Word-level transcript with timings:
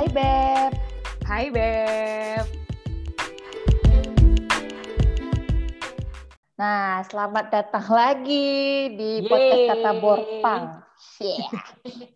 Hai 0.00 0.08
Beb. 0.16 0.72
Hai 1.28 1.46
Beb. 1.52 2.44
Nah, 6.56 7.04
selamat 7.04 7.52
datang 7.52 7.84
lagi 7.92 8.48
di 8.96 9.28
podcast 9.28 9.60
Kata 9.68 9.92
Borpang. 10.00 10.80
Yeah. 11.20 11.52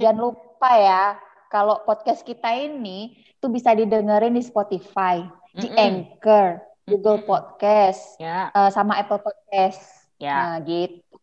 Jangan 0.01 0.17
lupa 0.17 0.73
ya, 0.81 1.21
kalau 1.53 1.85
podcast 1.85 2.25
kita 2.25 2.57
ini 2.57 3.21
tuh 3.37 3.53
bisa 3.53 3.77
didengerin 3.77 4.33
di 4.33 4.41
Spotify, 4.41 5.21
di 5.53 5.69
Mm-mm. 5.69 5.77
Anchor, 5.77 6.65
Google 6.89 7.21
Podcast, 7.29 8.17
Ya, 8.17 8.49
eh, 8.49 8.73
sama 8.73 8.97
Apple 8.97 9.21
Podcast. 9.21 10.09
ya 10.17 10.57
Nah, 10.57 10.65
gitu. 10.65 11.14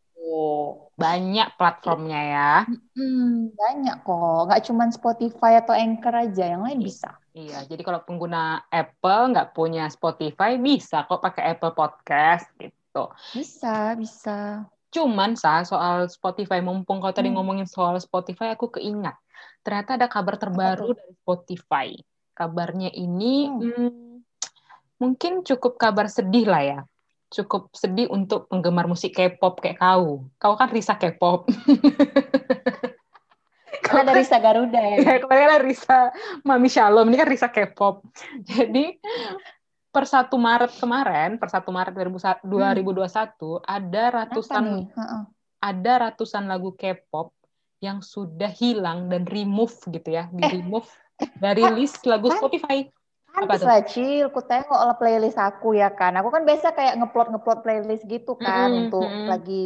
Banyak 0.96 1.48
platformnya 1.58 2.22
ya. 2.22 2.54
Hmm, 2.94 3.50
banyak 3.52 4.06
kok. 4.06 4.40
Nggak 4.48 4.62
cuma 4.70 4.84
Spotify 4.94 5.58
atau 5.58 5.74
Anchor 5.74 6.14
aja, 6.14 6.46
yang 6.46 6.62
lain 6.62 6.80
bisa. 6.82 7.18
Iya, 7.32 7.64
jadi 7.66 7.82
kalau 7.82 8.04
pengguna 8.06 8.68
Apple 8.70 9.34
nggak 9.34 9.56
punya 9.56 9.88
Spotify 9.90 10.60
bisa 10.62 11.08
kok 11.08 11.24
pakai 11.24 11.56
Apple 11.58 11.74
Podcast 11.74 12.48
gitu. 12.60 13.10
Bisa, 13.34 13.96
bisa. 13.96 14.68
Cuman 14.92 15.40
sa 15.40 15.64
soal 15.64 16.12
Spotify, 16.12 16.60
mumpung 16.60 17.00
kau 17.00 17.16
tadi 17.16 17.32
Hmm. 17.32 17.40
ngomongin 17.40 17.66
soal 17.66 17.96
Spotify, 17.98 18.52
aku 18.54 18.76
keingat 18.76 19.16
ternyata 19.62 19.98
ada 19.98 20.08
kabar 20.10 20.36
terbaru 20.38 20.94
dari 20.94 21.14
Spotify. 21.22 21.88
Kabarnya 22.34 22.90
ini 22.94 23.48
Hmm. 23.48 23.62
hmm, 23.62 24.14
mungkin 24.98 25.46
cukup 25.46 25.78
kabar 25.78 26.10
sedih 26.10 26.46
lah 26.50 26.64
ya. 26.66 26.80
Cukup 27.32 27.72
sedih 27.72 28.12
untuk 28.12 28.52
penggemar 28.52 28.92
musik 28.92 29.16
K-pop 29.16 29.64
kayak 29.64 29.80
kau. 29.80 30.28
Kau 30.36 30.54
kan 30.60 30.68
Risa 30.68 31.00
K-pop. 31.00 31.48
Karena 33.82 34.14
dari 34.14 34.24
Risa 34.24 34.38
Garuda 34.38 34.80
ya. 34.80 34.98
Ya, 35.00 35.16
kemarin 35.20 35.48
kan 35.48 35.62
Risa 35.64 35.98
Mami 36.46 36.70
Shalom, 36.70 37.08
ini 37.10 37.18
kan 37.18 37.28
Risa 37.28 37.50
K-pop. 37.50 38.04
Jadi 38.52 39.00
per 39.92 40.06
1 40.08 40.32
Maret 40.32 40.72
kemarin, 40.80 41.32
per 41.36 41.50
1 41.52 41.68
Maret 41.68 41.94
2021 41.96 42.48
ada 43.68 44.04
Kenapa 44.08 44.18
ratusan 44.24 44.88
ada 45.62 45.94
ratusan 46.10 46.44
lagu 46.48 46.74
K-pop 46.74 47.36
yang 47.84 48.00
sudah 48.00 48.50
hilang 48.50 49.10
dan 49.10 49.26
remove 49.26 49.74
gitu 49.90 50.10
ya, 50.14 50.30
di 50.32 50.42
remove 50.48 50.88
dari 51.38 51.66
list 51.76 52.06
lagu? 52.08 52.30
Spotify. 52.32 52.88
Pantes 53.32 53.64
lah, 53.64 53.80
Cil. 53.88 54.26
Ku 54.36 54.40
tengok 54.44 54.80
lah 54.88 54.96
playlist 55.00 55.40
aku 55.40 55.68
ya 55.82 55.90
kan. 56.00 56.12
Aku 56.20 56.30
kan 56.36 56.44
biasa 56.50 56.68
kayak 56.78 56.94
ngeplot-ngeplot 57.00 57.60
playlist 57.64 58.04
gitu 58.06 58.36
kan. 58.36 58.68
Mm-mm, 58.70 58.92
untuk 58.92 59.08
mm-mm. 59.08 59.28
lagi, 59.32 59.66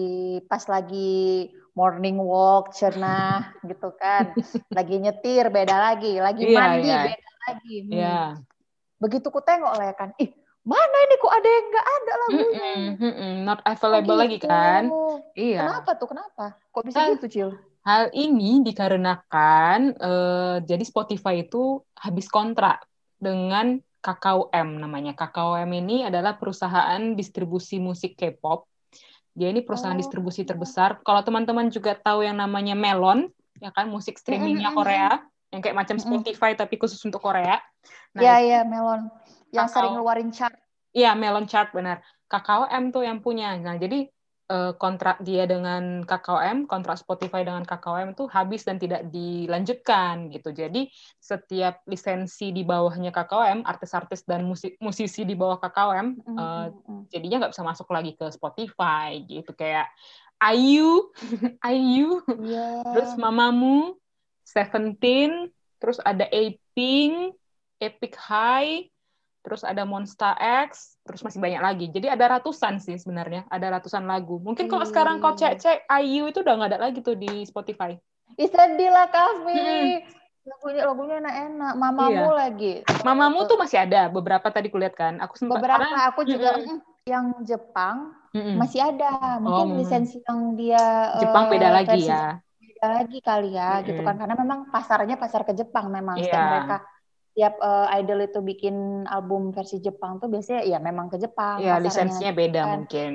pas 0.49 0.63
lagi 0.69 1.49
morning 1.75 2.17
walk, 2.21 2.71
cenah 2.77 3.51
gitu 3.69 3.89
kan. 4.01 4.31
Lagi 4.69 4.95
nyetir, 5.03 5.49
beda 5.49 5.75
lagi. 5.81 6.21
Lagi 6.21 6.41
Iya, 6.45 6.57
mandi, 6.57 6.87
iya. 6.87 6.97
beda 7.09 7.31
lagi. 7.49 7.75
Hmm. 7.81 7.91
Ya. 7.91 8.17
Begitu 9.01 9.27
ku 9.33 9.41
tengok 9.43 9.73
lah 9.75 9.85
ya 9.91 9.95
kan. 9.97 10.09
Ih, 10.21 10.29
mana 10.63 10.97
ini 11.05 11.15
kok 11.19 11.33
ada 11.37 11.49
yang 11.49 11.65
nggak 11.71 11.87
ada 11.97 12.13
lagunya? 12.21 12.59
Mm-mm, 12.63 12.81
mm-mm. 13.01 13.31
Not 13.45 13.59
Oh, 13.65 13.69
available 13.73 14.17
lagi 14.17 14.37
gitu. 14.37 14.47
kan? 14.49 14.83
Iya. 15.37 15.57
Kenapa 15.61 15.91
tuh? 15.99 16.07
Kenapa? 16.11 16.43
Kok 16.73 16.83
bisa 16.85 16.99
Ah. 17.01 17.07
gitu, 17.13 17.25
Cil? 17.29 17.49
Hal 17.85 18.09
ini 18.17 18.65
dikarenakan 18.65 19.79
eh, 20.01 20.55
jadi 20.65 20.83
Spotify 20.89 21.45
itu 21.45 21.85
habis 21.93 22.25
kontrak 22.33 22.81
dengan 23.17 23.79
KKUM 24.01 24.77
namanya. 24.77 25.17
KKUM 25.17 25.69
ini 25.73 26.05
adalah 26.05 26.37
perusahaan 26.37 27.01
distribusi 27.17 27.81
musik 27.81 28.13
K-pop. 28.13 28.69
Dia 29.35 29.51
ini 29.51 29.65
perusahaan 29.65 29.97
Oh. 29.97 29.99
distribusi 29.99 30.45
terbesar. 30.47 31.01
Kalau 31.03 31.21
teman-teman 31.25 31.67
juga 31.67 31.97
tahu 31.97 32.23
yang 32.23 32.39
namanya 32.39 32.77
Melon, 32.77 33.27
ya 33.59 33.73
kan 33.73 33.89
musik 33.91 34.15
streamingnya 34.15 34.71
Korea, 34.71 35.19
yang 35.51 35.59
kayak 35.59 35.75
macam. 35.75 35.99
Spotify 35.99 36.55
tapi 36.55 36.79
khusus 36.79 37.01
untuk 37.03 37.19
Korea. 37.19 37.59
Nah, 38.15 38.21
Iya, 38.23 38.35
iya, 38.39 38.59
Melon. 38.63 39.11
Yang 39.51 39.67
sering 39.75 39.93
ngeluarin 39.99 40.31
chart. 40.31 40.55
Iya, 40.95 41.11
Melon 41.11 41.43
Chart 41.51 41.67
benar. 41.75 41.99
KKOM 42.31 42.95
tuh 42.95 43.03
yang 43.03 43.19
punya. 43.19 43.51
Nah, 43.59 43.75
jadi 43.75 44.07
eh, 44.49 44.73
kontrak 44.77 45.21
dia 45.25 45.49
dengan 45.49 46.05
KKOM, 46.05 46.69
kontrak 46.69 47.01
Spotify 47.01 47.41
dengan 47.41 47.65
KKOM 47.65 48.13
itu 48.13 48.25
habis 48.29 48.61
dan 48.61 48.77
tidak 48.77 49.09
dilanjutkan 49.09 50.29
gitu. 50.29 50.53
Jadi 50.53 50.89
setiap 51.17 51.81
lisensi 51.89 52.53
di 52.53 52.61
bawahnya 52.61 53.09
KKOM, 53.09 53.65
artis-artis 53.65 54.23
dan 54.23 54.45
musik 54.45 54.77
musisi 54.81 55.25
di 55.25 55.33
bawah 55.33 55.57
KKOM 55.57 56.07
Mm, 56.15 56.37
eh, 56.37 56.67
mm, 56.69 56.71
mm. 56.85 57.01
jadinya 57.09 57.35
nggak 57.45 57.53
bisa 57.57 57.63
masuk 57.65 57.87
lagi 57.89 58.11
ke 58.13 58.25
Spotify 58.29 59.19
gitu 59.25 59.51
kayak 59.57 59.89
Ayu, 60.35 61.09
Ayu, 61.63 62.19
Iya. 62.43 62.83
terus 62.91 63.15
Mamamoo, 63.15 63.95
Seventeen, 64.43 65.49
terus 65.79 65.97
ada 66.03 66.27
Apink, 66.27 67.33
Epic 67.79 68.13
High, 68.19 68.91
terus 69.45 69.61
ada 69.61 69.85
Monster 69.85 70.33
X, 70.65 70.97
terus 71.05 71.21
masih 71.21 71.37
banyak 71.37 71.61
lagi. 71.61 71.85
Jadi 71.93 72.09
ada 72.09 72.25
ratusan 72.35 72.81
sih 72.81 72.97
sebenarnya, 72.97 73.45
ada 73.45 73.77
ratusan 73.77 74.09
lagu. 74.09 74.41
Mungkin 74.41 74.65
kalau 74.65 74.81
sekarang 74.89 75.21
kau 75.21 75.37
cek-cek, 75.37 75.85
Ayu 75.85 76.25
itu 76.25 76.41
udah 76.41 76.57
nggak 76.57 76.69
ada 76.73 76.79
lagi 76.89 77.05
tuh 77.05 77.13
di 77.13 77.45
Spotify. 77.45 77.93
Ih, 78.41 78.49
sedih 78.49 78.89
lah. 78.89 79.05
Mm-mm. 79.45 80.01
Lagunya 80.45 80.81
lagunya 80.85 81.15
enak-enak. 81.21 81.73
Mamamu 81.77 82.27
lagi. 82.33 82.73
Mamamu 83.05 83.45
tuh 83.45 83.57
masih 83.61 83.85
ada, 83.85 84.09
beberapa 84.09 84.49
tadi 84.49 84.73
kulihat 84.73 84.97
kan. 84.97 85.21
Aku 85.21 85.37
sempat 85.37 85.61
beberapa 85.61 85.85
karena- 85.85 86.09
aku 86.09 86.21
juga 86.25 86.49
mm, 86.57 86.79
yang 87.05 87.25
Jepang 87.45 88.17
masih 88.33 88.81
ada. 88.81 89.37
Mungkin 89.37 89.65
Oh. 89.73 89.77
lisensi 89.77 90.21
yang 90.25 90.57
dia 90.57 91.13
Jepang 91.21 91.47
eh, 91.47 91.51
beda 91.53 91.69
lagi 91.69 92.01
versi 92.01 92.09
ya. 92.09 92.41
beda 92.75 92.87
lagi 93.01 93.17
kali 93.23 93.49
ya 93.55 93.71
gitu 93.87 94.01
kan 94.03 94.19
karena 94.19 94.35
memang 94.35 94.67
pasarnya 94.67 95.15
pasar 95.15 95.47
ke 95.47 95.55
Jepang 95.55 95.87
memang 95.87 96.19
Iya. 96.19 96.33
mereka 96.35 96.77
tiap 97.35 97.59
eh, 97.59 97.87
idol 97.99 98.23
itu 98.23 98.39
bikin 98.39 98.75
album 99.05 99.51
versi 99.51 99.83
Jepang 99.83 100.17
tuh 100.17 100.31
biasanya 100.31 100.63
ya 100.63 100.79
memang 100.79 101.11
ke 101.11 101.19
Jepang 101.19 101.59
Ya, 101.59 101.75
lisensinya 101.77 102.31
beda 102.31 102.61
kan. 102.63 102.71
mungkin. 102.81 103.11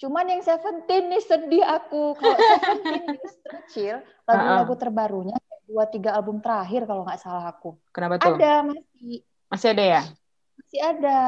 Cuman 0.00 0.24
yang 0.26 0.42
Seventeen 0.42 1.12
nih 1.12 1.22
sedih 1.22 1.62
aku. 1.62 2.16
Kalau 2.16 2.38
Seventeen 2.40 3.04
justru 3.20 3.56
chill, 3.70 3.96
lagu-lagu 4.24 4.74
terbarunya 4.74 5.36
dua 5.62 5.84
tiga 5.86 6.16
album 6.16 6.40
terakhir 6.42 6.84
kalau 6.84 7.04
nggak 7.06 7.20
salah 7.20 7.44
aku. 7.48 7.76
Kenapa 7.92 8.18
tuh? 8.18 8.34
Ada 8.34 8.66
masih 8.66 9.22
Masih 9.46 9.68
ada 9.76 9.84
ya? 9.84 10.02
masih 10.52 10.80
ada. 10.80 11.18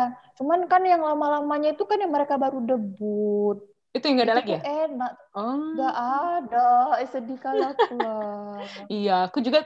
Cuman 0.40 0.64
kan 0.64 0.80
yang 0.82 1.04
lama-lamanya 1.04 1.76
itu 1.76 1.84
kan 1.84 2.00
yang 2.00 2.08
mereka 2.08 2.40
baru 2.40 2.64
debut. 2.64 3.60
Itu 3.94 4.10
yang 4.10 4.18
nggak 4.18 4.26
ada 4.26 4.34
Itu 4.34 4.40
lagi 4.42 4.52
ya? 4.52 4.60
enak. 4.90 5.12
Oh. 5.38 5.70
Nggak 5.78 5.94
ada. 5.94 6.66
Eh, 6.98 7.08
sedih 7.08 7.38
lah. 7.46 7.72
Iya, 8.90 9.30
aku 9.30 9.38
juga 9.38 9.62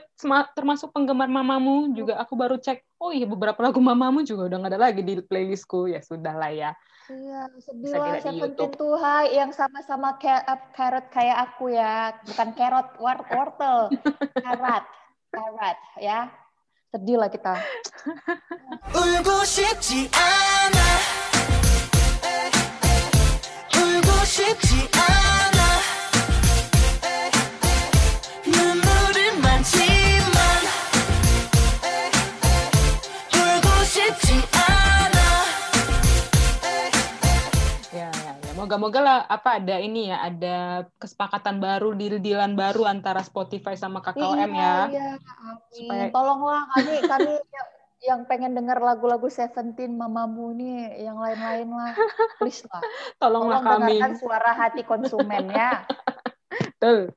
termasuk 0.53 0.93
penggemar 0.93 1.25
Mamamu 1.25 1.89
juga. 1.97 2.21
Aku 2.21 2.37
baru 2.37 2.61
cek, 2.61 2.85
oh 3.01 3.09
iya 3.09 3.25
beberapa 3.25 3.57
lagu 3.65 3.81
Mamamu 3.81 4.21
juga 4.21 4.45
udah 4.45 4.57
nggak 4.61 4.73
ada 4.77 4.79
lagi 4.79 5.01
di 5.01 5.17
playlistku. 5.17 5.89
Ya 5.89 6.05
sudah 6.05 6.37
lah 6.37 6.53
ya. 6.53 6.71
Iya, 7.09 7.49
sedih 7.57 7.97
lah 7.97 8.21
Seventeen 8.21 8.69
tuh 8.77 8.93
hai 9.01 9.33
yang 9.33 9.49
sama-sama 9.49 10.13
uh, 10.21 10.61
carrot 10.77 11.09
kayak 11.09 11.49
aku 11.49 11.73
ya. 11.73 12.13
Bukan 12.21 12.53
carrot, 12.53 12.93
wor- 13.01 13.25
wortel. 13.33 13.89
Carrot. 14.45 14.85
Carrot 15.33 15.77
ya. 15.97 16.29
Sedih 16.93 17.17
lah 17.17 17.33
kita. 17.33 17.57
울고 24.28 24.28
싶지 24.28 24.88
않아 24.92 25.64
울고 25.64 26.44
싶지 26.44 26.84
않아 27.00 27.24
눈물은 28.44 29.40
많지만 29.40 30.34
울고 33.32 33.68
싶지 33.84 34.32
않아 34.52 35.18
Ya, 37.94 38.10
ya, 38.10 38.32
ya. 38.34 38.52
Moga-moga 38.54 39.00
lah 39.00 39.18
apa 39.24 39.62
ada 39.62 39.78
ini 39.78 40.10
ya, 40.10 40.18
ada 40.20 40.56
kesepakatan 40.98 41.62
baru, 41.62 41.94
deal-dealan 41.94 42.58
baru 42.58 42.84
antara 42.84 43.22
Spotify 43.22 43.78
sama 43.78 44.02
KKOM 44.02 44.34
ya. 44.50 44.90
Iya, 44.90 45.08
amin. 45.14 45.70
Supaya- 45.70 46.10
Tolonglah 46.10 46.62
kami 46.68 46.94
kami 47.06 47.32
yang- 47.99 48.23
pengen 48.25 48.55
dengar 48.55 48.79
lagu-lagu 48.79 49.27
Seventeen 49.27 49.93
Mamamu 49.93 50.51
nih, 50.53 51.03
yang 51.03 51.19
lain-lain 51.19 51.67
lah. 51.67 51.93
Please 52.39 52.63
lah. 52.65 52.79
Tolonglah 53.17 53.59
Tolong 53.63 53.63
kami. 53.83 53.99
dengarkan 53.99 54.13
suara 54.15 54.51
hati 54.53 54.81
konsumen 54.83 55.51
ya. 55.51 55.83
Betul. 56.79 57.11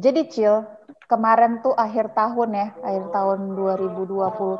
Jadi 0.00 0.32
Cil, 0.32 0.64
kemarin 1.06 1.60
tuh 1.60 1.76
akhir 1.76 2.16
tahun 2.16 2.56
ya, 2.56 2.66
akhir 2.80 3.04
tahun 3.12 3.38
2020 3.52 4.08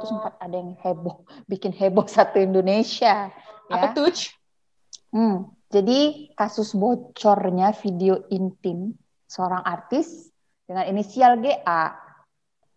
tuh 0.04 0.08
sempat 0.10 0.36
ada 0.36 0.52
yang 0.52 0.76
heboh, 0.76 1.24
bikin 1.48 1.72
heboh 1.72 2.04
satu 2.12 2.36
Indonesia. 2.38 3.32
Apa 3.72 3.72
Ya. 3.72 3.96
tuh? 3.96 4.12
Hmm, 5.10 5.36
jadi 5.72 5.98
kasus 6.36 6.76
bocornya 6.76 7.72
video 7.72 8.20
intim 8.28 8.94
seorang 9.26 9.62
artis 9.64 10.29
dengan 10.70 10.86
inisial 10.86 11.42
GA. 11.42 11.98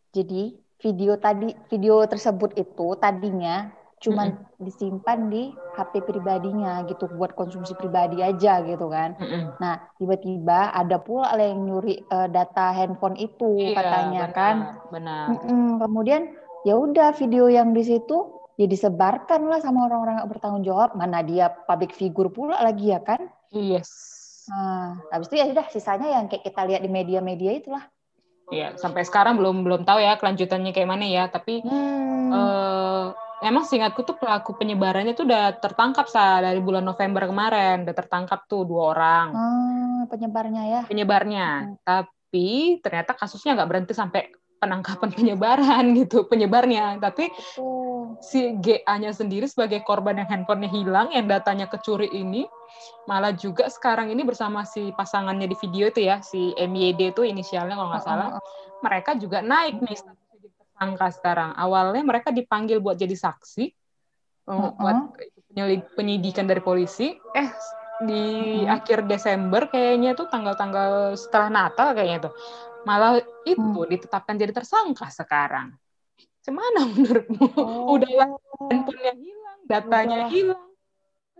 Jadi 0.10 0.58
video 0.82 1.14
tadi 1.22 1.54
video 1.70 2.02
tersebut 2.10 2.58
itu 2.58 2.98
tadinya 2.98 3.70
cuman 4.04 4.36
disimpan 4.60 5.32
di 5.32 5.56
HP 5.80 6.04
pribadinya 6.04 6.84
gitu 6.90 7.08
buat 7.16 7.38
konsumsi 7.40 7.72
pribadi 7.80 8.20
aja 8.20 8.60
gitu 8.66 8.92
kan. 8.92 9.16
Mm-mm. 9.16 9.56
Nah, 9.64 9.80
tiba-tiba 9.96 10.76
ada 10.76 11.00
pula 11.00 11.32
yang 11.40 11.64
nyuri 11.64 12.04
eh, 12.04 12.28
data 12.28 12.76
handphone 12.76 13.16
itu 13.16 13.72
Iya, 13.72 13.80
katanya 13.80 14.22
benar, 14.28 14.36
kan. 14.36 14.56
Benar. 14.92 15.26
Mm-mm. 15.32 15.68
Kemudian 15.80 16.22
ya 16.68 16.76
udah 16.76 17.16
video 17.16 17.48
yang 17.48 17.72
di 17.72 17.86
situ 17.88 18.44
ya 18.60 18.68
disebarkan 18.68 19.48
lah 19.48 19.64
sama 19.64 19.88
orang-orang 19.88 20.20
yang 20.20 20.28
bertanggung 20.28 20.66
jawab. 20.68 21.00
Mana 21.00 21.24
dia 21.24 21.48
public 21.64 21.96
figure 21.96 22.28
pula 22.28 22.60
lagi 22.60 22.92
ya 22.92 23.00
kan. 23.00 23.32
Yes. 23.56 24.13
Nah, 24.52 25.00
habis 25.08 25.28
itu 25.32 25.36
ya 25.40 25.46
sudah 25.48 25.66
sisanya 25.72 26.08
yang 26.20 26.26
kayak 26.28 26.44
kita 26.44 26.62
lihat 26.68 26.82
di 26.84 26.92
media-media 26.92 27.52
itulah. 27.56 27.84
Iya, 28.52 28.76
sampai 28.76 29.08
sekarang 29.08 29.40
belum 29.40 29.64
belum 29.64 29.82
tahu 29.88 30.04
ya 30.04 30.20
kelanjutannya 30.20 30.76
kayak 30.76 30.90
mana 30.90 31.06
ya, 31.08 31.24
tapi 31.32 31.64
Hmm. 31.64 32.36
eh 32.36 33.06
emang 33.44 33.64
seingatku 33.68 34.04
tuh 34.04 34.16
pelaku 34.20 34.56
penyebarannya 34.60 35.16
tuh 35.16 35.28
udah 35.28 35.60
tertangkap 35.60 36.08
sa 36.12 36.44
dari 36.44 36.60
bulan 36.60 36.84
November 36.84 37.28
kemarin, 37.28 37.88
udah 37.88 37.96
tertangkap 37.96 38.44
tuh 38.48 38.68
dua 38.68 38.96
orang 38.96 39.28
Ah, 39.36 40.02
penyebarnya 40.12 40.64
ya. 40.68 40.82
penyebarnya. 40.88 41.80
Tapi 41.88 42.80
ternyata 42.84 43.16
kasusnya 43.16 43.56
nggak 43.56 43.70
berhenti 43.70 43.94
sampai 43.96 44.28
penangkapan 44.64 45.12
penyebaran 45.12 45.84
gitu, 46.00 46.24
penyebarnya. 46.24 47.04
Tapi 47.04 47.28
si 48.24 48.56
GA-nya 48.56 49.12
sendiri 49.12 49.44
sebagai 49.52 49.84
korban 49.84 50.24
yang 50.24 50.30
handphonenya 50.32 50.72
hilang, 50.72 51.08
yang 51.12 51.28
datanya 51.28 51.68
kecuri 51.68 52.08
ini, 52.16 52.48
malah 53.04 53.36
juga 53.36 53.68
sekarang 53.68 54.08
ini 54.16 54.24
bersama 54.24 54.64
si 54.64 54.96
pasangannya 54.96 55.52
di 55.52 55.60
video 55.60 55.92
itu 55.92 56.08
ya, 56.08 56.24
si 56.24 56.56
MYD 56.56 57.12
itu 57.12 57.28
inisialnya 57.28 57.76
kalau 57.76 57.90
nggak 57.92 58.06
salah, 58.08 58.30
mereka 58.80 59.20
juga 59.20 59.44
naik 59.44 59.84
nih 59.84 60.00
jadi 60.00 60.48
tersangka 60.56 61.08
sekarang. 61.12 61.52
Awalnya 61.60 62.04
mereka 62.08 62.32
dipanggil 62.32 62.80
buat 62.80 62.96
jadi 62.96 63.16
saksi, 63.20 63.66
buat 64.48 64.98
penyidikan 66.00 66.48
dari 66.48 66.64
polisi. 66.64 67.12
Eh 67.36 67.48
di 68.04 68.24
Uh-uh. 68.62 68.76
akhir 68.76 69.06
Desember 69.06 69.68
kayaknya 69.68 70.14
tuh 70.14 70.28
tanggal-tanggal 70.28 71.16
setelah 71.16 71.50
Natal 71.50 71.92
kayaknya 71.92 72.30
tuh 72.30 72.34
malah 72.84 73.16
itu 73.44 73.80
ditetapkan 73.88 74.36
jadi 74.36 74.52
tersangka 74.52 75.08
sekarang. 75.08 75.72
Cemana 76.44 76.84
menurutmu? 76.92 77.46
Oh. 77.56 77.96
Udahlah 77.96 78.36
handphonenya 78.68 79.14
hilang, 79.16 79.60
datanya 79.64 80.16
Udahlah. 80.28 80.32
hilang. 80.32 80.64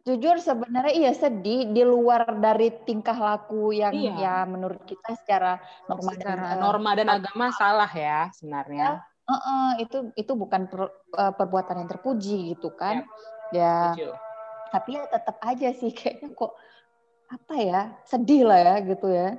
Jujur 0.04 0.36
sebenarnya 0.36 0.92
iya 0.92 1.12
sedih 1.12 1.72
di 1.72 1.80
luar 1.80 2.28
dari 2.36 2.68
tingkah 2.84 3.16
laku 3.16 3.72
yang 3.72 3.96
Iya. 3.96 4.16
ya 4.20 4.36
menurut 4.44 4.84
kita 4.84 5.16
secara 5.16 5.64
norma 5.88 6.12
dan, 6.12 6.20
Secara 6.20 6.44
eh, 6.44 6.60
norma 6.60 6.92
dan 6.92 7.08
agama 7.10 7.46
salah 7.56 7.88
ya 7.88 8.28
sebenarnya. 8.32 9.00
eh, 9.24 9.32
eh, 9.32 9.70
itu 9.80 10.12
itu 10.16 10.32
bukan 10.36 10.68
per- 10.68 10.92
eh, 11.08 11.32
perbuatan 11.32 11.76
yang 11.80 11.88
terpuji 11.88 12.52
gitu 12.52 12.76
kan. 12.76 13.08
Ya, 13.52 13.96
Setuju. 13.96 14.12
Tapi 14.74 14.98
ya 14.98 15.06
tetap 15.06 15.38
aja 15.46 15.70
sih 15.78 15.94
kayaknya 15.94 16.34
kok 16.34 16.58
apa 17.30 17.54
ya 17.62 17.82
sedih 18.10 18.50
lah 18.50 18.58
ya 18.58 18.76
gitu 18.82 19.08
ya. 19.10 19.38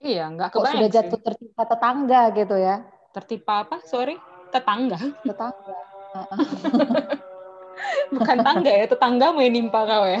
Iya, 0.00 0.32
nggak 0.32 0.56
Kok 0.56 0.64
sudah 0.64 0.88
sih. 0.88 0.96
jatuh 0.96 1.20
tertimpa 1.20 1.62
tetangga 1.68 2.20
gitu 2.32 2.56
ya. 2.56 2.76
Tertimpa 3.12 3.68
apa? 3.68 3.76
Sorry, 3.84 4.16
tetangga. 4.48 4.96
Tetangga. 5.20 5.76
Bukan 8.16 8.36
tangga 8.44 8.72
ya, 8.72 8.84
tetangga 8.88 9.26
mau 9.32 9.44
nimpa 9.44 9.80
kau 9.84 10.04
ya. 10.08 10.20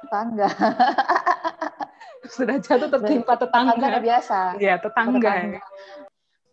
Tetangga. 0.00 0.48
Sudah 2.36 2.56
jatuh 2.58 2.88
tertimpa 2.88 3.36
Tetangga 3.36 3.76
tetangga. 3.76 4.00
biasa. 4.00 4.38
Iya, 4.56 4.74
tetangga. 4.80 5.20
Tetangga. 5.20 5.60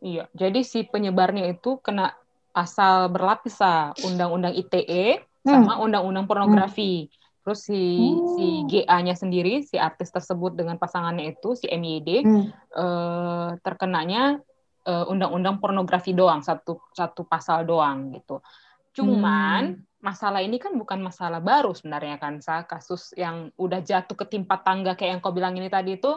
Iya, 0.04 0.24
jadi 0.36 0.60
si 0.68 0.84
penyebarnya 0.84 1.48
itu 1.48 1.80
kena 1.80 2.12
pasal 2.52 3.08
berlapis 3.08 3.56
undang-undang 4.04 4.52
ITE. 4.52 5.24
Sama 5.44 5.80
undang-undang 5.80 6.26
pornografi. 6.26 7.12
Terus 7.44 7.60
si 7.68 7.76
Hmm. 7.76 8.28
si 8.34 8.46
GA-nya 8.72 9.14
sendiri, 9.14 9.68
si 9.68 9.76
artis 9.76 10.08
tersebut 10.10 10.56
dengan 10.56 10.80
pasangannya 10.80 11.36
itu 11.36 11.60
si 11.60 11.68
MYD 11.68 12.24
Hmm. 12.24 12.48
eh, 12.74 13.50
terkenanya 13.60 14.40
eh, 14.84 15.06
undang-undang 15.08 15.64
pornografi 15.64 16.12
doang, 16.12 16.44
satu 16.44 16.80
satu 16.92 17.24
pasal 17.24 17.64
doang 17.64 18.12
gitu. 18.12 18.40
Cuman 18.92 19.80
masalah 20.04 20.44
ini 20.44 20.60
kan 20.60 20.76
bukan 20.76 21.00
masalah 21.00 21.40
baru 21.40 21.72
sebenarnya 21.72 22.20
kan, 22.20 22.44
Sa. 22.44 22.68
kasus 22.68 23.16
yang 23.16 23.48
udah 23.56 23.80
jatuh 23.80 24.16
ketimpa 24.20 24.60
tangga 24.60 25.00
kayak 25.00 25.18
yang 25.18 25.22
kau 25.24 25.32
bilang 25.32 25.56
ini 25.56 25.72
tadi 25.72 25.96
itu 25.96 26.12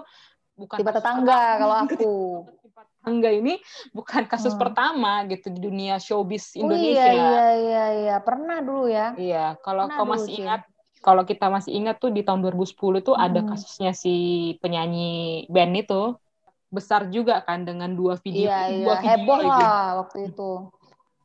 bukan 0.59 0.83
Tiba 0.83 0.91
tetangga 0.91 1.63
kalau 1.63 1.77
aku. 1.87 2.11
Ketimpa 2.77 3.01
tangga 3.01 3.31
ini 3.33 3.55
bukan 3.91 4.29
kasus 4.29 4.53
Hmm. 4.53 4.61
pertama 4.61 5.25
gitu 5.25 5.49
di 5.49 5.61
dunia 5.63 5.97
showbiz 5.97 6.53
Oh 6.53 6.69
Indonesia. 6.69 7.09
iya 7.09 7.09
iya 7.09 7.47
iya 7.57 7.85
iya 7.97 8.17
pernah 8.21 8.61
dulu 8.61 8.85
ya. 8.85 9.17
Iya, 9.17 9.57
kalau 9.65 9.89
Pernah 9.89 9.97
kau 9.97 10.07
masih 10.07 10.29
Cin. 10.29 10.41
ingat, 10.45 10.61
kalau 11.01 11.23
kita 11.25 11.47
masih 11.49 11.73
ingat 11.73 11.97
tuh 11.97 12.13
di 12.13 12.21
tahun 12.21 12.45
2010 12.45 12.77
tuh 13.01 13.17
ada 13.17 13.41
Hmm. 13.41 13.49
kasusnya 13.49 13.97
si 13.97 14.13
penyanyi 14.61 15.09
band 15.49 15.73
itu 15.75 16.21
besar 16.69 17.09
juga 17.09 17.41
kan 17.41 17.65
dengan 17.65 17.97
dua 17.97 18.21
video, 18.21 18.45
Iya 18.45 18.61
iya 18.69 18.85
dua 18.85 18.95
video 18.99 19.09
heboh 19.09 19.39
lah 19.41 19.85
waktu 19.97 20.19
itu. 20.29 20.51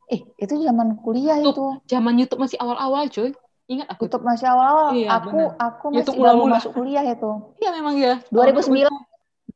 Eh 0.08 0.20
itu 0.38 0.54
zaman 0.56 0.88
kuliah 0.96 1.36
YouTube. 1.36 1.76
itu. 1.82 1.92
Zaman 1.92 2.14
YouTube 2.16 2.40
masih 2.40 2.56
awal-awal, 2.56 3.12
cuy. 3.12 3.36
Ingat 3.68 3.92
aku. 3.92 4.08
YouTube 4.08 4.24
masih 4.24 4.46
awal-awal. 4.48 4.88
Iya, 4.94 5.08
aku 5.12 5.28
benar. 5.36 5.52
aku 5.60 5.84
masih 5.86 5.96
YouTube 6.00 6.16
baru 6.16 6.24
mula-mula. 6.40 6.54
masuk 6.56 6.72
kuliah 6.72 7.04
itu. 7.04 7.30
Iya 7.60 7.70
memang 7.74 7.94
ya. 7.98 8.14
2009. 8.30 8.88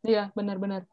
Iya, 0.04 0.28
benar-benar. 0.32 0.84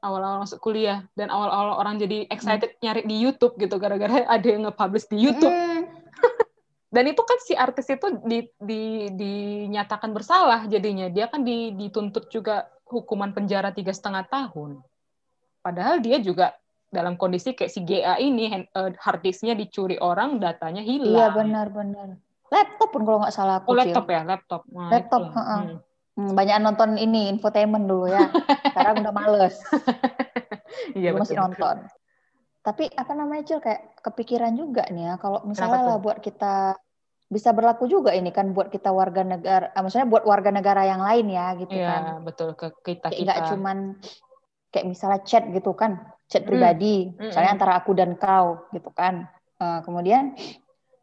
Awal-awal 0.00 0.40
masuk 0.40 0.58
kuliah 0.58 1.04
dan 1.12 1.28
awal-awal 1.28 1.76
orang 1.76 2.00
jadi 2.00 2.24
Hmm. 2.24 2.32
excited 2.32 2.72
nyari 2.80 3.04
di 3.04 3.20
YouTube 3.20 3.56
gitu 3.56 3.76
gara-gara 3.76 4.08
ada 4.32 4.46
yang 4.46 4.64
nge-publish 4.64 5.06
di 5.06 5.16
YouTube. 5.20 5.52
Hmm. 5.52 5.84
Dan 6.90 7.06
itu 7.06 7.22
kan 7.22 7.38
si 7.38 7.54
artis 7.54 7.86
itu 7.86 8.02
di, 8.26 8.50
di- 8.58 9.14
dinyatakan 9.14 10.10
bersalah 10.10 10.66
jadinya. 10.66 11.06
Dia 11.06 11.30
kan 11.30 11.46
di- 11.46 11.70
dituntut 11.70 12.26
juga 12.26 12.66
hukuman 12.82 13.30
penjara 13.30 13.70
tiga 13.70 13.94
setengah 13.94 14.26
tahun. 14.26 14.82
Padahal 15.62 16.02
dia 16.02 16.18
juga 16.18 16.50
dalam 16.90 17.14
kondisi 17.14 17.54
kayak 17.54 17.70
si 17.70 17.86
GA 17.86 18.18
ini 18.18 18.50
eh, 18.66 18.90
hard 18.98 19.22
disknya 19.22 19.54
dicuri 19.54 20.02
orang, 20.02 20.42
datanya 20.42 20.82
hilang. 20.82 21.14
Iya 21.14 21.26
benar-benar. 21.30 22.08
Laptop 22.50 22.88
pun 22.90 23.06
kalau 23.06 23.22
nggak 23.22 23.34
salah 23.36 23.62
aku. 23.62 23.70
Oh 23.70 23.76
laptop 23.78 24.06
ya, 24.10 24.20
laptop. 24.26 24.62
Nah, 24.66 24.90
Laptop, 24.90 25.20
itulah. 25.22 25.34
heeh. 25.38 25.60
Hmm. 25.62 25.78
Hmm, 26.20 26.36
banyak 26.36 26.60
nonton 26.60 27.00
ini 27.00 27.32
infotainment 27.32 27.88
dulu 27.88 28.12
ya. 28.12 28.28
Sekarang 28.68 29.00
udah 29.00 29.14
males. 29.16 29.56
Iya 30.94 31.14
masih 31.14 31.34
betul. 31.34 31.42
nonton. 31.42 31.76
Tapi 32.62 32.84
apa 32.94 33.12
namanya 33.16 33.42
Cil 33.46 33.60
kayak 33.62 34.00
kepikiran 34.04 34.54
juga 34.54 34.86
nih 34.86 35.12
ya 35.12 35.14
kalau 35.18 35.42
misalnya 35.42 35.82
lah 35.82 35.98
buat 35.98 36.22
kita 36.22 36.78
bisa 37.30 37.54
berlaku 37.54 37.86
juga 37.86 38.10
ini 38.10 38.34
kan 38.34 38.50
buat 38.54 38.70
kita 38.74 38.90
warga 38.90 39.22
negara, 39.22 39.70
ah, 39.74 39.82
maksudnya 39.82 40.06
buat 40.10 40.26
warga 40.26 40.50
negara 40.50 40.82
yang 40.86 41.02
lain 41.02 41.30
ya 41.30 41.54
gitu 41.58 41.74
kan. 41.74 42.02
Iya 42.02 42.26
betul 42.26 42.58
ke 42.58 42.74
kita 42.82 43.10
kita. 43.10 43.22
nggak 43.22 43.38
cuman 43.54 43.76
kayak 44.74 44.86
misalnya 44.86 45.20
chat 45.26 45.46
gitu 45.50 45.74
kan, 45.74 46.06
chat 46.30 46.42
Hmm. 46.42 46.50
pribadi, 46.50 47.10
Hmm, 47.10 47.30
misalnya 47.30 47.50
hmm. 47.54 47.58
antara 47.58 47.72
aku 47.78 47.90
dan 47.94 48.10
kau 48.18 48.66
gitu 48.74 48.90
kan. 48.94 49.26
Eh, 49.58 49.80
kemudian 49.86 50.34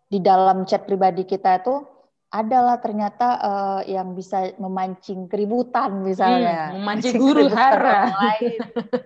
di 0.07 0.19
dalam 0.23 0.63
chat 0.67 0.83
pribadi 0.87 1.23
kita 1.27 1.63
itu 1.63 1.83
adalah 2.27 2.75
ternyata 2.77 3.27
eh, 3.39 3.95
yang 3.95 4.11
bisa 4.11 4.51
memancing 4.59 5.25
keributan 5.25 6.03
misalnya. 6.03 6.75
Hmm, 6.75 6.83
memancing 6.83 7.15
keributan 7.15 7.55
hara. 7.55 7.99
lain. 8.11 8.59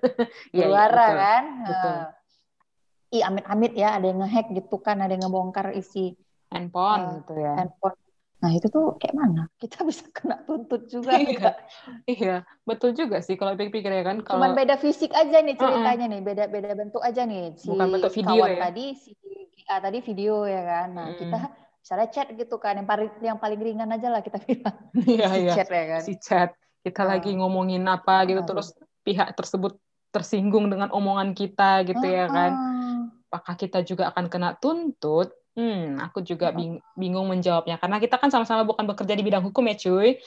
Hara 0.74 0.90
betul. 1.06 1.18
kan. 1.18 1.44
Betul. 1.64 1.98
Eh, 1.98 2.06
Ih 3.12 3.24
amit-amit 3.28 3.76
ya 3.76 4.00
ada 4.00 4.08
yang 4.08 4.24
ngehack 4.24 4.56
gitu 4.56 4.80
kan, 4.80 4.96
ada 4.98 5.12
yang 5.12 5.28
ngebongkar 5.28 5.76
isi 5.76 6.16
Handphone 6.48 7.04
Eh, 7.04 7.12
gitu 7.20 7.34
ya. 7.38 7.54
handphone. 7.60 7.98
Nah 8.42 8.52
itu 8.56 8.68
tuh 8.68 8.96
kayak 8.98 9.14
mana? 9.14 9.44
Kita 9.56 9.84
bisa 9.88 10.08
kena 10.10 10.40
tuntut 10.42 10.88
juga. 10.88 11.20
Iya. 11.20 11.52
Iya, 12.08 12.36
betul 12.64 12.96
juga 12.96 13.20
sih 13.20 13.36
kalau 13.36 13.54
pikir-pikir 13.54 13.92
ya 13.92 14.04
kan. 14.04 14.24
Cuman 14.24 14.52
Kalau 14.52 14.58
beda 14.58 14.76
fisik 14.80 15.12
aja 15.12 15.38
nih 15.40 15.54
ceritanya 15.54 16.06
nih, 16.08 16.22
beda 16.24 16.44
beda 16.48 16.72
bentuk 16.74 17.04
aja 17.04 17.22
nih. 17.22 17.54
Si 17.54 17.68
Bukan 17.68 17.88
bentuk 17.92 18.12
video 18.12 18.34
kawan 18.34 18.50
ya? 18.50 18.60
tadi, 18.66 18.86
si 18.96 19.12
GA 19.54 19.76
tadi 19.78 20.00
video 20.02 20.36
ya 20.44 20.62
kan. 20.64 20.88
Nah 20.92 21.06
Mm-mm. 21.12 21.20
kita 21.20 21.40
misalnya 21.82 22.08
chat 22.08 22.30
gitu 22.30 22.56
kan, 22.56 22.78
yang 22.78 22.86
paling 22.86 23.10
yang 23.20 23.38
paling 23.42 23.58
ringan 23.58 23.90
aja 23.90 24.14
lah 24.14 24.22
kita 24.22 24.38
bilang 24.46 24.78
iya 25.02 25.28
si 25.34 25.40
iya 25.42 25.54
chat 25.58 25.68
ya 25.68 25.84
kan. 25.90 26.02
si 26.06 26.14
chat 26.22 26.50
kita 26.82 27.02
Ah. 27.02 27.18
lagi 27.18 27.34
ngomongin 27.34 27.82
apa 27.84 28.26
gitu 28.30 28.42
Ah. 28.42 28.48
terus 28.48 28.78
pihak 29.02 29.34
tersebut 29.34 29.82
tersinggung 30.14 30.70
dengan 30.70 30.94
omongan 30.94 31.34
kita 31.34 31.82
gitu 31.84 32.06
ya 32.06 32.30
kan. 32.30 32.52
Ah, 32.54 32.70
Apakah 33.32 33.56
kita 33.56 33.80
juga 33.82 34.12
akan 34.12 34.28
kena 34.28 34.60
tuntut? 34.60 35.32
Hmm, 35.56 35.96
aku 36.00 36.20
juga 36.20 36.52
Ah. 36.52 36.56
bing- 36.56 36.84
bingung 36.96 37.28
menjawabnya 37.28 37.80
karena 37.80 37.96
kita 37.98 38.20
kan 38.20 38.28
sama-sama 38.28 38.64
bukan 38.64 38.84
bekerja 38.88 39.16
di 39.16 39.24
bidang 39.24 39.40
hukum 39.42 39.64
ya, 39.68 39.76
cuy. 39.76 40.20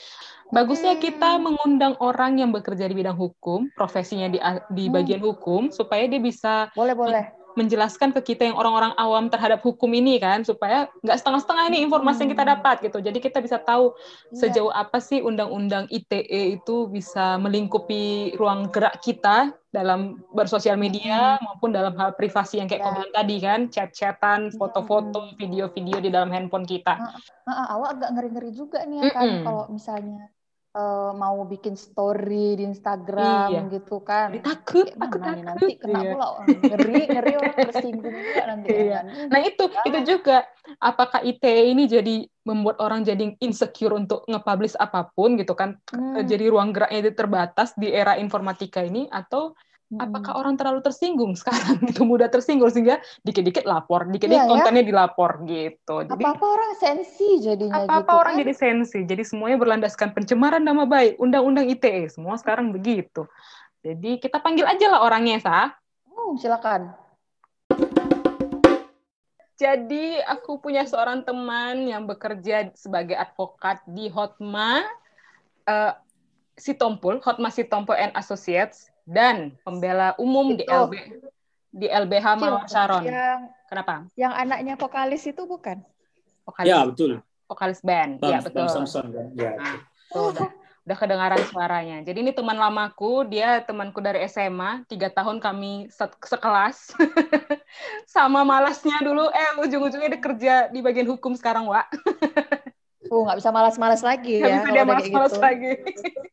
Bagusnya 0.48 0.96
kita 0.96 1.36
Hmm. 1.36 1.52
mengundang 1.52 1.94
orang 2.00 2.40
yang 2.40 2.48
bekerja 2.48 2.84
di 2.84 2.96
bidang 2.96 3.16
hukum, 3.16 3.68
profesinya 3.72 4.26
di 4.26 4.40
di 4.72 4.84
Hmm. 4.88 4.94
bagian 4.96 5.20
hukum 5.20 5.68
supaya 5.68 6.04
dia 6.08 6.20
bisa 6.20 6.72
Boleh 6.72 6.96
boleh. 6.96 7.24
Menjelaskan 7.54 8.10
ke 8.14 8.34
kita 8.34 8.46
yang 8.50 8.58
orang-orang 8.58 8.94
awam 8.98 9.30
terhadap 9.30 9.62
hukum 9.62 9.90
ini 9.94 10.18
kan 10.18 10.42
supaya 10.42 10.90
nggak 11.02 11.18
setengah-setengah 11.18 11.64
ini 11.70 11.78
informasi 11.86 12.26
yang 12.26 12.32
kita 12.34 12.46
dapat 12.46 12.76
gitu. 12.82 12.98
Jadi 12.98 13.18
kita 13.22 13.38
bisa 13.38 13.58
tahu 13.58 13.94
Iya. 14.30 14.38
sejauh 14.46 14.72
apa 14.74 14.98
sih 14.98 15.22
undang-undang 15.22 15.86
ITE 15.88 16.58
itu 16.60 16.76
bisa 16.90 17.38
melingkupi 17.38 18.34
ruang 18.34 18.68
gerak 18.70 18.98
kita 19.00 19.54
dalam 19.70 20.22
bersosial 20.30 20.78
media 20.78 21.34
maupun 21.42 21.74
dalam 21.74 21.94
hal 21.98 22.14
privasi 22.14 22.62
yang 22.62 22.70
kayak 22.70 22.86
Ya. 22.86 23.10
tadi 23.10 23.36
kan, 23.42 23.66
chat-chatan, 23.66 24.54
foto-foto, 24.54 25.34
video-video 25.34 25.98
di 25.98 26.10
dalam 26.14 26.30
handphone 26.30 26.62
kita. 26.62 26.94
Ah, 27.46 27.74
awak 27.74 27.98
agak 27.98 28.10
ngeri-ngeri 28.14 28.50
juga 28.54 28.86
nih 28.86 29.02
ya 29.02 29.10
kan 29.10 29.26
kalau 29.42 29.64
misalnya 29.70 30.30
eh, 30.74 31.10
mau 31.14 31.46
bikin 31.46 31.74
story 31.74 32.58
di 32.58 32.66
Instagram 32.66 33.46
Iya. 33.46 33.60
gitu 33.70 34.02
kan. 34.02 34.34
Jadi 34.34 34.42
takut, 34.42 34.86
mana 34.92 35.06
nih 35.06 35.14
takut. 35.14 35.44
nanti 35.46 35.72
kena 35.78 36.00
Iya. 36.02 36.10
pula 36.12 36.26
orang 36.34 36.46
ngeri 36.60 36.94
ngeri 37.14 37.32
orang 37.36 37.54
tersinggung 37.62 38.10
juga 38.10 38.42
nanti 38.44 38.66
ya 38.68 38.76
Iya. 38.76 38.90
kan. 38.98 39.04
Nah 39.30 39.40
itu 39.40 39.64
Jangan. 39.64 39.86
itu 39.86 39.98
juga 40.04 40.36
apakah 40.76 41.20
ITE 41.22 41.62
ini 41.70 41.84
jadi 41.86 42.16
membuat 42.42 42.76
orang 42.78 43.00
jadi 43.00 43.38
insecure 43.38 43.94
untuk 43.94 44.26
nge-publish 44.26 44.74
apa 44.76 45.08
pun 45.08 45.38
gitu 45.38 45.54
kan? 45.54 45.78
Hmm. 45.88 46.18
Jadi 46.20 46.44
ruang 46.50 46.74
geraknya 46.74 47.06
itu 47.06 47.12
terbatas 47.14 47.72
di 47.74 47.88
era 47.88 48.18
informatika 48.18 48.82
ini 48.82 49.06
atau. 49.08 49.54
Apakah 49.98 50.38
orang 50.38 50.54
terlalu 50.54 50.80
tersinggung 50.80 51.36
sekarang 51.40 51.82
itu 51.84 52.02
mudah 52.02 52.26
tersinggung 52.28 52.70
sehingga 52.70 52.98
dikit-dikit 53.22 53.64
lapor, 53.64 54.06
dikit-dikit 54.08 54.44
Iya, 54.44 54.48
ya. 54.48 54.52
kontennya 54.52 54.84
dilapor 54.84 55.30
gitu. 55.46 55.96
Jadi 56.06 56.22
apa-apa 56.24 56.46
orang 56.46 56.72
sensi 56.78 57.28
jadinya 57.38 57.84
apa-apa 57.84 58.02
gitu 58.02 58.20
orang 58.20 58.34
kan. 58.34 58.40
jadi 58.42 58.52
sensi. 58.54 58.98
Jadi 59.04 59.22
semuanya 59.22 59.58
berlandaskan 59.60 60.08
pencemaran 60.12 60.62
nama 60.62 60.84
baik, 60.84 61.18
undang-undang 61.18 61.68
ITE. 61.70 62.10
Semua 62.10 62.34
sekarang 62.36 62.70
begitu. 62.70 63.26
Jadi 63.84 64.16
kita 64.16 64.40
panggil 64.40 64.64
aja 64.64 64.86
lah 64.88 65.04
orangnya, 65.04 65.38
Sa. 65.44 65.76
Hmm, 66.08 66.34
silakan. 66.40 66.94
Jadi 69.54 70.18
aku 70.18 70.58
punya 70.58 70.82
seorang 70.82 71.22
teman 71.22 71.86
yang 71.86 72.10
bekerja 72.10 72.74
sebagai 72.74 73.14
advokat 73.14 73.78
di 73.86 74.10
Hotma 74.10 74.82
eh, 75.62 75.94
Sitompul, 76.58 77.22
Hotma 77.22 77.54
Sitompul 77.54 77.94
and 77.94 78.10
Associates 78.18 78.90
dan 79.04 79.52
pembela 79.62 80.16
umum 80.16 80.56
di 80.56 80.64
Itu. 80.64 80.72
LB 80.72 80.92
di 81.74 81.86
LBH 81.90 82.26
Mawar 82.38 82.64
Sharon. 82.70 83.02
Yang 83.04 83.40
Kenapa? 83.66 83.94
yang 84.14 84.32
anaknya 84.32 84.74
vokalis 84.78 85.22
itu 85.26 85.42
bukan? 85.44 85.82
Vokalis, 86.46 86.70
Ya 86.70 86.84
betul. 86.86 87.12
vokalis 87.50 87.80
band. 87.82 88.22
Bang, 88.22 88.30
ya 88.30 88.38
betul. 88.40 88.64
Bang 88.64 88.70
Samson 88.70 89.06
kan. 89.10 89.26
Ya. 89.34 89.52
Nah, 89.58 89.78
tuh, 90.12 90.30
udah, 90.30 90.48
udah 90.86 90.96
kedengaran 91.00 91.42
suaranya. 91.50 91.96
Jadi 92.06 92.18
ini 92.22 92.30
teman 92.30 92.54
lamaku, 92.54 93.26
dia 93.26 93.64
temanku 93.64 93.98
dari 93.98 94.22
SMA, 94.28 94.86
tiga 94.86 95.10
tahun 95.10 95.42
kami 95.42 95.90
se- 95.90 96.20
sekelas. 96.22 96.94
Sama 98.14 98.46
malasnya 98.46 99.02
dulu, 99.02 99.26
eh 99.32 99.50
ujung-ujungnya 99.64 100.14
dia 100.14 100.22
kerja 100.22 100.54
di 100.70 100.78
bagian 100.84 101.08
hukum 101.10 101.34
sekarang, 101.34 101.66
Wak. 101.66 101.90
Uh, 103.14 103.22
nggak 103.22 103.38
bisa 103.38 103.50
malas-malas 103.54 104.02
lagi 104.02 104.42
Nggak 104.42 104.50
ya. 104.50 104.56
bisa 104.58 104.68
dia 104.74 104.82
malas-malas 104.82 105.30
gitu. 105.30 105.38
lagi. 105.38 105.70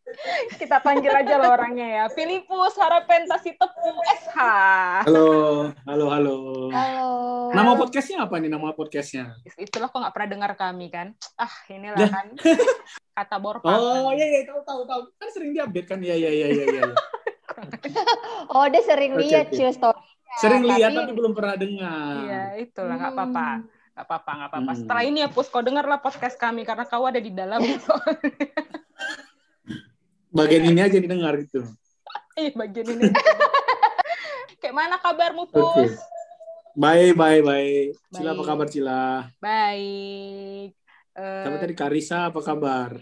Kita 0.62 0.82
panggil 0.82 1.14
aja 1.14 1.38
lah 1.38 1.54
orangnya 1.54 1.88
ya. 1.88 2.04
Filipus 2.10 2.74
Harapentasi 2.74 3.54
Tepu 3.54 3.90
SH. 4.18 4.38
Halo, 5.06 5.30
halo, 5.86 6.06
halo. 6.10 6.36
Halo. 6.74 7.10
Nama 7.54 7.72
podcastnya 7.78 8.26
apa 8.26 8.42
nih 8.42 8.50
nama 8.50 8.74
podcastnya? 8.74 9.38
Itulah 9.62 9.94
kok 9.94 10.02
nggak 10.02 10.14
pernah 10.14 10.30
dengar 10.34 10.52
kami 10.58 10.90
kan. 10.90 11.14
Ah, 11.38 11.54
inilah 11.70 12.02
Lah. 12.02 12.10
kan. 12.10 12.28
Kata 13.22 13.36
borpang. 13.38 13.78
Oh 13.78 14.10
iya 14.12 14.26
iya 14.26 14.42
tahu 14.50 14.66
tahu 14.66 14.82
tahu. 14.84 15.02
Kan 15.22 15.30
sering 15.30 15.54
diupdate 15.54 15.86
kan? 15.86 16.00
Iya 16.02 16.18
iya 16.18 16.30
iya 16.34 16.48
iya. 16.50 16.66
iya. 16.66 16.84
Oh, 18.52 18.66
dia 18.66 18.82
sering 18.82 19.14
lihat. 19.22 19.54
Cil 19.54 19.70
story. 19.70 20.02
Sering 20.42 20.66
tapi- 20.66 20.82
lihat 20.82 20.98
tapi 20.98 21.14
belum 21.14 21.34
pernah 21.38 21.56
dengar. 21.56 22.16
Iya, 22.26 22.44
itulah 22.58 22.96
nggak 22.98 23.14
apa-apa. 23.14 23.50
Nggak 23.92 24.06
apa-apa, 24.08 24.32
nggak 24.32 24.50
apa-apa. 24.50 24.72
Hmm. 24.72 24.80
Setelah 24.80 25.04
ini 25.04 25.20
ya, 25.20 25.30
Pus, 25.30 25.52
kau 25.52 25.60
dengarlah 25.60 26.00
podcast 26.00 26.40
kami 26.40 26.64
karena 26.64 26.88
kau 26.88 27.04
ada 27.04 27.20
di 27.20 27.28
dalam. 27.30 27.60
Bagian 30.32 30.64
ini 30.64 30.80
aja 30.80 30.96
didengar 30.96 31.36
gitu. 31.44 31.68
Eh, 32.40 32.56
bagian 32.60 32.88
ini. 32.88 33.12
Kayak 34.64 34.76
mana 34.76 34.96
kabarmu. 34.96 35.52
Pus? 35.52 36.00
Baik 36.72 37.20
baik 37.20 37.42
baik. 37.44 37.86
Cila 38.16 38.32
apa 38.32 38.40
Baik. 38.40 38.48
kabar 38.48 38.68
Cila? 38.72 39.04
Baik. 39.44 40.70
Eh, 41.12 41.44
Siapa 41.44 41.58
tadi 41.60 41.76
Karisa 41.76 42.32
apa 42.32 42.40
kabar? 42.40 42.96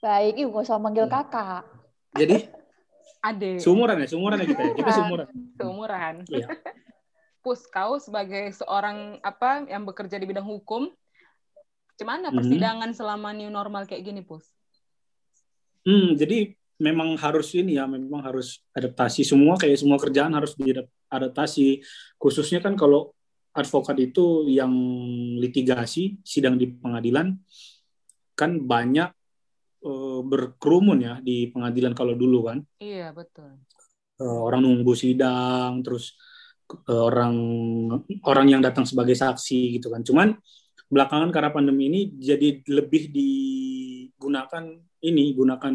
Baik, 0.00 0.32
ih 0.36 0.48
gak 0.48 0.64
usah 0.64 0.80
manggil 0.80 1.04
kakak. 1.04 1.64
Jadi 2.16 2.48
Ade, 3.20 3.56
seumuran 3.56 4.00
ya, 4.00 4.06
seumuran 4.08 4.36
ya 4.36 4.46
kita 4.48 4.62
ya. 4.62 4.72
Kita 4.76 4.88
Iya. 4.88 4.96
seumuran. 4.96 5.26
seumuran. 5.56 6.14
Iya. 6.28 6.46
Pus, 7.44 7.68
kau 7.68 8.00
sebagai 8.00 8.56
seorang 8.56 9.20
apa 9.20 9.68
yang 9.68 9.84
bekerja 9.84 10.16
di 10.16 10.24
bidang 10.24 10.48
hukum, 10.48 10.88
gimana 12.00 12.32
Mhm. 12.32 12.40
persidangan 12.40 12.90
selama 12.96 13.36
new 13.36 13.52
normal 13.52 13.84
kayak 13.84 14.00
gini, 14.00 14.24
Pus? 14.24 14.48
Hmm, 15.84 16.16
jadi 16.16 16.56
memang 16.80 17.20
harus 17.20 17.52
ini 17.52 17.76
ya, 17.76 17.84
memang 17.84 18.24
harus 18.24 18.64
adaptasi 18.72 19.28
semua 19.28 19.60
kayak 19.60 19.76
semua 19.76 20.00
kerjaan 20.00 20.32
harus 20.32 20.56
diadaptasi. 20.56 21.84
Khususnya 22.16 22.64
kan 22.64 22.80
kalau 22.80 23.12
advokat 23.52 24.00
itu 24.00 24.48
yang 24.48 24.72
litigasi, 25.36 26.16
sidang 26.24 26.56
di 26.56 26.72
pengadilan 26.72 27.36
kan 28.32 28.56
banyak 28.56 29.12
eh, 29.84 30.20
berkerumun 30.24 30.98
ya 31.04 31.14
di 31.20 31.52
pengadilan 31.52 31.92
kalau 31.92 32.16
dulu 32.16 32.48
kan. 32.48 32.64
Iya, 32.80 33.12
betul. 33.12 33.60
Eh, 34.16 34.24
orang 34.40 34.64
nunggu 34.64 34.96
sidang, 34.96 35.84
terus 35.84 36.16
orang 36.88 37.36
orang 38.24 38.46
yang 38.48 38.60
datang 38.64 38.88
sebagai 38.88 39.14
saksi 39.14 39.78
gitu 39.80 39.92
kan. 39.92 40.00
Cuman 40.02 40.34
belakangan 40.88 41.30
karena 41.32 41.50
pandemi 41.50 41.88
ini 41.90 42.00
jadi 42.16 42.62
lebih 42.70 43.10
digunakan 43.10 44.64
ini 45.04 45.24
gunakan 45.34 45.74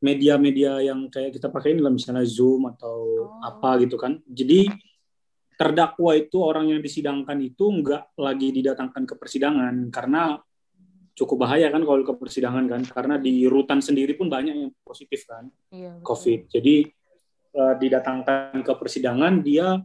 media-media 0.00 0.80
yang 0.80 1.12
kayak 1.12 1.36
kita 1.36 1.52
pakai 1.52 1.76
ini 1.76 1.80
lah 1.84 1.92
misalnya 1.92 2.24
Zoom 2.24 2.68
atau 2.72 2.96
Oh. 3.20 3.40
apa 3.44 3.76
gitu 3.84 4.00
kan. 4.00 4.16
Jadi 4.24 4.68
terdakwa 5.60 6.16
itu 6.16 6.40
orang 6.40 6.72
yang 6.72 6.80
disidangkan 6.80 7.36
itu 7.44 7.68
nggak 7.68 8.16
lagi 8.16 8.48
didatangkan 8.48 9.04
ke 9.04 9.14
persidangan 9.20 9.92
karena 9.92 10.40
cukup 11.12 11.44
bahaya 11.44 11.68
kan 11.68 11.84
kalau 11.84 12.00
ke 12.00 12.16
persidangan 12.16 12.64
kan 12.64 12.80
karena 12.88 13.20
di 13.20 13.44
rutan 13.44 13.84
sendiri 13.84 14.16
pun 14.16 14.32
banyak 14.32 14.56
yang 14.56 14.72
positif 14.80 15.28
kan. 15.28 15.52
Iya, 15.68 16.00
betul. 16.00 16.04
COVID. 16.08 16.40
Jadi 16.48 16.74
eh, 17.54 17.74
didatangkan 17.78 18.62
ke 18.62 18.72
persidangan 18.74 19.42
dia 19.42 19.78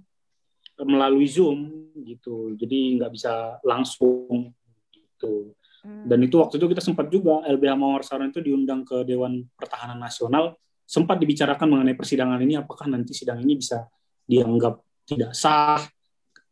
melalui 0.83 1.25
Zoom 1.29 1.91
gitu. 2.03 2.53
Jadi 2.59 2.99
nggak 2.99 3.11
bisa 3.11 3.57
langsung 3.63 4.51
gitu. 4.91 5.55
Hmm. 5.85 6.09
Dan 6.09 6.25
itu 6.25 6.41
waktu 6.41 6.57
itu 6.59 6.67
kita 6.67 6.81
sempat 6.81 7.07
juga 7.07 7.45
LBH 7.45 7.73
Mawar 7.77 8.03
Saron 8.03 8.33
itu 8.33 8.41
diundang 8.41 8.83
ke 8.83 9.05
Dewan 9.07 9.45
Pertahanan 9.55 10.01
Nasional 10.01 10.57
sempat 10.85 11.17
dibicarakan 11.17 11.65
mengenai 11.65 11.97
persidangan 11.97 12.37
ini 12.45 12.61
apakah 12.61 12.85
nanti 12.85 13.17
sidang 13.17 13.41
ini 13.41 13.57
bisa 13.57 13.89
dianggap 14.29 14.77
tidak 15.05 15.33
sah 15.33 15.81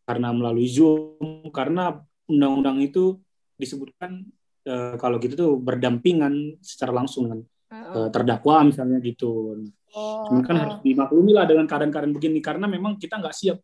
karena 0.10 0.34
melalui 0.34 0.65
Zoom 0.65 1.50
karena 1.53 2.01
undang-undang 2.25 2.82
itu 2.82 3.22
disebutkan 3.58 4.25
eh, 4.65 4.98
kalau 4.98 5.22
gitu 5.22 5.34
tuh 5.38 5.51
berdampingan 5.62 6.58
secara 6.65 6.91
langsung 6.91 7.29
dengan 7.29 7.41
Eh, 7.74 8.10
terdakwa 8.13 8.62
misalnya 8.70 9.01
gitu. 9.01 9.58
Oh, 9.94 10.25
Cuman 10.30 10.42
kan 10.46 10.56
harus 10.62 10.77
dimaklumi 10.86 11.34
lah 11.34 11.46
dengan 11.50 11.65
keadaan-keadaan 11.65 12.13
begini 12.13 12.38
karena 12.42 12.70
memang 12.70 12.98
kita 13.01 13.18
nggak 13.18 13.34
siap 13.34 13.58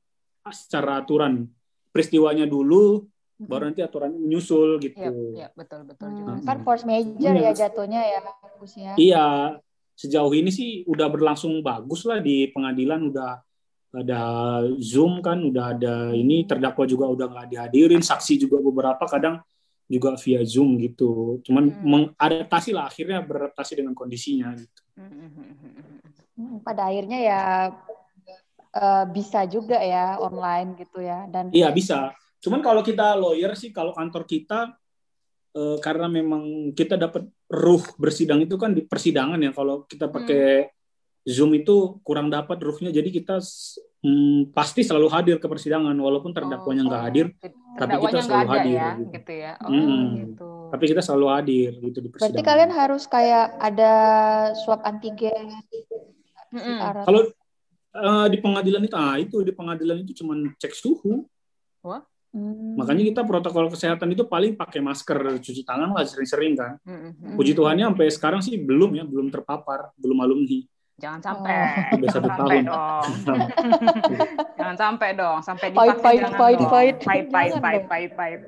secara 0.50 1.02
aturan 1.02 1.46
peristiwanya 1.94 2.50
dulu 2.50 3.06
baru 3.40 3.72
nanti 3.72 3.80
aturannya 3.86 4.20
menyusul 4.20 4.82
gitu. 4.84 5.00
Iya, 5.00 5.48
iya, 5.48 5.48
betul, 5.56 5.88
betul 5.88 6.12
juga. 6.12 6.32
Hmm, 6.36 6.44
kan 6.44 6.58
force 6.66 6.84
major 6.84 7.34
Iya. 7.34 7.50
ya 7.50 7.52
jatuhnya 7.56 8.02
ya, 8.04 8.20
Gus 8.60 8.74
ya. 8.76 8.94
Iya, 9.00 9.26
sejauh 9.96 10.34
ini 10.36 10.52
sih 10.52 10.84
udah 10.84 11.08
berlangsung 11.08 11.64
bagus 11.64 12.04
lah 12.04 12.20
di 12.20 12.52
pengadilan 12.52 13.00
udah 13.08 13.40
ada 13.96 14.22
Zoom 14.78 15.24
kan, 15.24 15.40
udah 15.40 15.74
ada 15.74 15.96
ini 16.14 16.44
terdakwa 16.46 16.84
juga 16.86 17.10
udah 17.10 17.26
nggak 17.32 17.48
dihadirin, 17.50 18.04
saksi 18.04 18.38
juga 18.44 18.60
beberapa 18.60 19.02
kadang 19.08 19.42
juga 19.90 20.14
via 20.22 20.46
Zoom 20.46 20.78
gitu. 20.78 21.42
Cuman 21.42 21.74
Hmm. 21.74 21.82
mengadaptasi 21.82 22.72
lah 22.78 22.88
akhirnya 22.88 23.26
beradaptasi 23.26 23.82
dengan 23.82 23.98
kondisinya 23.98 24.54
gitu. 24.54 24.82
Hmm, 24.94 25.10
hmm, 25.10 25.30
hmm, 25.34 25.56
hmm, 25.58 25.74
hmm. 25.74 25.98
Hmm, 26.40 26.58
pada 26.64 26.88
akhirnya 26.88 27.20
ya 27.20 27.42
eh, 28.70 29.06
bisa 29.10 29.44
juga 29.50 29.82
ya 29.82 30.22
online 30.22 30.78
gitu 30.78 31.02
ya 31.02 31.26
dan 31.28 31.50
Iya 31.50 31.74
bisa. 31.74 32.14
Cuman 32.40 32.62
kalau 32.64 32.86
kita 32.86 33.18
lawyer 33.18 33.52
sih, 33.58 33.74
kalau 33.74 33.92
kantor 33.92 34.24
kita 34.30 34.78
eh, 35.58 35.78
karena 35.82 36.06
memang 36.06 36.72
kita 36.78 36.96
dapat 36.96 37.26
ruh 37.50 37.84
bersidang 37.98 38.46
itu 38.46 38.56
kan 38.56 38.72
di 38.72 38.86
persidangan 38.86 39.42
ya. 39.42 39.52
Kalau 39.52 39.90
kita 39.90 40.08
pakai 40.08 40.70
Zoom 41.26 41.58
itu 41.58 42.00
kurang 42.06 42.32
dapat 42.32 42.62
ruhnya, 42.62 42.94
jadi 42.94 43.10
kita 43.10 43.42
mm, 44.00 44.52
pasti 44.52 44.82
selalu 44.82 45.08
hadir 45.12 45.36
ke 45.38 45.48
persidangan 45.48 45.96
walaupun 45.96 46.32
terdakwanya 46.32 46.84
nggak 46.84 47.02
Oh, 47.02 47.06
hadir, 47.06 47.26
tapi 47.76 47.94
kita 48.00 48.20
selalu 48.22 48.40
ada 48.42 48.52
hadir, 48.56 48.76
ya, 48.76 48.90
gitu. 48.96 49.12
gitu 49.16 49.32
ya. 49.34 49.52
Oh, 49.60 49.70
Hmm. 49.70 50.06
gitu. 50.16 50.50
tapi 50.70 50.84
kita 50.86 51.02
selalu 51.02 51.28
hadir 51.34 51.72
gitu 51.82 51.98
di 51.98 52.10
persidangan. 52.14 52.34
berarti 52.36 52.46
kalian 52.46 52.72
harus 52.72 53.04
kayak 53.10 53.46
ada 53.58 53.94
swab 54.54 54.86
antigen. 54.86 55.50
PCR. 56.50 57.06
Kalau 57.06 57.22
eh, 57.90 58.28
di 58.30 58.38
pengadilan 58.38 58.82
itu, 58.86 58.96
ah 58.96 59.18
itu 59.18 59.38
di 59.42 59.50
pengadilan 59.50 59.98
itu 60.02 60.22
cuma 60.22 60.38
cek 60.58 60.74
suhu. 60.74 61.26
Hmm. 62.30 62.78
Makanya 62.78 63.02
kita 63.02 63.22
protokol 63.26 63.74
kesehatan 63.74 64.14
itu 64.14 64.22
paling 64.30 64.54
pakai 64.54 64.78
masker, 64.86 65.42
cuci 65.42 65.66
tangan 65.66 65.98
lah 65.98 66.06
sering-sering 66.06 66.54
kan. 66.54 66.78
Hmm. 66.86 67.34
Puji 67.34 67.58
Tuhannya 67.58 67.90
sampai 67.90 68.08
sekarang 68.14 68.42
sih 68.46 68.62
belum 68.62 68.94
ya, 68.94 69.02
belum 69.02 69.34
terpapar, 69.34 69.90
belum 69.98 70.22
alumni. 70.22 70.62
Jangan 71.00 71.22
sampai. 71.22 71.54
Oh. 71.56 71.98
Udah 71.98 72.10
satu 72.12 72.22
Jangan 72.22 72.38
tahun. 72.38 72.44
sampai 72.44 72.60
dong. 72.62 73.04
Jangan 74.60 74.76
sampai 74.78 75.10
dong. 75.16 75.38
Sampai 75.40 75.68
Pahit, 75.70 75.96
divaksin 75.96 76.04
pahit, 76.04 76.20
jangan 76.22 76.38
pahit, 76.38 76.60
dong. 76.60 76.70
pahit. 76.70 76.96
Pahit, 77.00 77.26
pahit, 77.26 77.50
Jangan 77.50 77.64
pahit, 77.64 77.82
dong. 77.82 77.90
pahit, 77.90 78.12
pahit. 78.14 78.40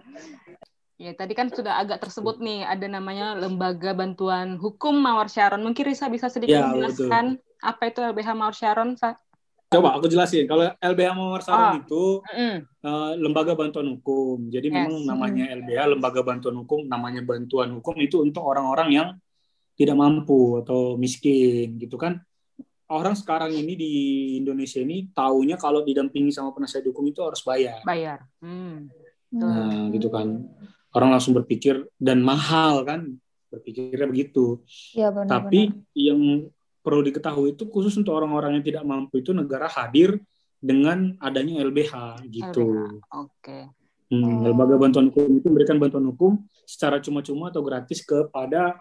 Ya, 0.95 1.11
tadi 1.11 1.33
kan 1.33 1.49
sudah 1.49 1.81
agak 1.81 1.97
tersebut 1.99 2.37
nih, 2.37 2.61
ada 2.61 2.85
namanya 2.85 3.33
Lembaga 3.33 3.89
Bantuan 3.91 4.53
Hukum 4.55 4.93
Mawar 4.93 5.25
Sharon. 5.27 5.65
Mungkin 5.65 5.81
Risa 5.83 6.05
bisa 6.07 6.29
sedikit 6.29 6.61
Ya, 6.61 6.69
menjelaskan 6.69 7.41
apa 7.57 7.89
itu 7.89 8.05
LBH 8.05 8.29
Mawar 8.31 8.53
Sharon, 8.53 8.93
Sa? 8.93 9.17
Coba 9.65 9.95
aku 9.95 10.05
jelasin. 10.05 10.45
Kalau 10.45 10.67
LBH 10.77 11.09
Mawar 11.15 11.41
Ah. 11.41 11.45
Saron 11.47 11.75
itu 11.81 12.21
Mm-mm. 12.21 12.55
eh, 12.61 13.11
lembaga 13.17 13.55
bantuan 13.55 13.87
hukum. 13.89 14.51
Jadi 14.51 14.67
Yes. 14.67 14.75
memang 14.77 15.07
namanya 15.07 15.45
LBH, 15.49 15.81
lembaga 15.89 16.21
bantuan 16.21 16.59
hukum, 16.59 16.85
namanya 16.85 17.23
bantuan 17.23 17.71
hukum 17.73 17.95
itu 17.97 18.21
untuk 18.21 18.43
orang-orang 18.43 18.89
yang 18.91 19.07
tidak 19.73 19.97
mampu 19.97 20.61
atau 20.61 20.93
miskin 20.93 21.79
gitu 21.79 21.97
kan. 21.97 22.21
Orang 22.91 23.15
sekarang 23.15 23.55
ini 23.55 23.73
di 23.79 23.93
Indonesia 24.43 24.83
ini 24.83 25.07
taunya 25.15 25.55
kalau 25.55 25.79
didampingi 25.79 26.35
sama 26.35 26.51
penasihat 26.51 26.83
hukum 26.91 27.07
itu 27.07 27.23
harus 27.23 27.39
bayar. 27.39 27.79
Bayar. 27.87 28.27
Hmm. 28.43 28.91
Nah, 29.31 29.87
gitu 29.95 30.11
kan. 30.11 30.43
Orang 30.91 31.15
langsung 31.15 31.31
berpikir 31.31 31.87
dan 31.95 32.19
mahal 32.19 32.83
kan, 32.83 33.15
berpikirnya 33.47 34.03
begitu. 34.11 34.59
Iya 34.91 35.07
benar. 35.15 35.47
Tapi 35.47 35.71
yang 35.95 36.51
perlu 36.83 36.99
diketahui 36.99 37.55
itu 37.55 37.63
khusus 37.71 37.95
untuk 37.95 38.11
orang-orang 38.11 38.59
yang 38.59 38.65
tidak 38.67 38.83
mampu 38.83 39.23
itu 39.23 39.31
negara 39.31 39.71
hadir 39.71 40.19
dengan 40.59 41.15
adanya 41.23 41.63
LBH 41.63 42.27
gitu. 42.27 42.99
Oke. 43.07 43.71
Hmm, 44.11 44.43
Oh. 44.43 44.51
lembaga 44.51 44.75
bantuan 44.75 45.07
hukum 45.07 45.39
itu 45.39 45.47
memberikan 45.47 45.79
bantuan 45.79 46.03
hukum 46.11 46.43
secara 46.67 46.99
cuma-cuma 46.99 47.47
atau 47.47 47.63
gratis 47.63 48.03
kepada 48.03 48.75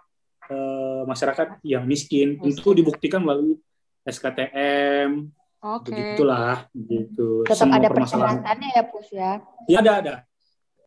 eh, 0.51 1.03
masyarakat 1.07 1.63
yang 1.63 1.87
miskin. 1.87 2.35
Miskin. 2.43 2.51
Itu 2.51 2.75
dibuktikan 2.75 3.23
melalui 3.23 3.55
SKTM, 4.03 5.29
Oke. 5.61 5.93
begitulah 5.93 6.69
gitu. 6.73 7.45
Tetap 7.45 7.69
Semua 7.69 7.77
ada 7.79 7.89
permasalahan. 7.89 8.41
persyaratannya 8.41 8.69
ya, 8.73 8.83
Pus 8.89 9.09
ya. 9.13 9.33
Ya 9.69 9.79
ada 9.81 9.93
ada. 10.01 10.15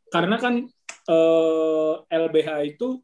Karena 0.10 0.36
kan 0.38 0.53
eh, 1.03 1.93
LBH 2.10 2.50
itu 2.67 3.01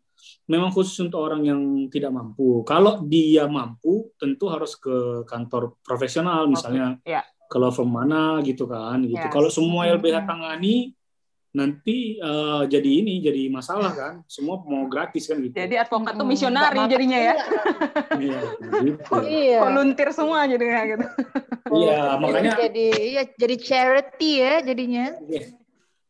memang 0.48 0.70
khusus 0.70 1.00
untuk 1.00 1.20
orang 1.22 1.46
yang 1.46 1.62
tidak 1.88 2.12
mampu. 2.12 2.62
Kalau 2.64 3.04
dia 3.04 3.48
mampu, 3.48 4.12
tentu 4.16 4.52
harus 4.52 4.76
ke 4.76 5.24
kantor 5.24 5.80
profesional, 5.80 6.46
misalnya 6.46 7.00
ya. 7.04 7.24
ke 7.48 7.56
law 7.56 7.72
firm 7.72 7.90
mana 7.90 8.44
gitu 8.44 8.68
kan. 8.68 9.00
Gitu. 9.02 9.16
Yes. 9.20 9.32
Kalau 9.32 9.48
semua 9.48 9.88
Hmm. 9.88 9.96
LBH 9.96 10.28
tangani, 10.28 10.92
nanti 11.50 12.22
eh, 12.22 12.64
jadi 12.70 12.90
ini 13.02 13.26
jadi 13.26 13.50
masalah 13.50 13.92
kan. 13.94 14.14
Semua 14.30 14.62
mau 14.62 14.86
gratis 14.86 15.26
kan 15.26 15.42
gitu. 15.42 15.58
Jadi 15.58 15.76
advokat 15.82 16.14
tuh 16.14 16.28
misionari 16.28 16.78
Nggak 16.78 16.92
jadinya 16.94 17.20
ya. 17.20 17.36
Iya, 18.20 18.40
gitu. 18.84 19.14
Iya. 19.24 19.60
Volunteer 19.64 20.10
semua 20.14 20.46
jadinya 20.46 20.82
gitu. 20.86 21.06
Iya, 21.70 22.02
makanya 22.22 22.52
jadi 22.70 22.88
iya 22.98 23.24
jadi 23.26 23.56
charity 23.58 24.32
ya 24.42 24.54
jadinya. 24.62 25.06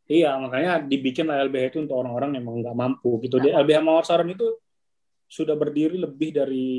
Iya, 0.09 0.41
makanya 0.41 0.81
dibikin 0.81 1.29
lah 1.29 1.45
LBH 1.45 1.75
itu 1.75 1.77
untuk 1.85 2.01
orang-orang 2.01 2.33
yang 2.33 2.43
memang 2.49 2.65
nggak 2.65 2.77
mampu 2.77 3.21
gitu. 3.21 3.37
Di 3.37 3.53
LBH 3.53 3.79
Mawar 3.85 4.05
Saron 4.09 4.33
itu 4.33 4.57
sudah 5.29 5.53
berdiri 5.53 6.01
lebih 6.01 6.33
dari 6.33 6.69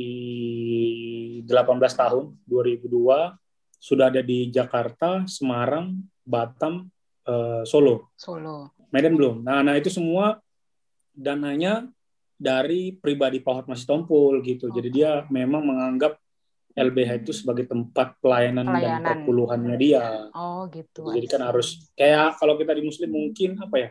18 1.47 1.47
tahun, 1.95 2.35
2002. 2.51 3.39
Sudah 3.81 4.11
ada 4.11 4.21
di 4.21 4.51
Jakarta, 4.51 5.23
Semarang, 5.31 5.95
Batam, 6.27 6.91
eh, 7.25 7.63
Solo. 7.65 8.15
Solo. 8.15 8.73
Medan 8.91 9.15
belum. 9.15 9.43
Nah, 9.43 9.61
nah 9.61 9.75
itu 9.75 9.89
semua 9.89 10.41
dananya 11.11 11.87
dari 12.35 12.97
pribadi 12.97 13.39
Pak 13.39 13.53
Hotma 13.65 13.77
Sitompul 13.77 14.41
gitu. 14.41 14.69
Jadi 14.69 14.89
dia 14.91 15.25
memang 15.29 15.61
menganggap 15.63 16.17
LBH 16.71 17.27
itu 17.27 17.33
sebagai 17.35 17.67
tempat 17.67 18.15
pelayanan, 18.23 18.65
dan 18.65 18.75
Pelayanan. 18.79 19.07
perpuluhannya 19.13 19.77
dia. 19.77 20.31
Oh 20.33 20.65
gitu. 20.71 21.11
Jadi 21.11 21.27
kan 21.27 21.43
harus 21.45 21.91
kayak 21.93 22.39
kalau 22.39 22.55
kita 22.57 22.73
di 22.73 22.83
Muslim 22.83 23.11
mungkin 23.11 23.59
apa 23.59 23.77
ya 23.77 23.91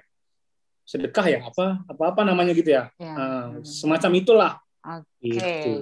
sedekah 0.90 1.26
ya 1.30 1.40
apa 1.46 1.86
apa 1.86 2.04
apa 2.10 2.22
namanya 2.26 2.50
gitu 2.56 2.74
ya 2.74 2.90
Ya. 2.98 3.14
Nah, 3.14 3.46
semacam 3.62 4.12
itulah. 4.18 4.52
Oke. 4.82 5.38
Gitu. 5.38 5.74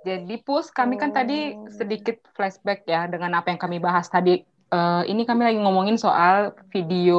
Jadi 0.00 0.40
Pus, 0.40 0.72
kami 0.72 0.96
kan 0.96 1.12
tadi 1.12 1.52
Oh. 1.52 1.68
sedikit 1.68 2.24
flashback 2.32 2.88
ya 2.88 3.04
dengan 3.04 3.36
apa 3.36 3.52
yang 3.52 3.60
kami 3.60 3.76
bahas 3.76 4.08
tadi. 4.08 4.40
Eh, 4.70 5.02
ini 5.10 5.26
kami 5.26 5.42
lagi 5.42 5.58
ngomongin 5.58 5.98
soal 5.98 6.54
video 6.70 7.18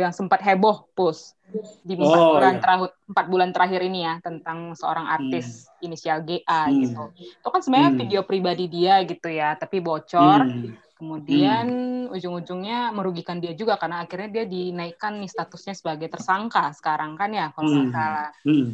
yang 0.00 0.16
sempat 0.16 0.40
heboh, 0.40 0.88
Pus, 0.96 1.36
di 1.84 1.92
empat 1.92 2.16
Oh, 2.16 2.40
bulan 2.40 2.56
iya. 2.56 2.62
terakhir 2.64 2.88
empat 3.04 3.26
bulan 3.28 3.50
terakhir 3.52 3.80
ini 3.84 4.00
ya 4.08 4.14
tentang 4.24 4.72
seorang 4.72 5.04
artis 5.04 5.68
inisial 5.84 6.24
GA 6.24 6.72
Hmm. 6.72 6.80
gitu. 6.80 7.02
Itu 7.20 7.48
kan 7.52 7.60
sebenarnya 7.60 7.90
Hmm. 7.92 8.00
video 8.00 8.20
pribadi 8.24 8.64
dia 8.72 8.96
gitu 9.04 9.28
ya, 9.28 9.60
tapi 9.60 9.84
bocor. 9.84 10.48
Hmm. 10.48 10.72
Kemudian 10.96 11.66
ujung-ujungnya 12.12 12.92
merugikan 12.96 13.40
dia 13.40 13.52
juga 13.52 13.76
karena 13.76 14.04
akhirnya 14.04 14.40
dia 14.40 14.44
dinaikkan 14.48 15.20
nih 15.20 15.28
statusnya 15.28 15.76
sebagai 15.76 16.08
tersangka 16.08 16.72
sekarang 16.72 17.12
kan 17.16 17.28
ya 17.28 17.52
kalau 17.52 17.68
nggak 17.68 17.88
Hmm. 17.88 17.92
salah. 17.92 18.28
Hmm. 18.40 18.68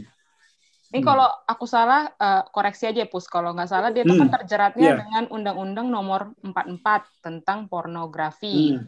Ini 0.86 1.02
Hmm. 1.02 1.08
kalau 1.08 1.26
aku 1.46 1.64
salah 1.66 2.14
eh, 2.14 2.42
koreksi 2.54 2.86
aja 2.86 3.02
Pus. 3.10 3.26
Kalau 3.26 3.50
nggak 3.50 3.66
salah 3.66 3.90
dia 3.90 4.06
itu 4.06 4.14
kan 4.14 4.30
Hmm. 4.30 4.36
terjeratnya 4.38 4.86
Iya. 4.86 4.96
dengan 5.02 5.24
Undang-Undang 5.34 5.86
Nomor 5.90 6.20
44 6.46 7.10
tentang 7.18 7.66
pornografi. 7.66 8.74
Hmm. 8.74 8.86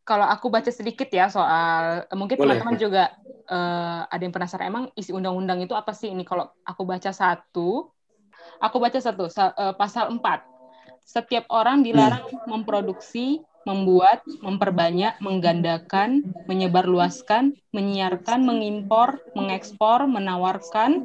Kalau 0.00 0.26
aku 0.26 0.50
baca 0.50 0.66
sedikit 0.74 1.06
ya 1.12 1.30
soal 1.30 2.02
eh, 2.02 2.16
mungkin 2.18 2.34
teman-teman 2.34 2.74
juga 2.78 3.14
eh, 3.46 4.00
ada 4.06 4.22
yang 4.22 4.34
penasaran 4.34 4.66
emang 4.66 4.84
isi 4.94 5.10
undang-undang 5.10 5.58
itu 5.62 5.74
apa 5.74 5.90
sih 5.90 6.10
ini? 6.10 6.22
Kalau 6.22 6.50
aku 6.62 6.82
baca 6.82 7.10
satu, 7.10 7.90
aku 8.58 8.76
baca 8.78 8.98
satu 8.98 9.26
sa- 9.26 9.54
pasal 9.74 10.10
4. 10.10 10.46
Setiap 11.02 11.50
orang 11.50 11.82
dilarang 11.82 12.22
memproduksi, 12.46 13.42
membuat, 13.68 14.24
memperbanyak, 14.40 15.20
menggandakan, 15.20 16.24
menyebarluaskan, 16.48 17.52
menyiarkan, 17.76 18.40
mengimpor, 18.42 19.20
mengekspor, 19.36 20.08
menawarkan, 20.08 21.04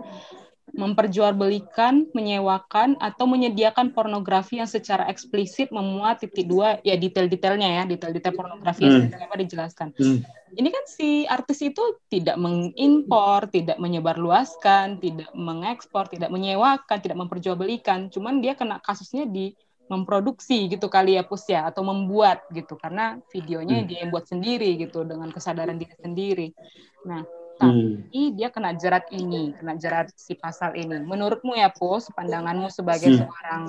memperjualbelikan, 0.75 2.11
menyewakan, 2.11 2.99
atau 2.99 3.23
menyediakan 3.27 3.95
pornografi 3.95 4.59
yang 4.59 4.67
secara 4.67 5.07
eksplisit 5.07 5.71
memuat 5.71 6.19
titik 6.23 6.51
dua, 6.51 6.83
ya 6.83 6.99
detail-detailnya 6.99 7.69
ya, 7.79 7.83
detail-detail 7.87 8.35
pornografi 8.35 8.83
yang 8.83 8.91
Hmm. 8.91 9.03
seperti 9.07 9.23
apa 9.23 9.35
dijelaskan. 9.39 9.87
Hmm. 9.95 10.19
Ini 10.55 10.69
kan 10.71 10.83
si 10.87 11.27
artis 11.27 11.59
itu 11.59 11.83
tidak 12.07 12.39
mengimpor, 12.39 13.51
tidak 13.51 13.75
menyebarluaskan, 13.75 15.03
tidak 15.03 15.31
mengekspor, 15.35 16.07
tidak 16.07 16.31
menyewakan, 16.31 16.97
tidak 17.03 17.19
memperjualbelikan, 17.19 18.07
cuman 18.07 18.39
dia 18.39 18.55
kena 18.55 18.79
kasusnya 18.79 19.27
di 19.27 19.51
memproduksi 19.85 20.65
gitu 20.65 20.89
kali 20.89 21.13
ya 21.17 21.23
Pus 21.23 21.45
ya 21.45 21.69
atau 21.69 21.85
membuat 21.85 22.41
gitu 22.49 22.73
karena 22.73 23.21
videonya 23.29 23.85
Hmm. 23.85 23.87
dia 23.87 23.97
yang 24.05 24.11
buat 24.11 24.25
sendiri 24.25 24.81
gitu 24.81 25.05
dengan 25.05 25.29
kesadaran 25.29 25.77
diri 25.77 25.95
sendiri. 26.01 26.47
Nah, 27.05 27.21
Hmm. 27.61 28.01
tapi 28.09 28.35
dia 28.35 28.49
kena 28.51 28.73
jerat 28.75 29.07
ini, 29.13 29.53
kena 29.55 29.77
jerat 29.77 30.11
si 30.17 30.33
pasal 30.35 30.75
ini. 30.75 30.99
Menurutmu 31.05 31.55
ya 31.55 31.69
Pus, 31.69 32.09
pandanganmu 32.11 32.67
sebagai 32.73 33.13
Hmm. 33.13 33.19
seorang 33.23 33.63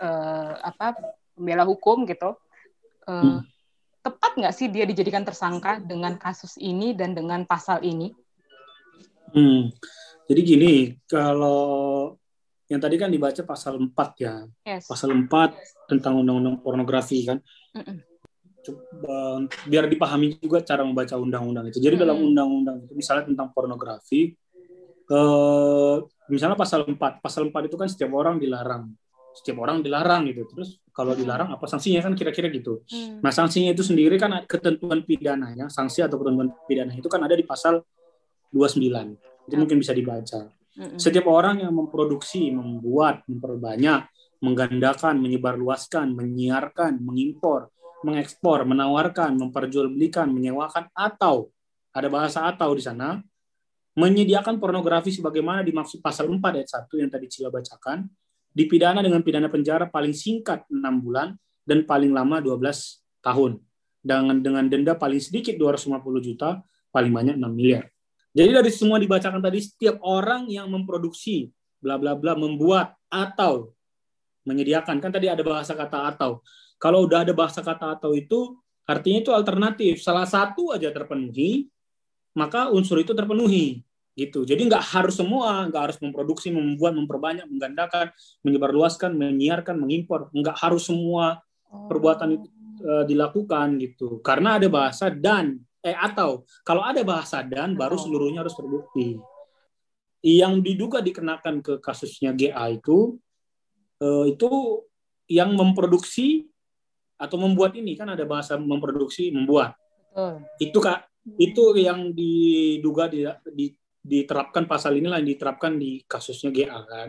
eh, 0.00 0.54
apa 0.64 0.96
pembela 1.36 1.68
hukum 1.68 2.08
gitu, 2.08 2.34
eh, 3.04 3.12
Hmm. 3.12 3.44
tepat 4.00 4.32
nggak 4.40 4.54
sih 4.56 4.72
dia 4.72 4.88
dijadikan 4.88 5.28
tersangka 5.28 5.76
dengan 5.76 6.16
kasus 6.16 6.56
ini 6.56 6.96
dan 6.96 7.12
dengan 7.12 7.44
pasal 7.44 7.84
ini? 7.84 8.16
Hmm. 9.30 9.68
Jadi 10.26 10.40
gini, 10.42 10.72
kalau 11.04 12.16
yang 12.70 12.78
tadi 12.78 12.94
kan 12.94 13.10
dibaca 13.10 13.42
pasal 13.42 13.82
4 13.82 13.90
ya. 14.22 14.46
Yes. 14.62 14.86
Pasal 14.86 15.10
4 15.10 15.26
tentang 15.90 16.22
undang-undang 16.22 16.62
pornografi 16.62 17.26
kan. 17.26 17.42
Coba, 18.62 19.42
biar 19.66 19.90
dipahami 19.90 20.38
juga 20.38 20.62
cara 20.62 20.86
membaca 20.86 21.18
undang-undang 21.18 21.66
itu. 21.66 21.82
Jadi 21.82 21.98
dalam 21.98 22.22
Hmm. 22.22 22.30
undang-undang 22.30 22.86
itu 22.86 22.94
misalnya 22.94 23.26
tentang 23.26 23.50
pornografi 23.50 24.38
eh 25.10 25.96
misalnya 26.30 26.54
pasal 26.54 26.86
4. 26.86 27.18
Pasal 27.18 27.50
4 27.50 27.66
itu 27.66 27.74
kan 27.74 27.90
setiap 27.90 28.14
orang 28.14 28.38
dilarang. 28.38 28.94
Setiap 29.34 29.58
orang 29.58 29.82
dilarang 29.82 30.30
gitu. 30.30 30.46
Terus 30.54 30.78
kalau 30.94 31.18
dilarang 31.18 31.50
apa 31.50 31.66
sanksinya 31.66 31.98
kan 32.06 32.14
kira-kira 32.14 32.46
gitu. 32.54 32.86
Hmm. 32.86 33.18
Nah, 33.18 33.34
sanksinya 33.34 33.74
itu 33.74 33.82
sendiri 33.82 34.14
kan 34.14 34.46
ketentuan 34.46 35.02
pidananya, 35.02 35.66
sanksi 35.66 36.06
atau 36.06 36.22
ketentuan 36.22 36.54
pidana 36.70 36.94
itu 36.94 37.10
kan 37.10 37.18
ada 37.26 37.34
di 37.34 37.42
pasal 37.42 37.82
29. 38.54 39.18
Itu 39.50 39.54
mungkin 39.58 39.82
bisa 39.82 39.90
dibaca. 39.90 40.59
Setiap 40.96 41.26
orang 41.26 41.66
yang 41.66 41.74
memproduksi, 41.74 42.54
membuat, 42.54 43.26
memperbanyak, 43.26 44.06
menggandakan, 44.38 45.18
menyebarluaskan, 45.18 46.14
menyiarkan, 46.14 47.02
mengimpor, 47.02 47.74
mengekspor, 48.06 48.64
menawarkan, 48.64 49.36
memperjualbelikan, 49.36 50.30
menyewakan 50.30 50.88
atau 50.94 51.50
ada 51.90 52.08
bahasa 52.08 52.46
atau 52.46 52.70
di 52.72 52.82
sana 52.86 53.18
menyediakan 53.98 54.62
pornografi 54.62 55.10
sebagaimana 55.10 55.66
dimaksud 55.66 55.98
pasal 55.98 56.30
4 56.30 56.40
ayat 56.40 56.68
1 56.88 57.02
yang 57.02 57.10
tadi 57.10 57.26
Cila 57.26 57.50
bacakan, 57.50 58.06
dipidana 58.54 59.02
dengan 59.02 59.20
pidana 59.20 59.50
penjara 59.50 59.90
paling 59.90 60.14
singkat 60.14 60.64
6 60.70 60.80
bulan 61.02 61.34
dan 61.66 61.82
paling 61.84 62.14
lama 62.14 62.38
12 62.38 62.56
tahun. 63.20 63.58
Dengan 64.00 64.40
dengan 64.40 64.64
denda 64.64 64.96
paling 64.96 65.20
sedikit 65.20 65.58
250 65.60 66.00
juta, 66.24 66.62
paling 66.88 67.12
banyak 67.12 67.36
6 67.36 67.50
miliar. 67.52 67.90
Jadi 68.30 68.50
dari 68.54 68.70
semua 68.70 69.02
dibacakan 69.02 69.42
tadi 69.42 69.58
setiap 69.58 69.98
orang 70.06 70.46
yang 70.46 70.70
memproduksi 70.70 71.50
bla 71.82 71.98
bla 71.98 72.14
bla 72.14 72.38
membuat 72.38 72.94
atau 73.10 73.74
menyediakan 74.46 75.02
kan 75.02 75.10
tadi 75.10 75.26
ada 75.26 75.42
bahasa 75.42 75.74
kata 75.74 76.14
atau. 76.14 76.40
Kalau 76.80 77.04
udah 77.04 77.28
ada 77.28 77.34
bahasa 77.36 77.60
kata 77.60 77.98
atau 78.00 78.16
itu 78.16 78.56
artinya 78.88 79.18
itu 79.20 79.32
alternatif. 79.34 80.00
Salah 80.00 80.24
satu 80.24 80.72
aja 80.72 80.88
terpenuhi, 80.94 81.68
maka 82.32 82.72
unsur 82.72 83.02
itu 83.02 83.12
terpenuhi 83.12 83.82
gitu. 84.16 84.46
Jadi 84.48 84.68
nggak 84.68 84.84
harus 84.94 85.18
semua, 85.18 85.68
nggak 85.68 85.82
harus 85.90 85.98
memproduksi, 86.00 86.48
membuat, 86.52 86.96
memperbanyak, 86.96 87.46
menggandakan, 87.48 88.12
menyebarluaskan, 88.46 89.10
menyiarkan, 89.16 89.76
mengimpor. 89.76 90.32
Nggak 90.32 90.56
harus 90.56 90.88
semua 90.88 91.40
perbuatan 91.68 92.28
itu 92.40 92.46
uh, 92.84 93.04
dilakukan 93.06 93.78
gitu. 93.80 94.18
Karena 94.24 94.58
ada 94.58 94.66
bahasa 94.66 95.12
dan 95.12 95.60
eh 95.80 95.96
atau 95.96 96.44
kalau 96.60 96.84
ada 96.84 97.00
bahasa 97.00 97.40
dan 97.40 97.72
baru 97.76 97.96
seluruhnya 97.96 98.44
harus 98.44 98.56
terbukti. 98.56 99.16
Yang 100.20 100.60
diduga 100.60 101.00
dikenakan 101.00 101.64
ke 101.64 101.80
kasusnya 101.80 102.36
GA 102.36 102.68
itu 102.68 103.16
uh, 104.04 104.26
itu 104.28 104.84
yang 105.30 105.56
memproduksi 105.56 106.44
atau 107.20 107.36
membuat 107.40 107.76
ini 107.76 107.96
kan 107.96 108.12
ada 108.12 108.24
bahasa 108.28 108.60
memproduksi 108.60 109.32
membuat. 109.32 109.76
Betul. 110.12 110.34
Itu 110.60 110.78
kak 110.80 111.08
itu 111.36 111.76
yang 111.76 112.16
diduga 112.16 113.08
di, 113.08 113.28
di, 113.52 113.66
diterapkan 114.00 114.64
pasal 114.64 114.96
inilah 114.96 115.20
yang 115.20 115.30
diterapkan 115.36 115.76
di 115.76 116.00
kasusnya 116.04 116.48
GA 116.52 116.80
kan. 116.84 117.08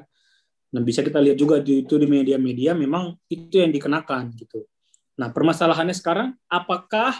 Nah 0.71 0.81
bisa 0.83 1.03
kita 1.03 1.19
lihat 1.19 1.35
juga 1.39 1.59
di, 1.59 1.83
itu 1.83 1.95
di 1.99 2.07
media-media 2.07 2.75
memang 2.75 3.15
itu 3.27 3.59
yang 3.59 3.71
dikenakan 3.71 4.31
gitu. 4.35 4.67
Nah 5.19 5.31
permasalahannya 5.31 5.95
sekarang 5.95 6.35
apakah 6.47 7.15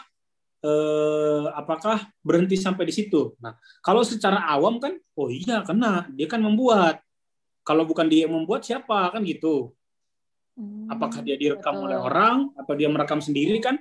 eh, 0.62 1.45
apakah 1.58 2.10
berhenti 2.21 2.56
sampai 2.58 2.86
di 2.89 2.93
situ? 2.93 3.34
Nah 3.41 3.58
kalau 3.82 4.06
secara 4.06 4.45
awam 4.50 4.78
kan 4.78 4.93
oh 5.17 5.30
iya 5.30 5.62
kena 5.65 6.08
dia 6.13 6.26
kan 6.30 6.41
membuat. 6.41 7.02
Kalau 7.62 7.86
bukan 7.86 8.10
dia 8.10 8.26
yang 8.26 8.34
membuat 8.34 8.65
siapa 8.65 9.13
kan 9.13 9.21
gitu. 9.21 9.69
Apakah 10.89 11.21
dia 11.21 11.38
direkam 11.38 11.78
betul. 11.78 11.86
oleh 11.89 11.97
orang 12.02 12.38
atau 12.58 12.74
dia 12.74 12.89
merekam 12.89 13.21
sendiri 13.21 13.58
kan? 13.62 13.78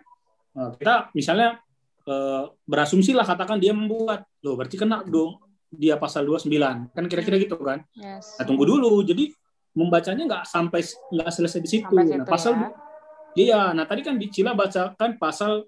Nah, 0.52 0.76
kita 0.76 1.08
misalnya 1.16 1.60
eh, 2.04 2.44
berasumsi 2.68 3.16
lah 3.16 3.24
katakan 3.24 3.56
dia 3.56 3.72
membuat. 3.72 4.28
Loh 4.44 4.56
berarti 4.56 4.76
kena 4.76 5.00
dong 5.04 5.40
dia 5.70 5.94
pasal 5.94 6.26
29 6.26 6.50
kan 6.90 7.04
kira-kira 7.06 7.38
gitu 7.38 7.54
kan 7.62 7.86
Yes. 7.94 8.34
nah, 8.34 8.42
tunggu 8.42 8.66
dulu 8.66 9.06
jadi 9.06 9.30
membacanya 9.70 10.26
nggak 10.26 10.44
sampai 10.50 10.82
nggak 10.82 11.30
selesai 11.30 11.60
di 11.62 11.70
situ 11.70 11.86
Sampai 11.94 12.10
nah 12.10 12.26
situ 12.26 12.26
pasal 12.26 12.52
ya. 12.58 12.68
iya 13.38 13.60
nah 13.70 13.86
tadi 13.86 14.02
kan 14.02 14.18
di 14.18 14.26
Cila 14.26 14.58
bacakan 14.58 15.14
pasal. 15.16 15.62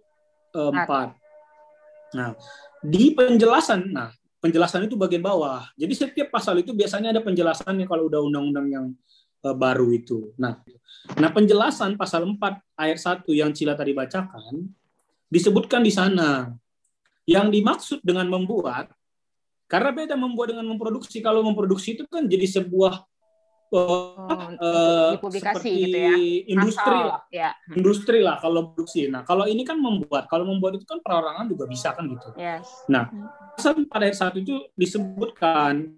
4 0.54 2.16
nah 2.16 2.36
di 2.84 3.16
penjelasan 3.16 3.88
nah 3.90 4.12
penjelasan 4.42 4.90
itu 4.90 4.98
bagian 4.98 5.22
bawah. 5.22 5.62
Jadi 5.78 5.94
setiap 5.94 6.34
pasal 6.34 6.58
itu 6.58 6.74
biasanya 6.74 7.14
ada 7.14 7.22
penjelasannya 7.22 7.86
kalau 7.86 8.10
udah 8.10 8.26
undang-undang 8.26 8.66
yang 8.66 8.86
eh, 9.46 9.54
baru 9.54 9.94
itu. 9.94 10.34
Nah 10.34 10.58
nah 11.14 11.30
penjelasan 11.30 11.94
pasal 11.94 12.26
4 12.26 12.42
ayat 12.74 12.98
1 12.98 13.30
yang 13.30 13.54
Cila 13.54 13.78
tadi 13.78 13.94
bacakan 13.94 14.66
disebutkan 15.30 15.86
di 15.86 15.94
sana. 15.94 16.50
Yang 17.22 17.46
dimaksud 17.54 17.98
dengan 18.02 18.26
membuat 18.26 18.90
karena 19.70 19.94
beda 19.94 20.18
membuat 20.18 20.50
dengan 20.50 20.66
memproduksi. 20.74 21.22
Kalau 21.22 21.46
memproduksi 21.46 21.94
itu 21.94 22.02
kan 22.10 22.26
jadi 22.26 22.50
sebuah 22.50 22.98
uh, 22.98 23.06
Oh, 23.72 24.12
uh, 24.60 25.16
dipublikasi 25.16 25.64
seperti 25.64 25.70
gitu 25.88 25.96
ya. 25.96 26.12
industri 26.44 26.92
Asal, 26.92 27.08
lah, 27.08 27.20
Ya. 27.32 27.50
industri 27.72 28.18
lah 28.20 28.36
kalau 28.36 28.76
produksi. 28.76 29.08
Nah, 29.08 29.24
kalau 29.24 29.48
ini 29.48 29.64
kan 29.64 29.80
membuat. 29.80 30.28
Kalau 30.28 30.44
membuat 30.44 30.76
itu 30.76 30.84
kan 30.84 31.00
perorangan 31.00 31.48
juga 31.48 31.64
bisa 31.64 31.96
kan 31.96 32.04
gitu. 32.04 32.36
Yes. 32.36 32.68
Pasal 33.56 33.88
pada 33.88 34.04
ayat 34.04 34.20
satu 34.20 34.44
itu 34.44 34.60
disebutkan 34.76 35.88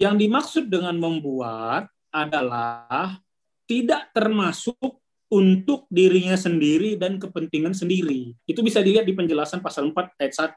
yang 0.00 0.16
dimaksud 0.16 0.72
dengan 0.72 0.96
membuat 0.96 1.92
adalah 2.08 3.20
tidak 3.68 4.08
termasuk 4.16 4.80
untuk 5.28 5.84
dirinya 5.92 6.40
sendiri 6.40 6.96
dan 6.96 7.20
kepentingan 7.20 7.76
sendiri. 7.76 8.32
Itu 8.48 8.64
bisa 8.64 8.80
dilihat 8.80 9.04
di 9.04 9.12
penjelasan 9.12 9.60
pasal 9.60 9.92
4 9.92 10.16
ayat 10.16 10.56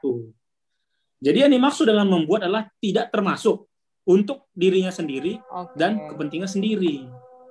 Jadi 1.20 1.44
yang 1.44 1.52
dimaksud 1.52 1.84
dengan 1.88 2.08
membuat 2.08 2.48
adalah 2.48 2.68
tidak 2.80 3.08
termasuk 3.12 3.65
untuk 4.06 4.46
dirinya 4.54 4.94
sendiri 4.94 5.42
Oke. 5.50 5.74
dan 5.74 6.06
kepentingan 6.06 6.46
sendiri. 6.46 7.04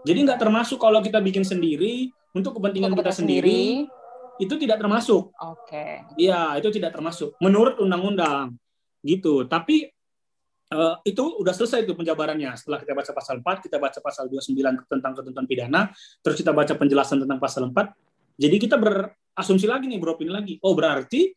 Jadi 0.07 0.19
nggak 0.23 0.39
termasuk 0.39 0.79
kalau 0.79 1.03
kita 1.03 1.19
bikin 1.19 1.43
sendiri 1.43 2.09
untuk 2.31 2.57
kepentingan 2.59 2.95
Untuk 2.95 3.03
kita 3.03 3.11
kita 3.11 3.19
sendiri, 3.19 3.87
itu 4.39 4.53
tidak 4.59 4.77
termasuk. 4.79 5.31
Oke. 5.35 6.03
Iya, 6.15 6.55
itu 6.59 6.71
tidak 6.71 6.95
termasuk 6.95 7.35
menurut 7.43 7.79
undang-undang. 7.79 8.55
Gitu. 9.03 9.47
Tapi 9.47 9.87
eh, 10.71 10.95
itu 11.07 11.23
udah 11.39 11.53
selesai 11.55 11.83
itu 11.83 11.95
penjabarannya. 11.95 12.55
Setelah 12.55 12.79
kita 12.83 12.93
baca 12.95 13.11
pasal 13.11 13.35
4, 13.43 13.65
kita 13.67 13.77
baca 13.79 13.99
pasal 13.99 14.23
29 14.31 14.87
tentang 14.87 15.11
ketentuan 15.15 15.45
pidana, 15.47 15.81
terus 16.23 16.35
kita 16.39 16.51
baca 16.55 16.73
penjelasan 16.75 17.23
tentang 17.23 17.39
pasal 17.39 17.71
4. 17.71 17.95
Jadi 18.35 18.55
kita 18.59 18.75
berasumsi 18.75 19.67
lagi 19.67 19.87
nih, 19.87 19.99
beropini 19.99 20.31
lagi. 20.31 20.53
Oh, 20.63 20.75
berarti 20.75 21.31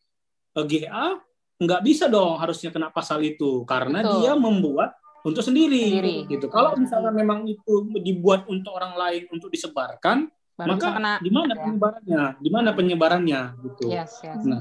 eh, 0.55 0.65
GA 0.67 1.15
nggak 1.59 1.81
bisa 1.83 2.07
dong 2.07 2.39
harusnya 2.39 2.71
kena 2.71 2.87
pasal 2.87 3.19
itu 3.19 3.67
karena 3.67 3.99
Betul. 3.99 4.15
dia 4.23 4.31
membuat 4.39 4.95
untuk 5.29 5.41
sendiri, 5.41 5.95
Sendiri. 5.95 6.15
gitu. 6.27 6.49
Kalau 6.49 6.73
misalnya 6.75 7.09
memang 7.09 7.45
itu 7.45 7.73
dibuat 7.99 8.45
untuk 8.45 8.73
orang 8.73 8.97
lain 8.97 9.23
untuk 9.29 9.47
disebarkan, 9.47 10.27
Baru 10.53 10.75
maka 10.75 10.87
kena. 10.91 11.13
di 11.21 11.31
mana 11.31 11.53
ya. 11.53 11.59
penyebarannya? 11.63 12.23
Di 12.37 12.49
mana 12.49 12.69
penyebarannya 12.73 13.41
gitu. 13.63 13.85
Yes, 13.87 14.19
yes. 14.19 14.43
Nah, 14.43 14.59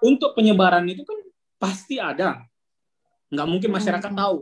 untuk 0.00 0.36
penyebaran 0.36 0.84
itu 0.84 1.02
kan 1.02 1.18
pasti 1.56 1.96
ada. 1.96 2.44
Nggak 3.32 3.48
mungkin 3.48 3.70
masyarakat 3.72 4.10
Hmm. 4.12 4.20
tahu. 4.20 4.36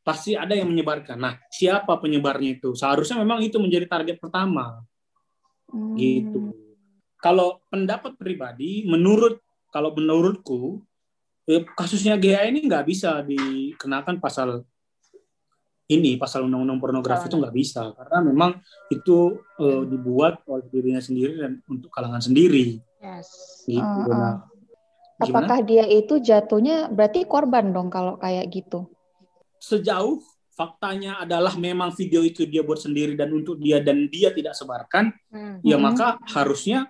Pasti 0.00 0.32
ada 0.32 0.56
yang 0.56 0.66
menyebarkan. 0.66 1.14
Nah, 1.14 1.36
siapa 1.52 1.94
penyebarnya 2.00 2.58
itu? 2.58 2.72
Seharusnya 2.72 3.20
memang 3.20 3.44
itu 3.44 3.60
menjadi 3.60 3.86
target 3.86 4.16
pertama. 4.18 4.80
Hmm. 5.70 5.94
Gitu. 5.94 6.50
Kalau 7.20 7.60
pendapat 7.68 8.16
pribadi, 8.16 8.82
menurut 8.88 9.38
kalau 9.70 9.92
menurutku 9.94 10.82
kasusnya 11.72 12.14
GA 12.14 12.46
ini 12.46 12.62
nggak 12.64 12.84
bisa 12.84 13.20
dikenakan 13.22 14.18
pasal 14.18 14.62
ini 15.90 16.14
pasal 16.14 16.46
undang-undang 16.46 16.78
pornografi 16.78 17.26
itu 17.26 17.34
nggak 17.34 17.56
bisa 17.56 17.90
karena 17.92 18.18
memang 18.22 18.50
itu 18.88 19.18
eh, 19.58 19.82
dibuat 19.84 20.46
oleh 20.46 20.66
dirinya 20.70 21.02
sendiri 21.02 21.34
dan 21.36 21.58
untuk 21.66 21.90
kalangan 21.90 22.22
sendiri 22.22 22.78
Yes. 23.00 23.64
gitu. 23.64 23.80
Ah, 23.80 24.06
Nah, 24.06 24.12
ah. 24.12 24.34
gimana? 25.18 25.46
Apakah 25.48 25.60
dia 25.64 25.84
itu 25.84 26.20
jatuhnya 26.20 26.86
berarti 26.88 27.24
korban 27.24 27.72
dong 27.72 27.88
kalau 27.88 28.16
kayak 28.16 28.46
gitu? 28.48 28.86
sejauh 29.60 30.24
faktanya 30.50 31.20
adalah 31.20 31.52
memang 31.52 31.92
video 31.92 32.24
itu 32.24 32.44
dia 32.44 32.64
buat 32.64 32.80
sendiri 32.80 33.12
dan 33.12 33.28
untuk 33.28 33.56
dia 33.56 33.76
dan 33.76 34.08
dia 34.08 34.32
tidak 34.32 34.56
sebarkan, 34.56 35.12
Hmm. 35.28 35.60
ya 35.60 35.76
Hmm. 35.76 35.84
maka 35.84 36.16
harusnya 36.30 36.88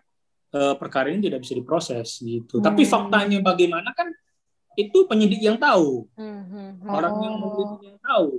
eh, 0.51 0.75
perkara 0.75 1.11
ini 1.11 1.23
tidak 1.23 1.43
bisa 1.43 1.55
diproses 1.55 2.19
gitu. 2.19 2.59
Tapi 2.59 2.83
Hmm. 2.83 2.91
faktanya 2.91 3.39
bagaimana 3.39 3.91
kan 3.91 4.11
itu 4.73 4.99
penyidik 5.05 5.41
yang 5.41 5.57
tahu, 5.57 6.07
Hmm, 6.15 6.43
hmm, 6.45 6.69
hmm. 6.81 6.89
orang 6.89 7.15
yang 7.19 7.35
Oh. 7.35 7.41
meneliti 7.41 7.77
yang 7.87 7.99
tahu. 7.99 8.33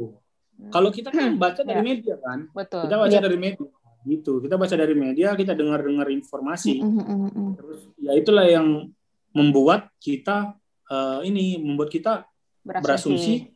Kalau 0.69 0.89
kita 0.89 1.09
kan 1.09 1.33
baca 1.43 1.61
dari 1.61 1.77
Ya. 1.77 1.85
media 1.85 2.15
kan, 2.17 2.39
Betul. 2.51 2.85
kita 2.85 2.95
baca 2.97 3.11
Yep. 3.11 3.23
dari 3.23 3.37
media 3.37 3.69
gitu. 4.01 4.33
Kita 4.39 4.55
baca 4.55 4.75
dari 4.75 4.95
media, 4.95 5.27
kita 5.31 5.53
dengar-dengar 5.53 6.09
informasi. 6.09 6.81
Mm, 6.81 6.89
mm, 6.91 7.05
mm, 7.05 7.31
mm. 7.31 7.51
Terus 7.55 7.79
ya 7.97 8.11
itulah 8.13 8.45
yang 8.45 8.89
membuat 9.31 9.89
kita 9.97 10.57
eh, 10.85 11.19
ini 11.23 11.55
membuat 11.55 11.87
kita 11.87 12.27
berasumsi. 12.61 13.47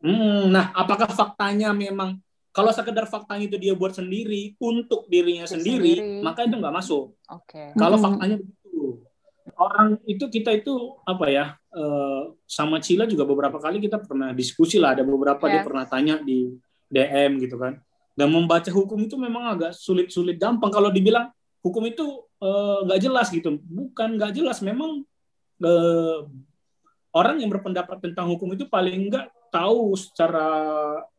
Hmm, 0.00 0.50
nah, 0.50 0.74
apakah 0.74 1.06
faktanya 1.06 1.70
memang 1.70 2.18
kalau 2.50 2.68
sekedar 2.68 3.06
faktanya 3.06 3.46
itu 3.46 3.56
dia 3.56 3.72
buat 3.72 3.90
sendiri 3.90 4.58
untuk 4.58 5.06
dirinya 5.06 5.42
sendiri, 5.44 5.94
sendiri. 5.94 6.18
maka 6.18 6.42
itu 6.42 6.54
nggak 6.54 6.74
masuk. 6.74 7.14
Oke. 7.30 7.70
Kalau 7.72 7.94
Hmm. 7.94 8.04
faktanya 8.04 8.36
orang 9.60 10.00
itu 10.08 10.24
kita 10.32 10.56
itu 10.56 10.72
apa 11.04 11.26
ya 11.28 11.44
eh, 11.76 12.22
sama 12.48 12.80
Cila 12.80 13.04
juga 13.04 13.28
beberapa 13.28 13.60
kali 13.60 13.82
kita 13.82 14.00
pernah 14.00 14.32
diskusi 14.32 14.80
lah. 14.80 14.96
Ada 14.96 15.04
beberapa 15.04 15.44
dia 15.50 15.60
Yes. 15.60 15.66
pernah 15.68 15.84
tanya 15.84 16.14
di 16.24 16.48
DM 16.88 17.42
gitu 17.44 17.60
kan. 17.60 17.76
Dan 18.14 18.30
membaca 18.30 18.70
hukum 18.70 18.96
itu 19.04 19.18
memang 19.18 19.58
agak 19.58 19.74
sulit-sulit 19.74 20.38
gampang. 20.38 20.70
Kalau 20.70 20.88
dibilang 20.88 21.28
hukum 21.60 21.84
itu 21.84 22.24
eh, 22.40 22.78
nggak 22.88 23.00
jelas 23.00 23.28
gitu, 23.28 23.60
bukan 23.60 24.16
nggak 24.16 24.32
jelas. 24.32 24.64
Memang 24.64 25.04
eh, 25.60 26.18
orang 27.14 27.36
yang 27.42 27.50
berpendapat 27.52 28.00
tentang 28.00 28.32
hukum 28.32 28.54
itu 28.56 28.64
paling 28.66 29.12
nggak 29.12 29.28
tahu 29.52 29.94
secara 29.94 30.46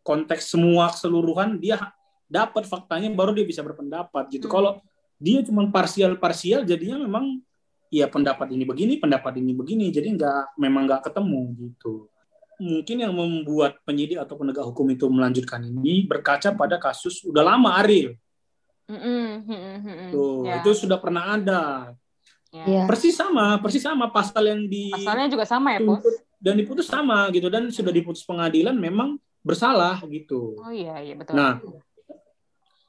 konteks 0.04 0.52
semua 0.52 0.92
keseluruhan 0.92 1.56
dia 1.56 1.80
dapat 2.28 2.68
faktanya 2.68 3.08
baru 3.14 3.32
dia 3.32 3.48
bisa 3.48 3.62
berpendapat 3.64 4.28
gitu. 4.34 4.50
Hmm. 4.50 4.54
Kalau 4.54 4.72
dia 5.16 5.40
cuma 5.48 5.64
parsial-parsial 5.72 6.68
jadinya 6.68 7.00
memang 7.00 7.40
ya 7.94 8.06
pendapat 8.10 8.52
ini 8.54 8.64
begini, 8.66 8.98
pendapat 8.98 9.38
ini 9.40 9.52
begini, 9.54 9.90
jadi 9.94 10.08
nggak 10.14 10.60
memang 10.60 10.90
nggak 10.90 11.02
ketemu 11.12 11.42
gitu. 11.58 12.10
Mungkin 12.56 12.98
yang 13.04 13.12
membuat 13.12 13.84
penyidik 13.84 14.16
atau 14.16 14.40
penegak 14.40 14.64
hukum 14.64 14.88
itu 14.88 15.06
melanjutkan 15.12 15.60
ini 15.60 16.08
berkaca 16.08 16.56
pada 16.56 16.80
kasus 16.80 17.20
udah 17.28 17.44
lama 17.44 17.76
mm-mm. 18.88 20.10
Tuh, 20.14 20.48
Ya, 20.48 20.64
itu 20.64 20.72
sudah 20.72 20.96
pernah 21.02 21.36
ada. 21.36 21.92
ya. 22.56 22.64
Iya. 22.64 22.82
Persis 22.88 23.12
sama, 23.12 23.60
persis 23.60 23.84
sama 23.84 24.08
pasal 24.08 24.48
yang 24.48 24.62
di 24.72 24.88
Pasalnya 24.88 25.28
juga 25.28 25.44
sama 25.44 25.76
ya, 25.76 25.84
tuntut 25.84 26.16
dan 26.40 26.56
diputus 26.56 26.88
sama 26.88 27.28
gitu 27.36 27.52
dan 27.52 27.68
sudah 27.68 27.92
diputus 27.92 28.24
pengadilan 28.24 28.72
memang 28.72 29.20
bersalah 29.44 30.00
gitu. 30.08 30.56
Oh 30.56 30.72
iya, 30.72 31.04
iya 31.04 31.20
betul. 31.20 31.36
Nah, 31.36 31.60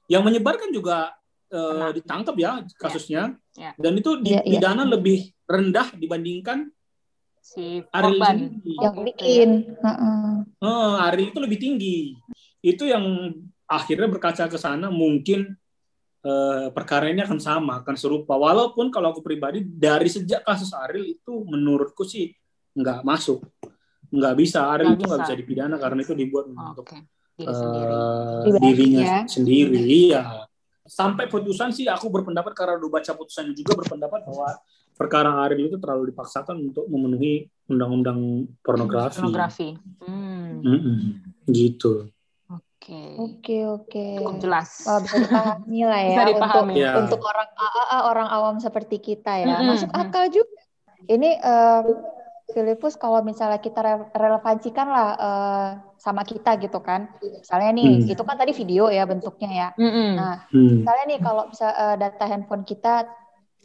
yang 0.06 0.22
menyebarkan 0.22 0.70
juga 0.70 1.10
eh, 1.46 1.54
Kena. 1.54 1.88
ditangkap 1.92 2.34
ya 2.36 2.50
kasusnya 2.74 3.22
Ya. 3.54 3.72
dan 3.76 3.92
itu 3.94 4.20
Iya, 4.20 4.42
iya. 4.42 4.60
dipidana 4.60 4.84
lebih 4.84 5.32
rendah 5.46 5.88
dibandingkan 5.94 6.68
si 7.40 7.80
Ariel 7.88 8.18
korban. 8.18 8.36
Oh, 8.58 8.82
yang 8.82 8.96
bikin. 9.02 9.50
Heeh. 9.78 10.26
Eh, 10.58 10.94
Ariel 11.06 11.30
itu 11.30 11.38
lebih 11.38 11.56
tinggi. 11.56 11.98
Itu 12.58 12.84
yang 12.84 13.30
akhirnya 13.64 14.06
berkaca 14.06 14.44
ke 14.46 14.58
sana 14.58 14.90
mungkin 14.90 15.54
eh, 16.20 16.66
perkara 16.74 17.06
ini 17.06 17.22
akan 17.22 17.38
sama, 17.38 17.86
akan 17.86 17.94
serupa. 17.94 18.34
Walaupun 18.34 18.90
kalau 18.90 19.14
aku 19.14 19.22
pribadi 19.22 19.62
dari 19.62 20.10
sejak 20.10 20.42
kasus 20.42 20.74
Ariel 20.74 21.06
itu 21.06 21.46
menurutku 21.46 22.02
sih 22.02 22.34
nggak 22.74 23.06
masuk, 23.06 23.46
nggak 24.10 24.34
bisa. 24.34 24.66
Ariel 24.66 24.92
Nggak 24.92 24.98
itu 24.98 25.04
nggak 25.06 25.22
bisa. 25.22 25.34
dipidana 25.38 25.76
karena 25.78 26.02
itu 26.02 26.12
dibuat 26.12 26.50
ya? 26.50 26.74
untuk. 26.74 26.86
Diri 27.36 27.52
sendiri. 27.54 27.94
dirinya 28.58 29.04
ya. 29.06 29.18
sendiri. 29.24 29.78
Iya. 29.86 30.22
Sampai 30.86 31.26
putusan 31.26 31.70
sih 31.70 31.86
aku 31.86 32.08
berpendapat 32.08 32.54
karena 32.54 32.78
udah 32.78 32.90
baca 32.90 33.12
putusan 33.12 33.50
juga 33.52 33.74
berpendapat 33.76 34.22
bahwa 34.24 34.48
perkara 34.96 35.28
Ariel 35.44 35.68
itu 35.68 35.76
terlalu 35.76 36.10
dipaksakan 36.14 36.56
untuk 36.72 36.88
memenuhi 36.88 37.46
undang-undang 37.68 38.48
pornografi. 38.64 39.20
Pornografi. 39.20 39.68
Hmm. 40.00 40.62
Mm-mm. 40.64 40.98
Gitu. 41.50 42.08
Oke. 42.46 43.02
Oke, 43.18 43.56
oke. 43.66 44.04
Cukup 44.22 44.38
jelas. 44.40 44.86
Wah, 44.86 45.02
bisa 45.02 45.18
dipahami 45.18 45.80
lah 45.84 46.00
ya 46.00 46.10
Bisa 46.14 46.24
dipahami. 46.30 46.72
untuk 46.72 46.80
Ya. 46.80 46.92
untuk 47.02 47.20
orang 47.26 47.48
AAA 47.52 47.98
orang 48.06 48.28
awam 48.30 48.56
seperti 48.62 48.96
kita 49.02 49.32
ya. 49.42 49.46
Mm-mm, 49.58 49.66
Masuk 49.74 49.90
mm. 49.90 50.00
akal 50.06 50.24
juga. 50.30 50.60
Ini 51.06 51.30
eh, 51.38 51.82
Filipus 52.46 52.94
kalau 52.94 53.26
misalnya 53.26 53.58
kita 53.58 53.80
re- 53.82 54.10
relevansikan 54.14 54.86
lah 54.86 55.08
eh, 55.18 55.68
sama 55.98 56.22
kita 56.22 56.54
gitu 56.62 56.78
kan. 56.78 57.10
Misalnya 57.18 57.70
nih, 57.74 57.86
Hmm. 58.06 58.12
itu 58.14 58.22
kan 58.22 58.36
tadi 58.38 58.52
video 58.54 58.86
ya 58.86 59.02
bentuknya 59.02 59.50
ya. 59.50 59.68
Mm-mm. 59.74 60.10
Nah, 60.14 60.46
Hmm. 60.54 60.82
misalnya 60.82 61.04
nih 61.10 61.18
kalau 61.18 61.42
bisa 61.50 61.66
eh, 61.74 61.96
data 61.98 62.24
handphone 62.24 62.62
kita 62.62 63.10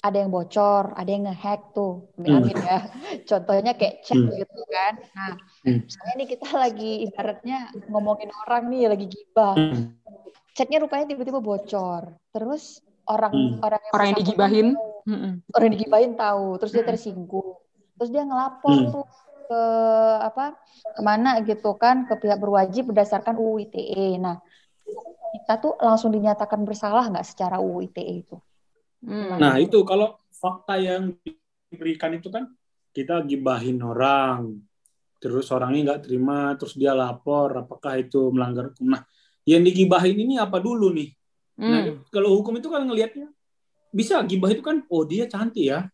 ada 0.01 0.17
yang 0.17 0.33
bocor, 0.33 0.97
ada 0.97 1.05
yang 1.05 1.29
ngehack 1.29 1.77
tuh, 1.77 2.09
Hmm. 2.17 2.41
amin 2.41 2.57
ya. 2.57 2.79
Contohnya 3.29 3.77
kayak 3.77 4.01
chat 4.01 4.17
Hmm. 4.17 4.33
gitu 4.33 4.61
kan. 4.73 4.93
Nah, 5.13 5.31
Hmm. 5.61 5.77
misalnya 5.85 6.13
nih 6.17 6.27
kita 6.33 6.47
lagi 6.57 6.91
ibaratnya 7.05 7.57
ngomongin 7.85 8.33
orang 8.49 8.63
nih 8.73 8.89
lagi 8.89 9.05
gibah, 9.05 9.53
Hmm. 9.53 9.93
chatnya 10.57 10.81
rupanya 10.81 11.05
tiba-tiba 11.05 11.37
bocor. 11.37 12.17
Terus 12.33 12.81
orang 13.05 13.29
Hmm. 13.29 13.61
orang 13.61 13.77
yang 13.85 13.93
Orang 13.93 14.07
yang 14.09 14.19
digibahin. 14.25 14.67
tahu, 14.73 14.89
orang 15.53 15.65
yang 15.69 15.75
digibahin 15.77 16.13
tahu, 16.17 16.45
terus 16.57 16.71
dia 16.73 16.81
Hmm. 16.81 16.89
tersinggung, 16.89 17.49
terus 18.01 18.09
dia 18.09 18.25
ngelapor 18.25 18.81
Hmm. 18.81 18.89
tuh 18.89 19.05
ke 19.45 19.61
apa 20.25 20.57
ke 20.97 21.01
mana 21.05 21.37
gitu 21.45 21.77
kan 21.77 22.09
ke 22.09 22.17
pihak 22.17 22.41
berwajib 22.41 22.89
berdasarkan 22.89 23.37
UU 23.37 23.69
ITE. 23.69 24.17
Nah, 24.17 24.41
kita 25.37 25.61
tuh 25.61 25.77
langsung 25.77 26.09
dinyatakan 26.09 26.65
bersalah 26.65 27.13
nggak 27.13 27.29
secara 27.29 27.61
UU 27.61 27.77
ITE 27.85 28.25
itu? 28.25 28.41
Mm. 29.05 29.37
Nah 29.37 29.61
itu 29.61 29.77
kalau 29.85 30.17
fakta 30.33 30.81
yang 30.81 31.13
diberikan 31.69 32.17
itu 32.17 32.33
kan 32.33 32.49
kita 32.89 33.21
gibahin 33.21 33.77
orang, 33.85 34.57
terus 35.21 35.53
orangnya 35.53 35.93
nggak 35.93 36.09
terima, 36.09 36.57
terus 36.57 36.73
dia 36.73 36.97
lapor, 36.97 37.53
apakah 37.53 38.01
itu 38.01 38.33
melanggar 38.33 38.73
hukum? 38.73 38.97
Nah 38.97 39.05
yang 39.45 39.61
digibahin 39.61 40.17
ini 40.17 40.41
apa 40.41 40.57
dulu 40.57 40.89
nih? 40.89 41.13
Nah 41.61 41.81
Mm. 41.85 42.09
kalau 42.09 42.33
hukum 42.41 42.57
itu 42.57 42.65
kan 42.65 42.81
ngelihatnya 42.81 43.29
bisa 43.93 44.17
gibah 44.25 44.49
itu 44.49 44.65
kan, 44.65 44.81
oh 44.89 45.05
dia 45.05 45.29
cantik 45.29 45.69
ya, 45.69 45.85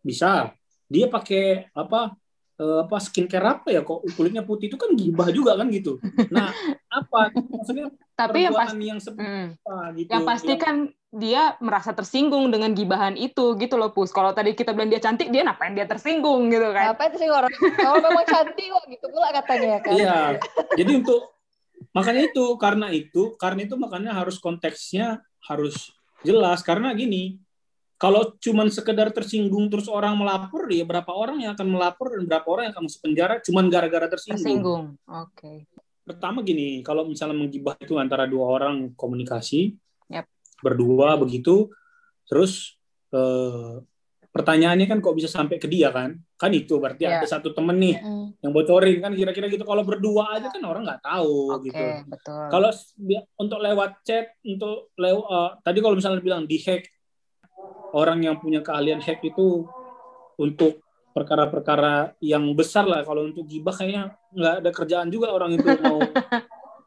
bisa. 0.00 0.56
Dia 0.88 1.06
pakai 1.08 1.70
apa 1.72 2.14
eh, 2.54 2.78
apa 2.86 2.96
skincare 3.02 3.46
apa 3.60 3.68
ya 3.74 3.82
kok 3.82 4.06
kulitnya 4.14 4.46
putih 4.46 4.70
itu 4.70 4.78
kan 4.78 4.94
gibah 4.94 5.28
juga 5.34 5.58
kan 5.58 5.66
gitu. 5.74 5.98
Nah 6.30 6.54
apa 6.86 7.34
maksudnya 7.34 7.90
Tapi 8.14 8.46
yang 8.46 8.54
perbuatan 8.54 8.78
pasti, 8.78 8.86
yang 8.86 9.00
Mm. 9.18 9.46
apa 9.58 9.76
gitu? 9.98 10.08
yang 10.14 10.22
pasti 10.22 10.54
kan 10.54 10.76
dia 11.14 11.54
merasa 11.62 11.94
tersinggung 11.94 12.50
dengan 12.50 12.74
gibahan 12.74 13.14
itu 13.14 13.54
gitu 13.58 13.74
loh 13.78 13.90
Pus. 13.94 14.10
Kalau 14.10 14.34
tadi 14.34 14.54
kita 14.54 14.74
bilang 14.74 14.90
dia 14.90 14.98
cantik, 14.98 15.30
dia 15.30 15.46
ngapain 15.46 15.74
dia 15.74 15.86
tersinggung 15.86 16.50
gitu 16.50 16.74
kan? 16.74 16.94
Ngapain 16.94 17.12
sih 17.14 17.30
orang 17.30 17.50
kalau 17.78 17.98
memang 18.02 18.26
cantik 18.26 18.66
kok 18.66 18.84
gitu 18.90 19.06
pula 19.10 19.30
katanya 19.30 19.66
ya 19.66 19.78
kan? 19.82 19.92
Iya. 19.94 20.18
Jadi 20.78 20.92
untuk 21.02 21.34
makanya 21.94 22.22
itu 22.30 22.44
karena 22.58 22.86
itu 22.90 23.22
karena 23.38 23.60
itu 23.62 23.74
makanya 23.78 24.10
harus 24.14 24.38
konteksnya 24.42 25.22
harus 25.46 25.94
jelas 26.26 26.62
karena 26.66 26.90
gini. 26.94 27.38
Kalau 27.94 28.34
cuman 28.36 28.68
sekedar 28.68 29.14
tersinggung 29.14 29.70
terus 29.70 29.86
orang 29.86 30.18
melapor 30.18 30.66
ya 30.68 30.82
berapa 30.82 31.08
orang 31.08 31.40
yang 31.40 31.54
akan 31.54 31.68
melapor 31.70 32.18
dan 32.18 32.26
berapa 32.26 32.44
orang 32.44 32.62
yang 32.68 32.74
akan 32.74 32.84
masuk 32.90 33.00
penjara 33.00 33.34
cuman 33.40 33.64
gara-gara 33.70 34.06
tersinggung. 34.10 34.42
Tersinggung. 34.42 34.84
Oke. 35.06 35.52
Pertama 36.04 36.42
gini, 36.42 36.82
kalau 36.82 37.06
misalnya 37.06 37.32
menggibah 37.32 37.78
itu 37.80 37.96
antara 37.96 38.28
dua 38.28 38.50
orang 38.50 38.92
komunikasi 38.92 39.72
Yap. 40.10 40.28
berdua 40.60 41.16
begitu 41.16 41.70
terus 42.26 42.76
eh, 43.08 43.80
pertanyaannya 44.28 44.90
kan 44.90 44.98
kok 44.98 45.14
bisa 45.14 45.30
sampai 45.30 45.62
ke 45.62 45.70
dia 45.70 45.94
kan? 45.94 46.18
Kan 46.34 46.50
itu 46.50 46.76
berarti 46.76 47.06
Ya. 47.06 47.22
ada 47.22 47.28
satu 47.30 47.54
temen 47.54 47.78
nih 47.78 48.02
Mm. 48.02 48.26
yang 48.42 48.52
bocorin 48.52 48.98
kan 48.98 49.14
kira-kira 49.14 49.46
gitu 49.46 49.62
kalau 49.62 49.80
berdua 49.80 50.34
aja 50.34 50.50
kan 50.50 50.58
orang 50.66 50.82
nggak 50.82 51.00
tahu 51.00 51.54
Oke, 51.54 51.70
gitu 51.70 51.86
betul. 52.10 52.44
kalau 52.50 52.70
untuk 53.38 53.58
lewat 53.62 54.02
chat 54.02 54.34
untuk 54.42 54.90
lew 54.98 55.22
eh, 55.22 55.50
tadi 55.62 55.78
kalau 55.78 55.94
misalnya 55.94 56.18
bilang 56.18 56.44
di 56.44 56.58
hack 56.58 56.90
orang 57.94 58.26
yang 58.26 58.36
punya 58.42 58.60
keahlian 58.60 58.98
hack 58.98 59.22
itu 59.22 59.64
untuk 60.36 60.82
perkara-perkara 61.14 62.18
yang 62.18 62.42
besar 62.58 62.84
lah 62.90 63.06
kalau 63.06 63.30
untuk 63.30 63.46
gibah 63.46 63.70
kayaknya 63.70 64.18
nggak 64.34 64.54
ada 64.66 64.70
kerjaan 64.74 65.08
juga 65.14 65.30
orang 65.30 65.54
itu 65.54 65.62
mau 65.86 66.02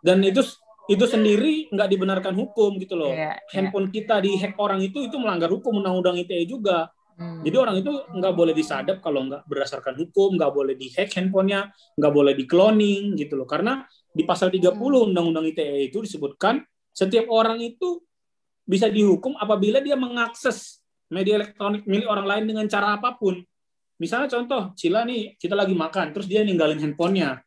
dan 0.03 0.19
itu 0.19 0.43
itu 0.87 1.03
sendiri 1.07 1.71
nggak 1.71 1.89
dibenarkan 1.95 2.35
hukum 2.35 2.75
gitu 2.79 2.99
loh 2.99 3.11
Iya, 3.11 3.39
iya. 3.39 3.51
handphone 3.55 3.87
kita 3.87 4.19
di 4.19 4.35
hack 4.35 4.59
orang 4.59 4.83
itu 4.83 5.07
itu 5.07 5.15
melanggar 5.15 5.47
hukum 5.47 5.79
undang-undang 5.79 6.19
ITE 6.19 6.43
juga 6.43 6.91
Hmm. 7.17 7.41
jadi 7.41 7.57
orang 7.57 7.81
itu 7.81 7.89
nggak 7.89 8.33
boleh 8.37 8.53
disadap 8.53 9.01
kalau 9.01 9.25
nggak 9.25 9.49
berdasarkan 9.49 9.97
hukum, 9.97 10.37
nggak 10.37 10.53
boleh 10.53 10.77
dihack 10.77 11.09
handphonenya, 11.17 11.73
nggak 11.97 12.13
boleh 12.13 12.37
di 12.37 12.45
cloning 12.45 13.17
gitu 13.17 13.33
loh. 13.33 13.49
Karena 13.49 13.81
di 14.13 14.21
pasal 14.21 14.53
30 14.53 14.77
Undang-Undang 15.09 15.49
ITE 15.49 15.89
itu 15.89 15.97
disebutkan 16.05 16.61
setiap 16.93 17.25
orang 17.33 17.57
itu 17.57 18.05
bisa 18.69 18.85
dihukum 18.85 19.33
apabila 19.33 19.81
dia 19.81 19.97
mengakses 19.97 20.76
media 21.11 21.39
elektronik 21.39 21.83
milik 21.87 22.07
orang 22.07 22.27
lain 22.27 22.43
dengan 22.47 22.65
cara 22.67 22.99
apa 22.99 23.15
pun. 23.15 23.39
Misalnya 23.97 24.29
contoh, 24.29 24.77
Cila 24.77 25.01
nih 25.07 25.39
kita 25.41 25.57
lagi 25.57 25.73
makan, 25.73 26.13
terus 26.13 26.29
dia 26.29 26.45
ninggalin 26.45 26.77
handphonenya. 26.77 27.41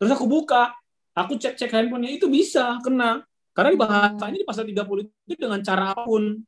Terus 0.00 0.10
aku 0.16 0.24
buka, 0.24 0.72
aku 1.12 1.36
cek-cek 1.36 1.68
handphonenya 1.68 2.16
itu 2.16 2.26
bisa 2.30 2.80
kena. 2.80 3.20
Karena 3.52 3.74
di 3.74 3.78
bahasanya 3.78 4.38
di 4.40 4.46
pasal 4.46 4.64
30 4.64 5.28
itu 5.28 5.40
dengan 5.40 5.60
cara 5.60 5.92
apa 5.92 6.06
pun. 6.06 6.40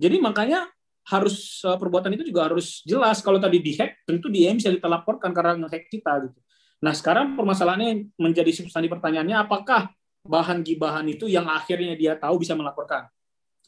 Jadi 0.00 0.16
makanya 0.22 0.70
harus 1.02 1.60
uh, 1.66 1.74
perbuatan 1.74 2.14
itu 2.14 2.24
juga 2.30 2.48
harus 2.48 2.80
jelas. 2.86 3.20
Kalau 3.20 3.42
tadi 3.42 3.58
dihack, 3.58 4.06
tentu 4.06 4.30
dia 4.30 4.54
bisa 4.54 4.70
kita 4.70 4.88
laporkan 4.88 5.34
karena 5.34 5.66
ngehack 5.66 5.90
kita 5.90 6.30
gitu. 6.30 6.38
Nah 6.82 6.94
sekarang 6.94 7.38
permasalahannya 7.38 8.14
menjadi 8.18 8.50
substansi 8.50 8.90
pertanyaannya, 8.90 9.36
apakah 9.38 9.90
bahan 10.22 10.62
gibahan 10.62 11.06
itu 11.10 11.26
yang 11.30 11.46
akhirnya 11.50 11.94
dia 11.98 12.14
tahu 12.18 12.42
bisa 12.42 12.54
melaporkan? 12.54 13.06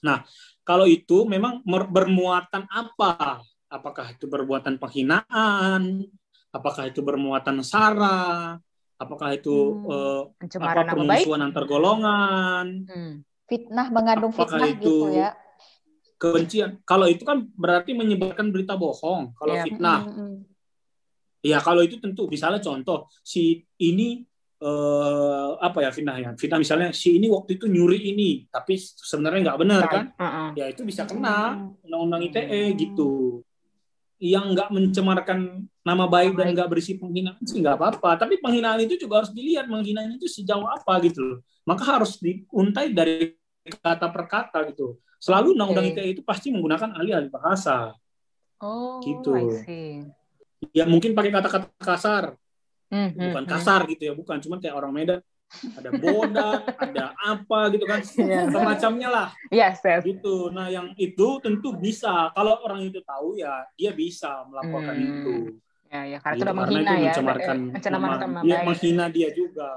Nah 0.04 0.20
kalau 0.60 0.84
itu 0.84 1.24
memang 1.24 1.64
bermuatan 1.64 2.68
apa? 2.68 3.40
Apakah 3.66 4.12
itu 4.12 4.28
perbuatan 4.28 4.76
penghinaan? 4.76 6.04
Apakah 6.52 6.86
itu 6.86 7.00
bermuatan 7.00 7.64
sara? 7.64 8.60
Apakah 8.94 9.34
itu 9.34 9.50
Hmm. 9.50 9.90
eh, 9.90 10.22
apa 10.62 10.86
baik. 10.86 10.94
permusuhan 10.94 11.42
antar 11.42 11.64
golongan? 11.66 12.66
Hmm. 12.86 13.12
Fitnah 13.44 13.88
mengandung 13.90 14.30
Apakah 14.32 14.60
fitnah 14.62 14.68
itu- 14.70 14.84
gitu 14.84 15.06
ya. 15.10 15.30
kebencian. 16.14 16.80
Kalau 16.86 17.04
itu 17.10 17.20
kan 17.26 17.44
berarti 17.52 17.92
menyebarkan 17.92 18.48
berita 18.48 18.78
bohong. 18.78 19.34
Kalau 19.36 19.54
Iya. 19.58 19.64
fitnah, 19.66 20.06
Mm, 20.08 20.14
mm, 20.14 20.24
mm. 20.24 20.34
ya 21.44 21.58
kalau 21.60 21.84
itu 21.84 22.00
tentu. 22.00 22.24
Misalnya 22.30 22.62
contoh 22.62 23.10
si 23.20 23.60
ini 23.76 24.24
eh, 24.64 25.48
apa 25.60 25.78
ya 25.84 25.90
fitnah 25.92 26.16
ya? 26.16 26.30
Fitnah 26.40 26.56
misalnya 26.56 26.88
si 26.96 27.20
ini 27.20 27.28
waktu 27.28 27.60
itu 27.60 27.68
nyuri 27.68 28.00
ini, 28.00 28.48
tapi 28.48 28.80
sebenarnya 28.80 29.52
nggak 29.52 29.60
benar 29.60 29.82
kan? 29.84 30.04
Heeh. 30.16 30.48
Ya 30.56 30.64
itu 30.72 30.80
bisa 30.88 31.04
kena 31.04 31.52
Hmm. 31.52 31.84
undang-undang 31.84 32.22
ITE 32.32 32.72
gitu. 32.74 33.40
Yang 34.16 34.44
nggak 34.56 34.68
mencemarkan 34.72 35.38
nama 35.84 36.08
baik 36.08 36.32
dan 36.32 36.56
nggak 36.56 36.70
berisi 36.72 36.96
penghinaan 36.96 37.44
sih 37.44 37.60
nggak 37.60 37.76
apa-apa. 37.76 38.16
Tapi 38.24 38.40
penghinaan 38.40 38.80
itu 38.80 38.96
juga 38.96 39.20
harus 39.20 39.36
dilihat 39.36 39.68
penghinaan 39.68 40.16
itu 40.16 40.24
sejauh 40.24 40.64
apa 40.64 40.96
gitu 41.04 41.20
loh. 41.20 41.38
Maka 41.68 41.84
harus 42.00 42.16
diuntai 42.16 42.88
dari 42.96 43.36
kata 43.84 44.08
per 44.08 44.24
kata 44.24 44.64
gitu. 44.72 44.96
Selalu 45.20 45.56
undang-undang 45.56 45.92
Oke. 45.92 46.00
ITE 46.00 46.08
itu 46.16 46.22
pasti 46.24 46.48
menggunakan 46.48 46.96
ahli-ahli 46.96 47.28
bahasa. 47.28 47.92
Oh, 48.64 49.00
Gitu. 49.04 49.28
Ya 50.72 50.88
mungkin 50.88 51.12
pakai 51.12 51.28
kata-kata 51.28 51.68
kasar, 51.76 52.24
Hmm, 52.86 53.08
hmm, 53.08 53.20
bukan 53.26 53.42
hmm. 53.42 53.50
kasar 53.50 53.80
gitu 53.86 54.02
ya, 54.02 54.12
bukan. 54.12 54.36
Cuman 54.38 54.58
kayak 54.58 54.74
orang 54.74 54.90
Medan 54.90 55.20
ada 55.72 55.90
bodak, 55.92 56.60
ada 56.88 57.04
apa 57.16 57.58
gitu 57.70 57.84
kan 57.84 58.00
Iya. 58.02 58.48
semacamnya 58.48 59.08
lah 59.08 59.28
Yes, 59.48 59.78
yes. 59.80 60.02
gitu 60.02 60.50
nah 60.50 60.66
yang 60.66 60.90
itu 60.96 61.38
tentu 61.38 61.70
bisa 61.72 62.10
kalau 62.32 62.58
orang 62.60 62.82
itu 62.82 62.98
tahu 63.00 63.36
ya 63.36 63.62
dia 63.72 63.92
bisa 63.92 64.42
melaporkan 64.44 64.94
Hmm. 64.94 65.06
itu 65.06 65.34
Ya, 65.86 66.02
ya, 66.08 66.18
karena 66.18 66.34
itu 66.34 66.40
Gitu, 66.40 66.48
karena 66.48 66.58
menghina 66.58 66.80
itu 66.82 66.90
ya. 66.90 67.06
mencemarkan 67.06 67.56
eh, 67.56 67.70
mencemarkan 67.70 68.18
nama- 68.18 68.34
nama 68.34 68.42
dia 68.42 68.56
baik. 68.56 68.66
menghina 68.66 69.04
dia 69.08 69.28
juga 69.30 69.68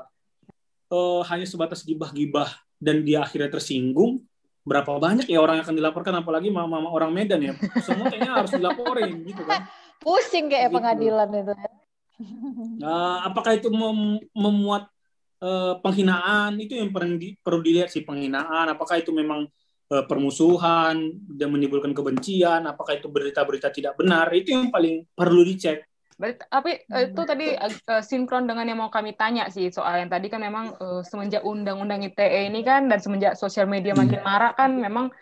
Eh, 0.87 1.21
hanya 1.25 1.43
sebatas 1.43 1.83
gibah-gibah 1.83 2.47
dan 2.77 3.03
dia 3.03 3.21
akhirnya 3.21 3.51
tersinggung 3.51 4.23
berapa 4.63 4.97
banyak 4.97 5.27
ya 5.27 5.37
orang 5.37 5.59
yang 5.59 5.65
akan 5.67 5.77
dilaporkan 5.77 6.15
apalagi 6.15 6.47
mama-mama 6.47 6.89
orang 6.89 7.11
Medan 7.11 7.43
ya 7.43 7.53
semua 7.81 8.07
kayaknya 8.07 8.33
harus 8.33 8.49
dilaporin 8.51 9.13
gitu 9.21 9.43
kan 9.43 9.67
Pusing 9.99 10.47
kayak 10.47 10.71
Gitu. 10.71 10.75
pengadilan 10.75 11.29
itu. 11.35 11.53
ya. 11.53 11.69
Eh, 12.77 13.17
apakah 13.25 13.57
itu 13.57 13.69
mem- 13.73 14.21
memuat 14.37 14.85
eh, 15.41 15.73
penghinaan? 15.81 16.57
Itu 16.61 16.77
yang 16.77 16.89
perlu, 16.93 17.17
di- 17.17 17.37
perlu 17.41 17.61
dilihat 17.65 17.89
sih 17.93 18.05
penghinaan. 18.05 18.69
Apakah 18.73 19.01
itu 19.01 19.09
memang 19.13 19.49
eh, 19.93 20.03
permusuhan 20.05 20.95
dan 21.39 21.47
menimbulkan 21.49 21.93
kebencian? 21.97 22.65
Apakah 22.69 22.97
itu 23.01 23.09
berita-berita 23.09 23.69
tidak 23.73 23.97
benar? 23.97 24.29
Itu 24.33 24.53
yang 24.53 24.69
paling 24.69 25.09
perlu 25.17 25.41
dicek. 25.45 25.85
Berarti, 26.17 26.49
tapi 26.49 26.71
itu 27.13 27.21
tadi 27.29 27.45
sinkron 28.01 28.49
dengan 28.49 28.65
yang 28.65 28.81
mau 28.81 28.89
kami 28.89 29.13
tanya 29.13 29.53
sih 29.53 29.69
soal 29.69 30.01
yang 30.01 30.09
tadi 30.09 30.33
kan 30.33 30.41
memang 30.41 30.73
semenjak 31.05 31.45
undang-undang 31.45 32.01
ITE 32.01 32.49
ini 32.49 32.65
kan 32.65 32.89
dan 32.89 32.97
semenjak 32.97 33.37
sosial 33.37 33.69
media 33.69 33.93
makin 33.93 34.25
marak 34.25 34.57
kan 34.57 34.73
memang 34.81 35.13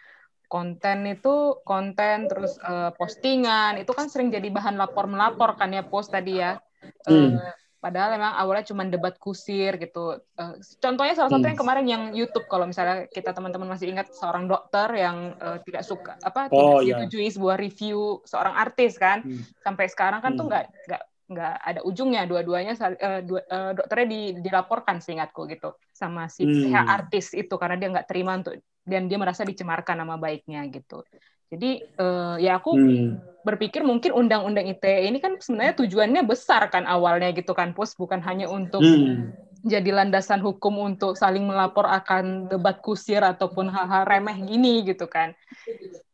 konten 0.47 1.03
itu 1.11 1.59
konten 1.67 2.31
terus 2.31 2.55
postingan 2.95 3.75
itu 3.83 3.91
kan 3.91 4.07
sering 4.07 4.31
jadi 4.31 4.47
bahan 4.47 4.79
lapor 4.79 5.11
melapor 5.11 5.59
kan 5.59 5.71
ya 5.75 5.83
post 5.83 6.15
tadi 6.15 6.39
ya. 6.39 6.55
Eh, 6.85 7.11
Hmm. 7.11 7.39
Padahal 7.75 8.17
memang 8.17 8.33
awalnya 8.41 8.65
cuma 8.65 8.81
debat 8.81 9.13
kusir 9.21 9.77
gitu. 9.77 10.17
Eh, 10.17 10.53
contohnya 10.81 11.13
salah 11.13 11.29
satu 11.29 11.45
Hmm. 11.45 11.53
yang 11.53 11.59
kemarin 11.61 11.85
yang 11.85 12.03
YouTube 12.17 12.49
kalau 12.49 12.65
misalnya 12.65 13.05
kita 13.13 13.29
teman-teman 13.29 13.69
masih 13.69 13.93
ingat 13.93 14.09
seorang 14.09 14.49
dokter 14.49 14.89
yang 14.97 15.37
eh, 15.37 15.61
tidak 15.61 15.85
suka 15.85 16.17
apa 16.17 16.49
Oh, 16.49 16.81
tidak 16.81 16.81
iya. 16.81 16.95
disetujui 17.05 17.29
sebuah 17.29 17.57
review 17.61 18.25
seorang 18.25 18.57
artis 18.57 18.97
kan 18.97 19.21
Hmm. 19.21 19.45
sampai 19.61 19.85
sekarang 19.85 20.17
kan 20.25 20.33
tuh 20.33 20.49
Hmm. 20.49 20.51
nggak 20.57 20.65
nggak 20.89 21.03
nggak 21.25 21.55
ada 21.61 21.79
ujungnya 21.85 22.21
dua-duanya 22.25 22.73
eh, 22.73 23.21
dua- 23.21 23.45
eh, 23.45 23.71
dokternya 23.77 24.07
di- 24.09 24.33
dilaporkan 24.41 24.97
seingatku 24.97 25.45
gitu 25.45 25.77
sama 25.93 26.25
si 26.25 26.41
Hmm. 26.41 26.73
artis 26.89 27.37
itu 27.37 27.53
karena 27.53 27.77
dia 27.77 27.89
nggak 27.93 28.09
terima 28.09 28.33
untuk 28.41 28.57
dan 28.81 29.05
dia 29.05 29.17
merasa 29.21 29.45
dicemarkan 29.45 30.01
nama 30.01 30.17
baiknya 30.17 30.65
gitu 30.73 31.05
jadi 31.49 31.71
eh, 31.83 32.35
ya 32.41 32.57
aku 32.57 32.71
Hmm. 32.75 33.21
berpikir 33.45 33.85
mungkin 33.85 34.09
undang-undang 34.09 34.65
ITE 34.65 35.05
ini 35.05 35.21
kan 35.21 35.37
sebenarnya 35.37 35.77
tujuannya 35.77 36.25
besar 36.25 36.65
kan 36.73 36.89
awalnya 36.89 37.29
gitu 37.29 37.53
kan 37.53 37.77
pus 37.77 37.93
bukan 37.93 38.17
hanya 38.25 38.49
untuk 38.49 38.81
Hmm. 38.81 39.29
jadi 39.65 39.89
landasan 40.01 40.41
hukum 40.41 40.77
untuk 40.81 41.13
saling 41.13 41.45
melapor 41.45 41.85
akan 41.85 42.49
debat 42.49 42.81
kusir 42.81 43.21
ataupun 43.21 43.69
hal-hal 43.69 44.05
remeh 44.05 44.37
gini 44.45 44.81
gitu 44.85 45.05
kan. 45.05 45.33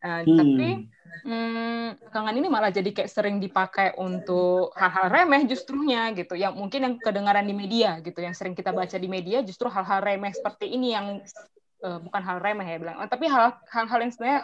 Eh, 0.04 0.24
Hmm. 0.24 0.36
Tapi 0.40 0.68
hmm, 1.24 1.88
kangen 2.12 2.36
ini 2.40 2.48
malah 2.52 2.72
jadi 2.72 2.92
kayak 2.92 3.12
sering 3.12 3.38
dipakai 3.40 3.96
untuk 4.00 4.72
hal-hal 4.76 5.08
remeh 5.12 5.48
justrunya 5.48 6.12
gitu. 6.16 6.36
Yang 6.36 6.54
mungkin 6.60 6.80
yang 6.84 6.96
kedengaran 7.00 7.48
di 7.48 7.56
media 7.56 8.00
gitu, 8.00 8.20
yang 8.20 8.36
sering 8.36 8.56
kita 8.56 8.72
baca 8.72 8.96
di 9.00 9.08
media 9.08 9.44
justru 9.44 9.68
hal-hal 9.72 10.00
remeh 10.04 10.32
seperti 10.36 10.72
ini 10.72 10.96
yang 10.96 11.20
eh, 11.82 12.00
bukan 12.00 12.22
hal 12.22 12.38
remeh 12.38 12.64
ya 12.64 12.78
bilang, 12.78 12.98
tapi 13.06 13.26
hal 13.26 13.58
hal-hal 13.68 14.00
yang 14.00 14.12
sebenarnya 14.12 14.42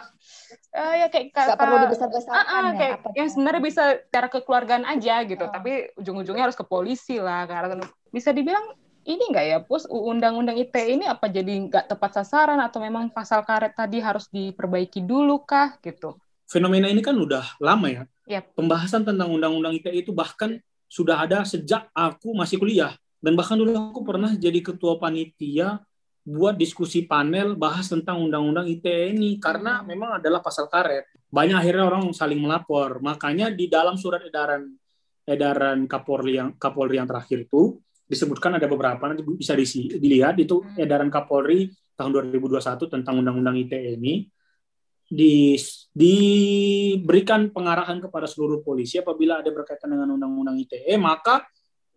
eh, 0.72 0.94
ya 0.96 1.06
kayak 1.06 1.26
Gak 1.28 1.36
kata- 1.48 1.56
perlu 1.56 1.74
Ah, 1.74 1.82
dibesar-besarkan 1.86 2.44
ah, 2.44 2.66
ya. 2.66 2.72
kayak 2.74 2.94
apa 2.98 3.08
yang 3.14 3.28
sebenarnya 3.28 3.62
bisa 3.62 3.82
cara 4.08 4.28
kekeluargaan 4.28 4.84
aja 4.84 5.14
gitu, 5.22 5.44
Ah. 5.44 5.50
tapi 5.50 5.70
ujung-ujungnya 5.94 6.44
harus 6.44 6.58
ke 6.58 6.62
polisi 6.62 7.16
lah. 7.16 7.44
Karena 7.44 7.78
bisa 8.08 8.30
dibilang 8.30 8.74
ini 9.04 9.24
nggak 9.24 9.46
ya, 9.46 9.58
pus 9.60 9.86
undang-undang 9.86 10.58
ITE 10.58 10.92
ini 10.92 11.04
apa 11.04 11.26
jadi 11.26 11.48
nggak 11.64 11.88
tepat 11.88 12.18
sasaran 12.18 12.58
atau 12.58 12.76
memang 12.78 13.08
pasal 13.08 13.40
karet 13.40 13.72
tadi 13.72 13.98
harus 13.98 14.26
diperbaiki 14.28 15.00
dulu 15.00 15.40
kah 15.40 15.78
gitu? 15.80 16.18
fenomena 16.44 16.88
ini 16.88 17.04
kan 17.04 17.12
udah 17.12 17.60
lama 17.60 17.92
ya 17.92 18.02
Yap. 18.24 18.56
pembahasan 18.56 19.04
tentang 19.04 19.28
undang-undang 19.28 19.76
ITE 19.76 20.00
itu 20.00 20.16
bahkan 20.16 20.56
sudah 20.88 21.20
ada 21.20 21.44
sejak 21.44 21.92
aku 21.92 22.32
masih 22.32 22.56
kuliah 22.56 22.96
dan 23.20 23.36
bahkan 23.36 23.60
dulu 23.60 23.76
aku 23.92 24.00
pernah 24.00 24.32
jadi 24.32 24.56
ketua 24.64 24.96
panitia 24.96 25.76
buat 26.28 26.60
diskusi 26.60 27.08
panel 27.08 27.56
bahas 27.56 27.88
tentang 27.88 28.20
undang-undang 28.20 28.68
ITE 28.68 29.16
ini 29.16 29.40
karena 29.40 29.80
Hmm. 29.80 29.88
memang 29.88 30.10
adalah 30.20 30.44
pasal 30.44 30.68
karet. 30.68 31.08
Banyak 31.32 31.56
akhirnya 31.56 31.88
orang 31.88 32.12
saling 32.12 32.36
melapor. 32.36 33.00
Makanya 33.00 33.48
di 33.48 33.64
dalam 33.72 33.96
surat 33.96 34.20
edaran 34.20 34.68
edaran 35.24 35.88
Kapolri 35.88 36.36
yang 36.36 36.52
Kapolri 36.60 37.00
yang 37.00 37.08
terakhir 37.08 37.48
itu 37.48 37.80
disebutkan 38.08 38.56
ada 38.56 38.64
beberapa 38.64 39.04
nanti 39.08 39.20
bisa 39.24 39.52
disi- 39.56 39.96
dilihat 39.96 40.36
itu 40.36 40.60
Hmm. 40.60 40.76
edaran 40.76 41.08
Kapolri 41.08 41.72
tahun 41.96 42.12
2021 42.12 42.88
tentang 42.88 43.20
undang-undang 43.24 43.56
ITE 43.56 43.96
ini 43.96 44.28
di, 45.08 45.56
diberikan 45.92 47.48
pengarahan 47.48 48.00
kepada 48.04 48.28
seluruh 48.28 48.60
polisi 48.60 49.00
apabila 49.00 49.40
ada 49.40 49.48
berkaitan 49.48 49.88
dengan 49.96 50.12
undang-undang 50.16 50.60
ITE 50.60 50.96
maka 51.00 51.44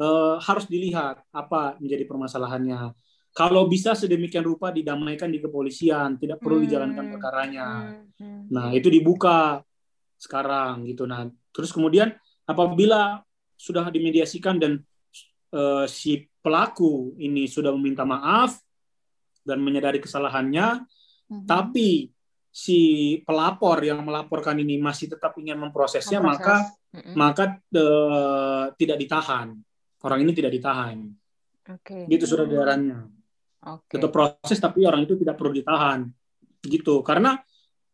eh, 0.02 0.36
harus 0.42 0.66
dilihat 0.66 1.22
apa 1.30 1.78
menjadi 1.78 2.10
permasalahannya. 2.10 2.96
Kalau 3.32 3.64
bisa 3.66 3.96
sedemikian 3.96 4.44
rupa 4.44 4.70
didamaikan 4.70 5.32
di 5.32 5.40
kepolisian, 5.40 6.20
tidak 6.20 6.44
perlu 6.44 6.60
Hmm. 6.60 6.66
dijalankan 6.68 7.06
perkaranya. 7.10 7.68
Hmm, 7.96 8.12
hmm. 8.20 8.42
Nah, 8.52 8.68
itu 8.76 8.92
dibuka 8.92 9.64
sekarang 10.16 10.84
gitu. 10.86 11.08
Nah, 11.08 11.26
terus 11.50 11.72
kemudian 11.72 12.12
apabila 12.44 13.24
sudah 13.56 13.88
dimediasikan 13.88 14.60
dan 14.60 14.84
eh, 15.52 15.84
si 15.86 16.16
pelaku 16.40 17.12
ini 17.20 17.44
sudah 17.44 17.76
meminta 17.76 18.08
maaf 18.08 18.56
dan 19.44 19.60
menyadari 19.60 20.00
kesalahannya, 20.00 20.88
Mhm. 21.28 21.44
tapi 21.44 22.08
si 22.48 22.80
pelapor 23.24 23.80
yang 23.80 24.00
melaporkan 24.04 24.56
ini 24.56 24.76
masih 24.76 25.12
tetap 25.12 25.36
ingin 25.36 25.56
memprosesnya, 25.56 26.20
Memproses. 26.20 26.40
maka 26.40 26.56
Mm-mm. 26.96 27.16
maka 27.16 27.44
eh, 27.68 28.66
tidak 28.76 28.98
ditahan. 29.00 29.56
Orang 30.02 30.20
ini 30.20 30.32
tidak 30.32 30.52
ditahan. 30.52 31.04
Oke. 31.68 32.08
Gitu 32.08 32.24
surat 32.24 32.48
edarannya. 32.48 33.21
Oke. 33.62 33.98
Tetap 33.98 34.10
proses 34.10 34.58
tapi 34.58 34.86
orang 34.86 35.06
itu 35.06 35.14
tidak 35.18 35.38
perlu 35.38 35.54
ditahan. 35.54 36.10
Gitu. 36.62 37.02
Karena 37.06 37.38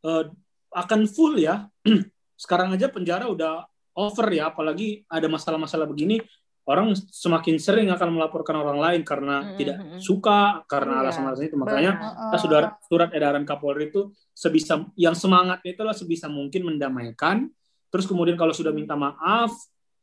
eh, 0.04 0.24
akan 0.72 1.00
full 1.08 1.40
ya. 1.40 1.68
Sekarang 2.38 2.70
aja 2.72 2.88
penjara 2.94 3.26
udah 3.28 3.66
over 3.98 4.30
ya, 4.30 4.54
apalagi 4.54 5.02
ada 5.10 5.26
masalah-masalah 5.26 5.90
begini, 5.90 6.22
orang 6.70 6.94
semakin 6.94 7.58
sering 7.58 7.90
akan 7.90 8.14
melaporkan 8.14 8.62
orang 8.62 8.78
lain 8.78 9.02
karena 9.02 9.42
Mm-mm, 9.42 9.58
tidak 9.58 9.78
suka 9.98 10.62
karena 10.70 11.02
Iya, 11.02 11.04
alasan-alasan 11.10 11.46
itu. 11.50 11.58
Makanya 11.58 11.92
kita 12.30 12.38
sudah 12.38 12.60
surat 12.86 13.10
edaran 13.18 13.42
Kapolri 13.42 13.90
itu 13.90 14.14
sebisa 14.38 14.86
yang 14.94 15.18
semangat 15.18 15.66
itulah 15.66 15.98
sebisa 15.98 16.30
mungkin 16.30 16.70
mendamaikan. 16.70 17.50
Terus 17.90 18.06
kemudian 18.06 18.38
kalau 18.38 18.54
sudah 18.54 18.70
minta 18.70 18.94
maaf 18.94 19.50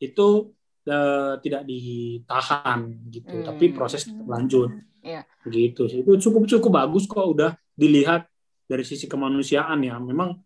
itu 0.03 0.51
eh, 0.85 1.35
tidak 1.39 1.63
ditahan 1.65 2.81
gitu, 3.15 3.41
Hmm. 3.41 3.47
tapi 3.47 3.71
proses 3.71 4.11
tetap 4.11 4.27
lanjut. 4.27 4.75
Iya. 5.05 5.23
Gitu 5.45 5.87
sih. 5.87 6.01
Itu 6.01 6.17
cukup 6.17 6.49
cukup 6.49 6.71
bagus 6.73 7.05
kok 7.05 7.23
udah 7.23 7.53
dilihat 7.77 8.25
dari 8.65 8.83
sisi 8.83 9.05
kemanusiaan 9.05 9.85
ya. 9.85 10.01
Memang 10.01 10.41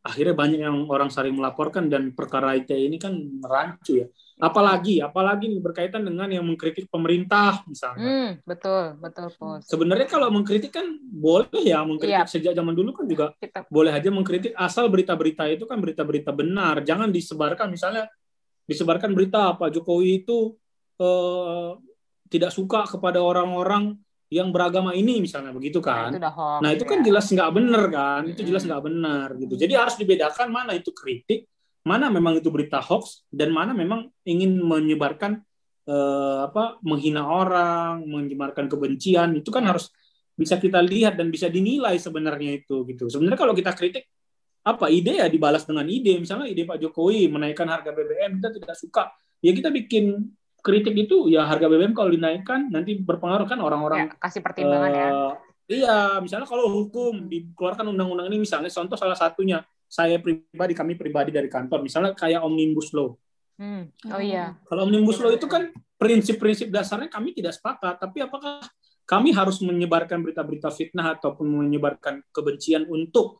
akhirnya 0.00 0.32
banyak 0.32 0.60
yang 0.64 0.88
orang 0.88 1.12
saling 1.12 1.36
melaporkan 1.36 1.92
dan 1.92 2.16
perkara 2.16 2.56
ITE 2.56 2.88
ini 2.88 2.96
kan 2.96 3.12
merancu 3.12 4.00
ya. 4.00 4.08
Apalagi 4.40 5.04
apalagi 5.04 5.52
berkaitan 5.60 6.00
dengan 6.00 6.24
yang 6.32 6.40
mengkritik 6.48 6.88
pemerintah 6.88 7.60
misalnya. 7.68 8.00
Hmm, 8.08 8.30
betul, 8.48 8.96
betul, 8.96 9.28
Pos. 9.36 9.68
Sebenarnya 9.68 10.08
kalau 10.08 10.32
mengkritik 10.32 10.72
kan 10.72 10.88
boleh 11.04 11.60
ya 11.60 11.84
mengkritik 11.84 12.24
Iya. 12.24 12.24
sejak 12.24 12.56
zaman 12.56 12.72
dulu 12.72 12.96
kan 12.96 13.04
juga 13.04 13.36
Kita 13.36 13.68
boleh 13.68 13.92
aja 13.92 14.08
mengkritik 14.08 14.56
asal 14.56 14.88
berita-berita 14.88 15.44
itu 15.52 15.68
kan 15.68 15.76
berita-berita 15.76 16.32
benar. 16.32 16.80
Jangan 16.80 17.12
disebarkan 17.12 17.68
misalnya 17.68 18.08
disebarkan 18.64 19.12
berita 19.12 19.52
Pak 19.60 19.68
Jokowi 19.76 20.24
itu 20.24 20.56
eh, 20.96 21.70
tidak 22.30 22.54
suka 22.54 22.86
kepada 22.86 23.18
orang-orang 23.18 23.98
yang 24.30 24.54
beragama 24.54 24.94
ini 24.94 25.18
misalnya 25.18 25.50
begitu 25.50 25.82
nah, 25.82 26.06
kan. 26.06 26.14
itu 26.14 26.18
udah 26.22 26.34
hoax. 26.38 26.60
Nah 26.62 26.70
itu 26.70 26.84
kan 26.86 26.98
ya. 27.02 27.04
jelas 27.10 27.26
nggak 27.26 27.50
benar 27.50 27.82
kan, 27.90 28.22
itu 28.30 28.40
jelas 28.46 28.62
nggak 28.62 28.82
benar 28.86 29.26
gitu. 29.34 29.54
Jadi 29.58 29.72
harus 29.74 29.94
dibedakan 29.98 30.48
mana 30.54 30.72
itu 30.78 30.94
kritik, 30.94 31.50
mana 31.82 32.06
memang 32.06 32.38
itu 32.38 32.46
berita 32.46 32.78
hoax, 32.78 33.26
dan 33.34 33.50
mana 33.50 33.74
memang 33.74 34.06
ingin 34.22 34.54
menyebarkan 34.62 35.42
eh, 35.90 36.38
apa 36.46 36.78
menghina 36.86 37.26
orang, 37.26 38.06
menyebarkan 38.06 38.70
kebencian. 38.70 39.34
Itu 39.34 39.50
kan 39.50 39.66
Ya. 39.66 39.74
harus 39.74 39.90
bisa 40.38 40.56
kita 40.62 40.78
lihat 40.78 41.18
dan 41.18 41.28
bisa 41.34 41.50
dinilai 41.50 41.98
sebenarnya 41.98 42.62
itu 42.62 42.86
gitu. 42.86 43.10
Sebenarnya 43.10 43.36
kalau 43.36 43.52
kita 43.52 43.74
kritik 43.74 44.06
apa 44.62 44.86
ide 44.92 45.18
ya 45.18 45.26
dibalas 45.26 45.66
dengan 45.66 45.90
ide. 45.90 46.22
Misalnya 46.22 46.46
ide 46.46 46.62
Pak 46.62 46.78
Jokowi 46.78 47.26
menaikkan 47.26 47.66
harga 47.66 47.90
BBM 47.90 48.38
kita 48.38 48.48
tidak 48.54 48.76
suka, 48.78 49.10
ya 49.42 49.50
kita 49.50 49.74
bikin 49.74 50.22
kritik 50.60 50.94
itu 50.96 51.28
ya 51.32 51.44
harga 51.48 51.66
BBM 51.66 51.92
kalau 51.96 52.12
dinaikkan 52.12 52.70
nanti 52.70 52.96
berpengaruh 53.00 53.48
kan 53.48 53.58
orang-orang 53.60 53.98
Ya, 54.06 54.06
kasih 54.16 54.40
pertimbangan 54.44 54.92
ya. 54.92 55.08
Eh, 55.10 55.34
Iya, 55.70 56.18
misalnya 56.18 56.50
kalau 56.50 56.66
hukum 56.66 57.30
dikeluarkan 57.30 57.86
undang-undang 57.94 58.26
ini 58.26 58.42
misalnya 58.42 58.66
contoh 58.66 58.98
salah 58.98 59.14
satunya 59.14 59.62
saya 59.86 60.18
pribadi 60.18 60.74
kami 60.74 60.98
pribadi 60.98 61.30
dari 61.30 61.46
kantor 61.46 61.86
misalnya 61.86 62.10
kayak 62.18 62.42
omnibus 62.42 62.90
law. 62.90 63.14
Hmm. 63.54 63.86
Oh 64.10 64.18
iya. 64.18 64.58
Kalau 64.66 64.90
omnibus 64.90 65.22
law 65.22 65.30
itu 65.30 65.46
kan 65.46 65.70
prinsip-prinsip 65.94 66.74
dasarnya 66.74 67.06
kami 67.06 67.38
tidak 67.38 67.54
sepakat, 67.54 68.02
tapi 68.02 68.18
apakah 68.18 68.66
kami 69.06 69.30
harus 69.30 69.62
menyebarkan 69.62 70.18
berita-berita 70.26 70.74
fitnah 70.74 71.14
ataupun 71.14 71.46
menyebarkan 71.46 72.26
kebencian 72.34 72.90
untuk 72.90 73.38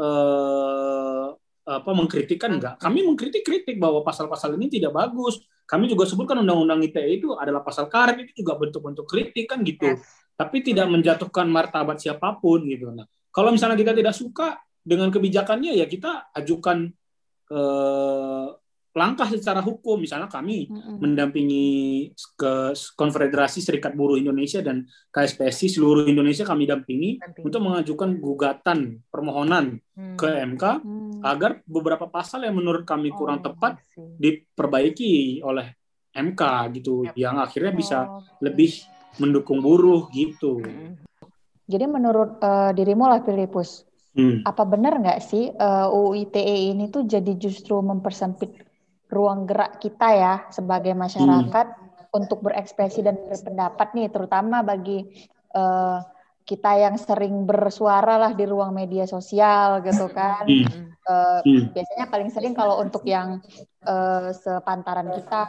eh, 0.00 1.28
apa 1.66 1.90
mengkritikkan 1.92 2.56
enggak. 2.56 2.74
Kami 2.80 3.04
mengkritik 3.04 3.44
kritik 3.44 3.76
bahwa 3.76 4.00
pasal-pasal 4.00 4.56
ini 4.56 4.80
tidak 4.80 4.96
bagus. 4.96 5.44
Kami 5.66 5.90
juga 5.90 6.06
sebutkan 6.06 6.40
undang-undang 6.46 6.78
ITE 6.86 7.18
itu 7.18 7.34
adalah 7.34 7.60
pasal 7.66 7.90
karet 7.90 8.22
itu 8.22 8.46
juga 8.46 8.54
bentuk-bentuk 8.54 9.02
kritik 9.02 9.50
kan 9.50 9.66
gitu. 9.66 9.98
Yes. 9.98 10.06
Tapi 10.38 10.62
tidak 10.62 10.86
menjatuhkan 10.86 11.50
martabat 11.50 11.98
siapa 11.98 12.38
pun 12.38 12.62
gitu. 12.70 12.94
Nah, 12.94 13.04
kalau 13.34 13.50
misalnya 13.50 13.74
kita 13.74 13.92
tidak 13.92 14.14
suka 14.14 14.62
dengan 14.86 15.10
kebijakannya 15.10 15.74
ya 15.74 15.90
kita 15.90 16.30
ajukan 16.38 16.94
eh, 17.50 18.46
langkah 18.96 19.28
secara 19.28 19.60
hukum. 19.60 20.00
Misalnya 20.00 20.26
kami 20.26 20.66
Mm-mm. 20.66 20.96
mendampingi 20.96 21.68
ke 22.34 22.52
Konfederasi 22.96 23.60
Serikat 23.60 23.92
Buruh 23.92 24.16
Indonesia 24.16 24.64
dan 24.64 24.82
KSPSI 25.12 25.76
seluruh 25.76 26.08
Indonesia 26.08 26.42
kami 26.42 26.64
dampingi 26.64 27.20
Dampingi. 27.20 27.44
untuk 27.44 27.60
mengajukan 27.60 28.16
gugatan 28.16 28.78
permohonan 29.06 29.76
Hmm. 29.92 30.16
ke 30.16 30.28
MK 30.28 30.64
Hmm. 30.80 31.20
agar 31.20 31.60
beberapa 31.64 32.04
pasal 32.06 32.44
yang 32.44 32.52
menurut 32.52 32.84
kami 32.84 33.08
kurang 33.10 33.40
Oh, 33.40 33.44
tepat 33.46 33.80
diperbaiki 34.16 35.40
oleh 35.40 35.72
MK 36.12 36.42
gitu 36.74 37.04
Yap. 37.04 37.14
yang 37.14 37.36
akhirnya 37.38 37.72
bisa 37.72 37.98
Oh, 38.02 38.20
lebih 38.40 38.72
mendukung 39.16 39.60
buruh 39.60 40.08
gitu. 40.10 40.60
Mm-mm. 40.60 40.96
Jadi 41.64 41.84
menurut 41.84 42.36
eh, 42.38 42.70
dirimu 42.72 43.04
lah 43.04 43.20
Filipus, 43.20 43.84
Hmm. 44.12 44.40
apa 44.42 44.64
benar 44.64 44.96
nggak 44.96 45.20
sih 45.20 45.48
eh, 45.48 45.86
UU 45.90 46.12
ITE 46.22 46.40
ini 46.70 46.88
tuh 46.88 47.04
jadi 47.04 47.32
justru 47.34 47.76
mempersempit 47.78 48.64
ruang 49.16 49.48
gerak 49.48 49.80
kita 49.80 50.08
ya 50.12 50.34
sebagai 50.52 50.92
masyarakat 50.92 51.66
untuk 52.12 52.44
berekspresi 52.44 53.00
dan 53.00 53.16
berpendapat 53.16 53.96
nih, 53.96 54.08
terutama 54.12 54.60
bagi 54.60 55.04
eh, 55.52 55.98
kita 56.46 56.70
yang 56.78 56.94
sering 56.94 57.42
bersuara 57.42 58.14
lah 58.22 58.32
di 58.36 58.44
ruang 58.46 58.70
media 58.70 59.08
sosial 59.08 59.80
gitu 59.82 60.06
kan. 60.12 60.44
Hmm. 60.46 60.92
Eh, 61.06 61.40
Hmm. 61.42 61.64
biasanya 61.72 62.06
paling 62.06 62.30
sering 62.30 62.52
kalau 62.52 62.78
untuk 62.78 63.02
yang 63.04 63.40
eh, 63.82 64.28
sepantaran 64.36 65.08
kita 65.10 65.48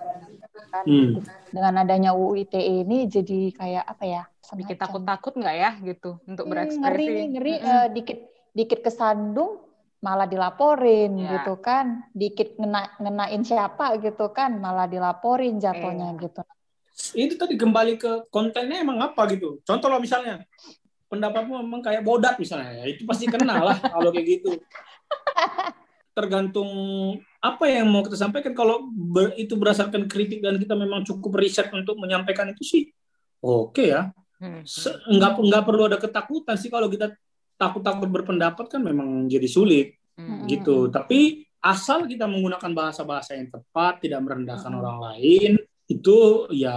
kan 0.68 0.86
Hmm. 0.86 1.16
dengan 1.52 1.74
adanya 1.80 2.12
UU 2.12 2.44
ITE 2.44 2.84
ini 2.84 3.08
jadi 3.08 3.40
kayak 3.54 3.86
apa 3.88 4.04
ya? 4.06 4.24
Semacam- 4.42 4.80
takut-takut 4.80 5.34
nggak 5.36 5.56
ya 5.56 5.72
gitu 5.84 6.18
untuk 6.24 6.46
Hmm, 6.48 6.52
berekspresi? 6.56 6.82
ngeri 6.82 7.06
nih, 7.08 7.28
ngeri 7.36 7.54
Mm-mm. 7.58 7.72
eh, 7.72 7.88
dikit 7.94 8.20
dikit 8.58 8.80
kesandung 8.82 9.67
malah 9.98 10.30
dilaporin 10.30 11.18
Ya. 11.18 11.42
gitu 11.42 11.58
kan 11.58 12.06
dikit 12.14 12.54
ngena 12.56 12.94
ngenain 12.98 13.42
siapa 13.42 13.98
gitu 13.98 14.30
kan 14.30 14.54
malah 14.56 14.86
dilaporin 14.86 15.58
jatuhnya 15.58 16.14
Iya. 16.14 16.22
gitu 16.22 16.42
Itu 17.14 17.38
tadi 17.38 17.54
kembali 17.54 17.94
ke 17.96 18.26
kontennya 18.34 18.82
emang 18.82 18.98
apa 18.98 19.30
gitu. 19.30 19.62
Contoh 19.62 19.86
lah 19.86 20.02
misalnya 20.02 20.42
pendapatmu 21.06 21.62
memang 21.62 21.86
kayak 21.86 22.02
bodat 22.02 22.42
misalnya, 22.42 22.74
ya 22.82 22.86
itu 22.90 23.06
pasti 23.06 23.30
kena 23.30 23.62
lah 23.62 23.78
kalau 23.94 24.10
kayak 24.10 24.26
gitu. 24.26 24.58
Tergantung 26.18 26.70
apa 27.38 27.70
yang 27.70 27.86
mau 27.86 28.02
kita 28.02 28.18
sampaikan. 28.18 28.58
Kalau 28.58 28.90
ber- 28.90 29.38
itu 29.38 29.54
berdasarkan 29.54 30.10
kritik 30.10 30.42
dan 30.42 30.58
kita 30.58 30.74
memang 30.74 31.06
cukup 31.06 31.38
riset 31.38 31.70
untuk 31.70 31.94
menyampaikan 32.02 32.50
itu 32.50 32.66
sih, 32.66 32.84
oke 33.38 33.86
ya. 33.86 34.10
Hmm. 34.42 34.66
Se- 34.66 34.98
Nggak 35.06 35.38
nggak 35.38 35.64
perlu 35.70 35.86
ada 35.86 36.02
ketakutan 36.02 36.58
sih 36.58 36.74
kalau 36.74 36.90
kita 36.90 37.14
takut-takut 37.58 38.08
berpendapat 38.08 38.66
kan 38.70 38.82
memang 38.82 39.26
jadi 39.28 39.46
sulit 39.46 39.98
Hmm. 40.18 40.50
gitu. 40.50 40.90
Tapi 40.90 41.46
asal 41.62 42.10
kita 42.10 42.26
menggunakan 42.26 42.74
bahasa-bahasa 42.74 43.38
yang 43.38 43.54
tepat, 43.54 44.02
tidak 44.02 44.26
merendahkan 44.26 44.66
Mm-mm. 44.66 44.82
orang 44.82 44.98
lain, 44.98 45.52
itu 45.86 46.18
ya 46.54 46.74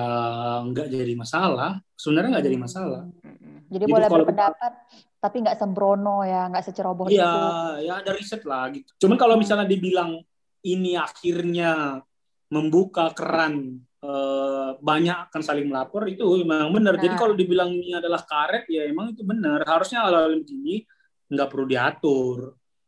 nggak 0.60 0.88
jadi 0.88 1.14
masalah. 1.16 1.80
Sebenarnya 1.96 2.36
nggak 2.36 2.46
jadi 2.46 2.58
masalah. 2.60 3.02
Mm-mm. 3.24 3.64
jadi 3.72 3.84
Gitu 3.86 3.92
boleh 3.92 4.06
kalau 4.08 4.24
kita- 4.24 4.28
berpendapat 4.28 4.72
tapi 5.16 5.36
nggak 5.40 5.56
sembrono 5.56 6.24
ya 6.24 6.48
nggak 6.48 6.64
seceroboh 6.64 7.06
Iya, 7.06 7.16
itu 7.22 7.40
ya 7.86 7.92
ada 8.00 8.10
riset 8.12 8.42
lah 8.44 8.64
gitu. 8.72 8.90
Cuman 9.00 9.16
kalau 9.16 9.36
Hmm. 9.36 9.42
misalnya 9.44 9.64
dibilang 9.64 10.20
ini 10.60 10.92
akhirnya 10.96 12.00
membuka 12.48 13.08
keran 13.12 13.80
eh, 14.00 14.70
banyak 14.80 15.28
akan 15.28 15.42
saling 15.44 15.68
melapor 15.68 16.08
itu 16.08 16.24
memang 16.40 16.72
benar. 16.72 16.96
Jadi 16.96 17.14
Nah. 17.14 17.20
kalau 17.20 17.34
dibilang 17.36 17.68
ini 17.68 17.92
adalah 17.92 18.24
karet 18.24 18.64
ya 18.66 18.88
emang 18.88 19.12
itu 19.12 19.20
benar. 19.22 19.60
Harusnya 19.64 20.04
hal-hal 20.04 20.32
begini 20.40 20.84
nggak 21.28 21.48
perlu 21.48 21.66
diatur 21.68 22.38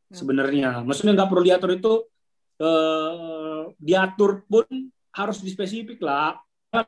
Hmm. 0.08 0.16
sebenarnya. 0.16 0.80
Maksudnya 0.82 1.12
nggak 1.14 1.28
perlu 1.28 1.42
diatur 1.44 1.70
itu 1.72 1.92
eh, 2.58 3.62
diatur 3.76 4.46
pun 4.46 4.64
harus 5.10 5.38
dispesifik 5.40 5.98
lah. 5.98 6.38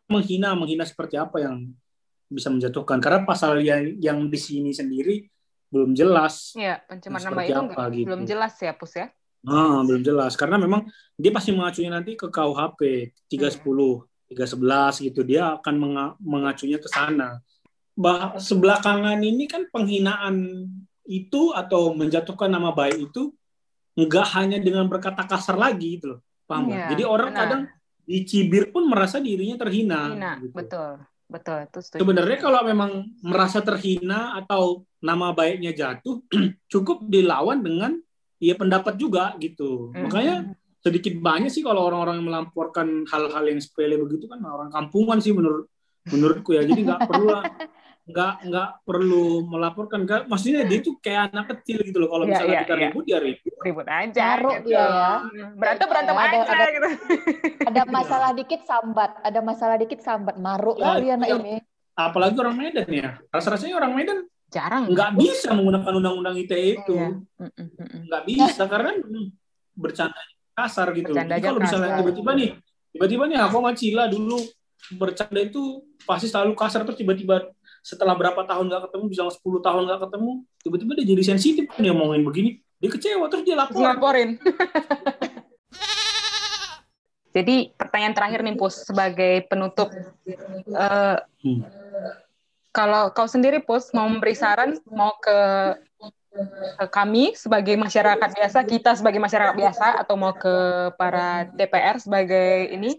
Menghina 0.09 0.57
menghina 0.57 0.89
seperti 0.89 1.19
apa 1.19 1.43
yang 1.45 1.69
bisa 2.25 2.49
menjatuhkan. 2.49 3.03
Karena 3.03 3.27
pasal 3.27 3.61
yang 3.61 3.99
yang 4.01 4.19
di 4.31 4.39
sini 4.41 4.73
sendiri 4.73 5.29
belum 5.69 5.93
jelas. 5.93 6.55
Iya, 6.55 6.79
pencemaran 6.87 7.27
nama 7.27 7.43
Seperti 7.43 7.51
itu 7.51 7.61
apa 7.61 7.83
gitu. 7.91 8.07
belum 8.07 8.23
jelas 8.25 8.55
ya, 8.57 8.73
Pus 8.73 8.93
ya? 8.95 9.07
Ah, 9.45 9.83
belum 9.85 10.01
jelas 10.01 10.39
karena 10.39 10.57
memang 10.57 10.89
dia 11.21 11.29
pasti 11.29 11.53
mengacunya 11.53 11.93
nanti 11.93 12.17
ke 12.17 12.33
KUHP 12.33 12.81
310, 13.29 14.07
311 14.31 15.05
gitu. 15.05 15.21
Dia 15.27 15.61
akan 15.61 15.75
menga- 15.77 16.17
mengacunya 16.21 16.79
ke 16.81 16.89
sana. 16.89 17.41
Bah 17.95 18.35
sebelakangan 18.41 19.21
ini 19.23 19.47
kan 19.47 19.71
penghinaan 19.71 20.67
itu 21.07 21.53
atau 21.55 21.93
menjatuhkan 21.95 22.51
nama 22.51 22.75
baik 22.75 23.13
itu 23.13 23.31
nggak 23.95 24.27
hanya 24.35 24.59
dengan 24.59 24.91
berkata 24.91 25.23
kasar 25.23 25.55
lagi 25.55 26.01
gitu 26.01 26.17
loh. 26.17 26.21
Paham? 26.45 26.75
Iya, 26.75 26.91
Jadi 26.93 27.03
orang 27.07 27.31
benar. 27.31 27.41
kadang 27.47 27.63
dicibir 28.05 28.69
pun 28.75 28.85
merasa 28.91 29.17
dirinya 29.23 29.57
terhina. 29.57 30.13
Hina, 30.13 30.33
gitu. 30.43 30.53
betul. 30.53 30.91
Betul, 31.25 31.65
itu 31.65 31.79
setuju. 31.81 32.01
Sebenarnya 32.05 32.39
kalau 32.39 32.61
memang 32.69 32.91
merasa 33.25 33.65
terhina 33.65 34.37
atau 34.37 34.85
nama 35.01 35.33
baiknya 35.33 35.73
jatuh, 35.73 36.21
cukup 36.73 37.01
dilawan 37.09 37.65
dengan 37.65 37.97
ya 38.37 38.55
pendapat 38.55 39.01
juga 39.01 39.33
gitu. 39.41 39.91
Hmm. 39.91 40.05
Makanya 40.07 40.37
sedikit 40.85 41.17
banyak 41.17 41.49
sih 41.49 41.65
kalau 41.65 41.89
orang-orang 41.89 42.21
yang 42.21 42.29
melamporkan 42.29 43.09
hal-hal 43.09 43.45
yang 43.45 43.57
sepele 43.57 43.97
begitu 43.97 44.29
kan 44.29 44.37
orang 44.41 44.69
kampungan 44.69 45.17
sih 45.19 45.33
menurut 45.33 45.65
menurutku 46.05 46.53
ya. 46.53 46.61
Jadi 46.61 46.85
nggak 46.85 47.09
perlu 47.09 47.27
lah 47.27 47.45
nggak 48.05 48.33
nggak 48.45 48.69
perlu 48.85 49.25
melaporkan 49.49 50.05
Nggak- 50.05 50.29
maksudnya 50.29 50.69
dia 50.69 50.85
tuh 50.85 51.01
kayak 51.01 51.33
anak 51.33 51.57
kecil 51.57 51.81
gitu 51.81 51.97
loh 51.97 52.13
kalau 52.13 52.29
Iya, 52.29 52.37
misalnya 52.37 52.53
iya, 52.53 52.61
kita 52.61 52.75
iya. 52.77 52.83
ribut 52.85 53.05
ya 53.09 53.19
ribut 53.19 53.55
Ribut 53.65 53.87
aja. 53.89 54.25
Maruk 54.29 54.55
gitu. 54.61 54.69
ya. 54.71 54.89
Berantem 55.57 55.87
berantem 55.89 56.13
Ada- 56.15 56.29
aja 56.37 56.53
ada- 56.53 56.69
gitu. 56.69 56.89
ada 57.73 57.83
masalah 57.89 58.31
dikit 58.31 58.61
sambat 58.63 59.11
ada 59.19 59.41
masalah 59.41 59.77
dikit 59.81 60.01
sambat 60.05 60.37
maruk 60.37 60.77
Ya, 60.77 60.85
kali 60.93 61.07
anak 61.09 61.29
iya. 61.33 61.37
ini 61.41 61.55
apalagi 61.97 62.37
orang 62.37 62.57
Medan 62.61 62.89
ya 62.93 63.11
rasa-rasanya 63.33 63.75
orang 63.75 63.93
Medan 63.97 64.19
Jarang. 64.53 64.85
nggak 64.87 65.11
bisa 65.17 65.49
menggunakan 65.51 65.93
undang-undang 65.97 66.37
ITE 66.37 66.77
itu 66.77 66.93
Iya. 66.93 67.09
Nggak 68.05 68.23
bisa 68.29 68.63
karena 68.67 69.01
memang 69.01 69.33
bercanda 69.73 70.21
kasar 70.55 70.95
gitu. 70.95 71.11
Jadi 71.11 71.43
kalau 71.43 71.61
misalnya 71.61 71.99
tiba-tiba 71.99 72.31
nih, 72.39 72.51
tiba-tiba 72.95 73.25
nih 73.27 73.39
aku 73.43 73.57
sama 73.61 73.71
Cila 73.75 74.05
dulu 74.07 74.39
bercanda 74.95 75.41
itu 75.41 75.83
pasti 76.05 76.29
selalu 76.29 76.53
kasar 76.55 76.85
terus 76.85 77.01
tiba-tiba 77.01 77.49
setelah 77.81 78.17
berapa 78.17 78.45
tahun 78.45 78.69
nggak 78.69 78.83
ketemu 78.89 79.05
bisa 79.13 79.23
10 79.29 79.41
tahun 79.65 79.83
nggak 79.89 80.01
ketemu 80.09 80.31
tiba-tiba 80.61 80.93
dia 81.01 81.07
jadi 81.17 81.23
sensitif 81.25 81.65
dia 81.77 81.93
ngomongin 81.93 82.25
begini 82.25 82.51
dia 82.81 82.91
kecewa 82.93 83.29
terus 83.33 83.45
dia 83.49 83.57
lapor 83.57 83.81
laporin. 83.81 84.37
Jadi 87.35 87.75
pertanyaan 87.75 88.15
terakhir 88.15 88.47
nih 88.47 88.55
Pus 88.55 88.87
sebagai 88.87 89.43
penutup. 89.51 89.91
Eh, 89.91 91.19
Hmm. 91.45 91.61
Kalau 92.73 93.13
kau 93.13 93.29
sendiri 93.29 93.61
Pus 93.61 93.93
mau 93.93 94.09
memberi 94.09 94.33
saran 94.33 94.81
mau 94.89 95.13
ke 95.21 95.37
kami 96.91 97.39
sebagai 97.39 97.79
masyarakat 97.79 98.31
biasa, 98.35 98.59
kita 98.67 98.99
sebagai 98.99 99.23
masyarakat 99.23 99.55
biasa 99.55 100.03
atau 100.03 100.15
mau 100.19 100.35
ke 100.35 100.55
para 100.99 101.47
DPR 101.55 102.03
sebagai 102.03 102.75
ini 102.75 102.99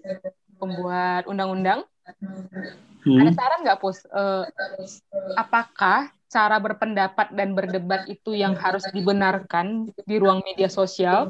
pembuat 0.56 1.28
undang-undang 1.28 1.84
Hmm. 3.06 3.22
Ada 3.22 3.32
saran 3.38 3.60
nggak, 3.62 3.80
Pus? 3.80 4.02
Eh, 4.10 4.46
apakah 5.38 6.10
cara 6.26 6.58
berpendapat 6.58 7.30
dan 7.38 7.54
berdebat 7.54 8.10
itu 8.10 8.34
yang 8.34 8.58
harus 8.58 8.82
dibenarkan 8.90 9.94
di 9.94 10.16
ruang 10.18 10.42
media 10.42 10.68
sosial, 10.68 11.30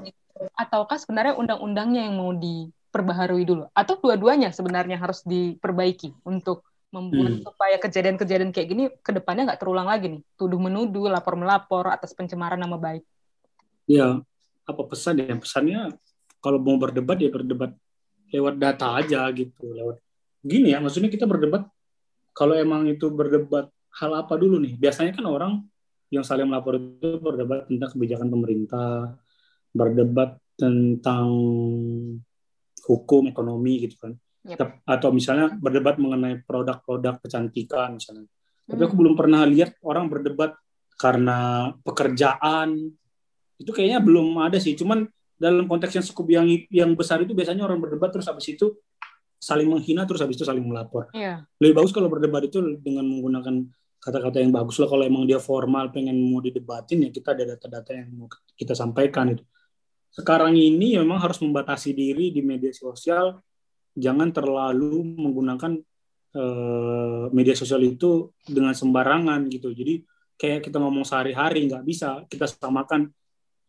ataukah 0.55 0.95
sebenarnya 0.95 1.35
undang-undangnya 1.35 2.07
yang 2.07 2.15
mau 2.15 2.31
diperbaharui 2.31 3.43
dulu? 3.43 3.67
Atau 3.75 3.99
dua-duanya 3.99 4.55
sebenarnya 4.55 4.95
harus 4.95 5.19
diperbaiki 5.27 6.15
untuk 6.23 6.63
membuat 6.95 7.35
Hmm. 7.35 7.43
supaya 7.43 7.75
kejadian-kejadian 7.75 8.55
kayak 8.55 8.67
gini 8.71 8.83
ke 9.03 9.11
depannya 9.11 9.51
nggak 9.51 9.59
terulang 9.59 9.91
lagi 9.91 10.07
nih? 10.15 10.21
Tuduh-menuduh, 10.39 11.11
lapor-melapor 11.11 11.91
atas 11.91 12.15
pencemaran 12.15 12.55
nama 12.55 12.79
baik. 12.79 13.03
ya 13.85 14.17
apa 14.65 14.81
pesan 14.89 15.21
ya 15.21 15.37
pesannya 15.37 15.93
kalau 16.41 16.57
mau 16.57 16.73
berdebat 16.81 17.21
ya 17.21 17.29
berdebat 17.29 17.77
lewat 18.33 18.57
data 18.57 18.97
aja 18.97 19.29
gitu 19.29 19.61
lewat 19.77 20.01
gini 20.41 20.73
ya 20.73 20.81
maksudnya 20.81 21.13
kita 21.13 21.29
berdebat 21.29 21.69
kalau 22.33 22.57
emang 22.57 22.89
itu 22.89 23.13
berdebat 23.13 23.69
hal 24.01 24.11
apa 24.17 24.33
dulu 24.41 24.57
nih 24.57 24.73
biasanya 24.73 25.13
kan 25.13 25.25
orang 25.29 25.53
yang 26.09 26.25
saling 26.25 26.49
melapor 26.49 26.81
itu 26.81 27.21
berdebat 27.21 27.69
tentang 27.69 27.89
kebijakan 27.93 28.27
pemerintah 28.33 29.13
berdebat 29.69 30.41
tentang 30.57 31.29
hukum 32.89 33.29
ekonomi 33.29 33.85
gitu 33.85 34.01
kan 34.01 34.13
Yep. 34.45 34.85
Atau 34.85 35.09
misalnya 35.09 35.57
berdebat 35.57 35.97
mengenai 35.97 36.45
produk-produk 36.45 37.17
kecantikan 37.17 37.97
misalnya 37.97 38.29
Tapi 38.65 38.81
aku 38.81 38.97
belum 38.97 39.13
pernah 39.17 39.45
lihat 39.45 39.77
orang 39.85 40.09
berdebat 40.09 40.57
karena 40.97 41.69
pekerjaan. 41.85 42.93
Itu 43.61 43.73
kayaknya 43.73 44.01
belum 44.01 44.41
ada 44.41 44.57
sih. 44.57 44.73
Cuman 44.73 45.05
dalam 45.35 45.69
konteks 45.69 45.93
yang 45.93 46.05
cukup 46.13 46.25
yang 46.31 46.47
yang 46.71 46.91
besar 46.97 47.21
itu 47.21 47.37
biasanya 47.37 47.67
orang 47.67 47.77
berdebat 47.77 48.09
terus 48.09 48.25
habis 48.25 48.47
itu 48.49 48.73
saling 49.37 49.67
menghina 49.69 50.07
terus 50.09 50.23
habis 50.23 50.39
itu 50.39 50.47
saling 50.47 50.65
melapor. 50.65 51.13
Iya. 51.13 51.45
Lebih 51.61 51.77
bagus 51.77 51.91
kalau 51.93 52.09
berdebat 52.09 52.49
itu 52.49 52.61
dengan 52.81 53.05
menggunakan 53.05 53.69
kata-kata 54.01 54.41
yang 54.41 54.49
bagus 54.49 54.81
lah. 54.81 54.89
Kalau 54.89 55.03
emang 55.05 55.29
dia 55.29 55.37
formal 55.37 55.93
pengen 55.93 56.17
mau 56.17 56.41
didebatin 56.41 57.05
ya 57.05 57.09
kita 57.13 57.37
ada 57.37 57.53
data-data 57.53 57.91
yang 57.93 58.09
mau 58.17 58.27
kita 58.57 58.73
sampaikan 58.73 59.37
itu. 59.37 59.43
Sekarang 60.09 60.55
ini 60.55 60.95
memang 60.95 61.19
harus 61.19 61.37
membatasi 61.43 61.91
diri 61.91 62.31
di 62.31 62.39
media 62.39 62.71
sosial. 62.71 63.35
Jangan 63.95 64.29
terlalu 64.35 65.15
menggunakan 65.15 65.79
eh, 66.35 67.25
media 67.31 67.55
sosial 67.55 67.81
itu 67.83 68.35
dengan 68.43 68.75
sembarangan 68.75 69.47
gitu. 69.47 69.71
Jadi 69.71 70.03
kayak 70.35 70.67
kita 70.67 70.77
ngomong 70.83 71.07
sehari-hari 71.07 71.65
nggak 71.67 71.83
bisa 71.87 72.23
kita 72.27 72.45
samakan. 72.45 73.07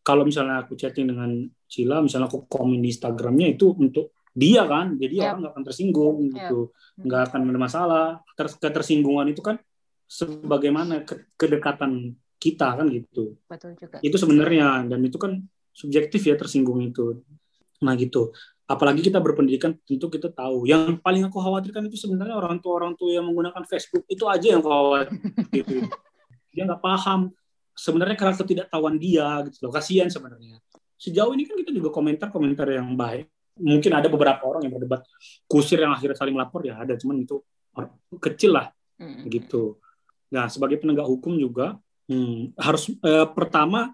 Kalau 0.06 0.22
misalnya 0.22 0.62
aku 0.62 0.78
chatting 0.78 1.10
dengan 1.10 1.30
Cila, 1.66 1.98
misalnya 1.98 2.30
aku 2.30 2.46
komen 2.46 2.78
di 2.78 2.94
Instagramnya 2.94 3.58
itu 3.58 3.74
untuk 3.74 4.14
dia 4.36 4.62
kan, 4.68 4.94
jadi 5.00 5.14
Yap. 5.18 5.24
orang 5.26 5.38
nggak 5.42 5.52
akan 5.56 5.64
tersinggung 5.66 6.16
Yap. 6.22 6.34
gitu, 6.36 6.60
nggak 7.02 7.22
akan 7.32 7.40
ada 7.50 7.58
masalah. 7.58 8.06
Ter- 8.38 8.58
ketersinggungan 8.62 9.26
itu 9.34 9.42
kan 9.42 9.58
sebagaimana 10.06 11.02
ke- 11.02 11.34
kedekatan 11.34 12.14
kita 12.38 12.78
kan 12.78 12.86
gitu 12.92 13.34
Betul 13.50 13.74
juga. 13.74 13.98
itu 14.04 14.16
sebenarnya 14.16 14.86
dan 14.86 15.00
itu 15.02 15.18
kan 15.18 15.42
subjektif 15.74 16.22
ya 16.22 16.38
tersinggung 16.38 16.78
itu 16.84 17.20
nah 17.82 17.92
gitu 17.98 18.32
apalagi 18.66 19.00
kita 19.02 19.22
berpendidikan 19.22 19.74
tentu 19.86 20.06
kita 20.10 20.30
tahu. 20.30 20.66
Yang 20.66 20.98
paling 21.00 21.22
aku 21.26 21.38
khawatirkan 21.38 21.86
itu 21.86 21.96
sebenarnya 21.96 22.34
orang 22.36 22.58
tua 22.58 22.82
orang 22.82 22.92
tua 22.98 23.14
yang 23.14 23.26
menggunakan 23.26 23.62
Facebook 23.66 24.04
itu 24.10 24.26
aja 24.26 24.46
yang 24.54 24.60
aku 24.62 24.70
khawatir. 24.70 25.18
Gitu. 25.54 25.76
dia 26.54 26.62
nggak 26.66 26.82
paham. 26.82 27.30
Sebenarnya 27.76 28.16
karena 28.16 28.34
ketidaktahuan 28.34 28.96
dia 28.96 29.44
gitu 29.46 29.68
loh. 29.68 29.72
Kasihan 29.72 30.08
sebenarnya. 30.10 30.58
Sejauh 30.96 31.32
ini 31.36 31.44
kan 31.44 31.56
kita 31.60 31.70
juga 31.70 31.92
komentar 31.92 32.28
komentar 32.32 32.66
yang 32.68 32.96
baik. 32.96 33.28
Mungkin 33.56 33.92
ada 33.92 34.08
beberapa 34.12 34.44
orang 34.44 34.68
yang 34.68 34.74
berdebat. 34.76 35.04
Kusir 35.48 35.80
yang 35.80 35.92
akhirnya 35.92 36.16
saling 36.16 36.36
melapor 36.36 36.64
ya 36.64 36.80
ada. 36.80 36.96
Cuman 36.96 37.24
itu 37.24 37.40
kecil 38.20 38.56
lah 38.56 38.72
Mm. 38.96 39.28
gitu. 39.28 39.76
Nah, 40.32 40.48
sebagai 40.48 40.80
penegak 40.80 41.06
hukum 41.06 41.36
juga 41.36 41.76
hmm, 42.08 42.56
harus 42.56 42.90
eh, 42.90 43.26
pertama 43.32 43.92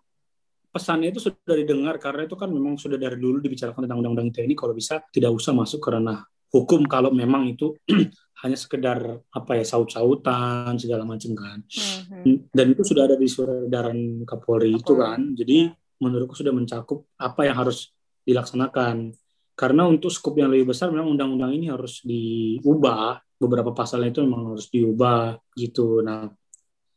pesannya 0.73 1.13
itu 1.13 1.21
sudah 1.21 1.53
didengar 1.55 2.01
karena 2.01 2.25
itu 2.25 2.33
kan 2.33 2.49
memang 2.49 2.81
sudah 2.81 2.97
dari 2.97 3.21
dulu 3.21 3.39
dibicarakan 3.39 3.85
tentang 3.85 4.01
undang-undang 4.01 4.33
ITE 4.33 4.49
ini 4.49 4.57
kalau 4.57 4.73
bisa 4.73 5.05
tidak 5.13 5.31
usah 5.31 5.53
masuk 5.53 5.85
ke 5.85 5.89
ranah 5.93 6.25
hukum 6.49 6.89
kalau 6.89 7.13
memang 7.13 7.45
itu 7.49 7.77
hanya 8.43 8.57
sekedar 8.59 8.99
apa 9.31 9.53
ya 9.55 9.63
saut-sautan 9.63 10.75
segala 10.75 11.07
macam 11.07 11.31
kan. 11.37 11.59
Mhm. 11.63 12.51
Dan 12.51 12.67
itu 12.75 12.83
sudah 12.83 13.07
ada 13.07 13.15
di 13.15 13.29
surat 13.31 13.69
edaran 13.69 14.25
Kapolri 14.27 14.75
itu 14.75 14.83
Kapolri. 14.83 14.99
kan. 14.99 15.21
Jadi 15.39 15.59
menurutku 16.03 16.35
sudah 16.35 16.51
mencakup 16.51 17.07
apa 17.21 17.41
yang 17.47 17.55
harus 17.63 17.95
dilaksanakan. 18.27 19.15
Karena 19.55 19.87
untuk 19.87 20.11
skup 20.11 20.35
yang 20.35 20.51
lebih 20.51 20.75
besar 20.75 20.91
memang 20.91 21.15
undang-undang 21.15 21.55
ini 21.55 21.71
harus 21.71 22.03
diubah. 22.03 23.21
Beberapa 23.39 23.71
pasalnya 23.71 24.11
itu 24.11 24.27
memang 24.27 24.55
harus 24.57 24.67
diubah 24.67 25.39
gitu. 25.55 26.01
Nah, 26.03 26.27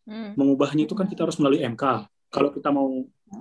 Mm. 0.06 0.38
mengubahnya 0.38 0.86
itu 0.86 0.94
kan 0.94 1.10
kita 1.10 1.26
harus 1.26 1.42
melalui 1.42 1.66
MK. 1.66 2.06
Kalau 2.30 2.54
kita 2.54 2.70
mau 2.70 2.86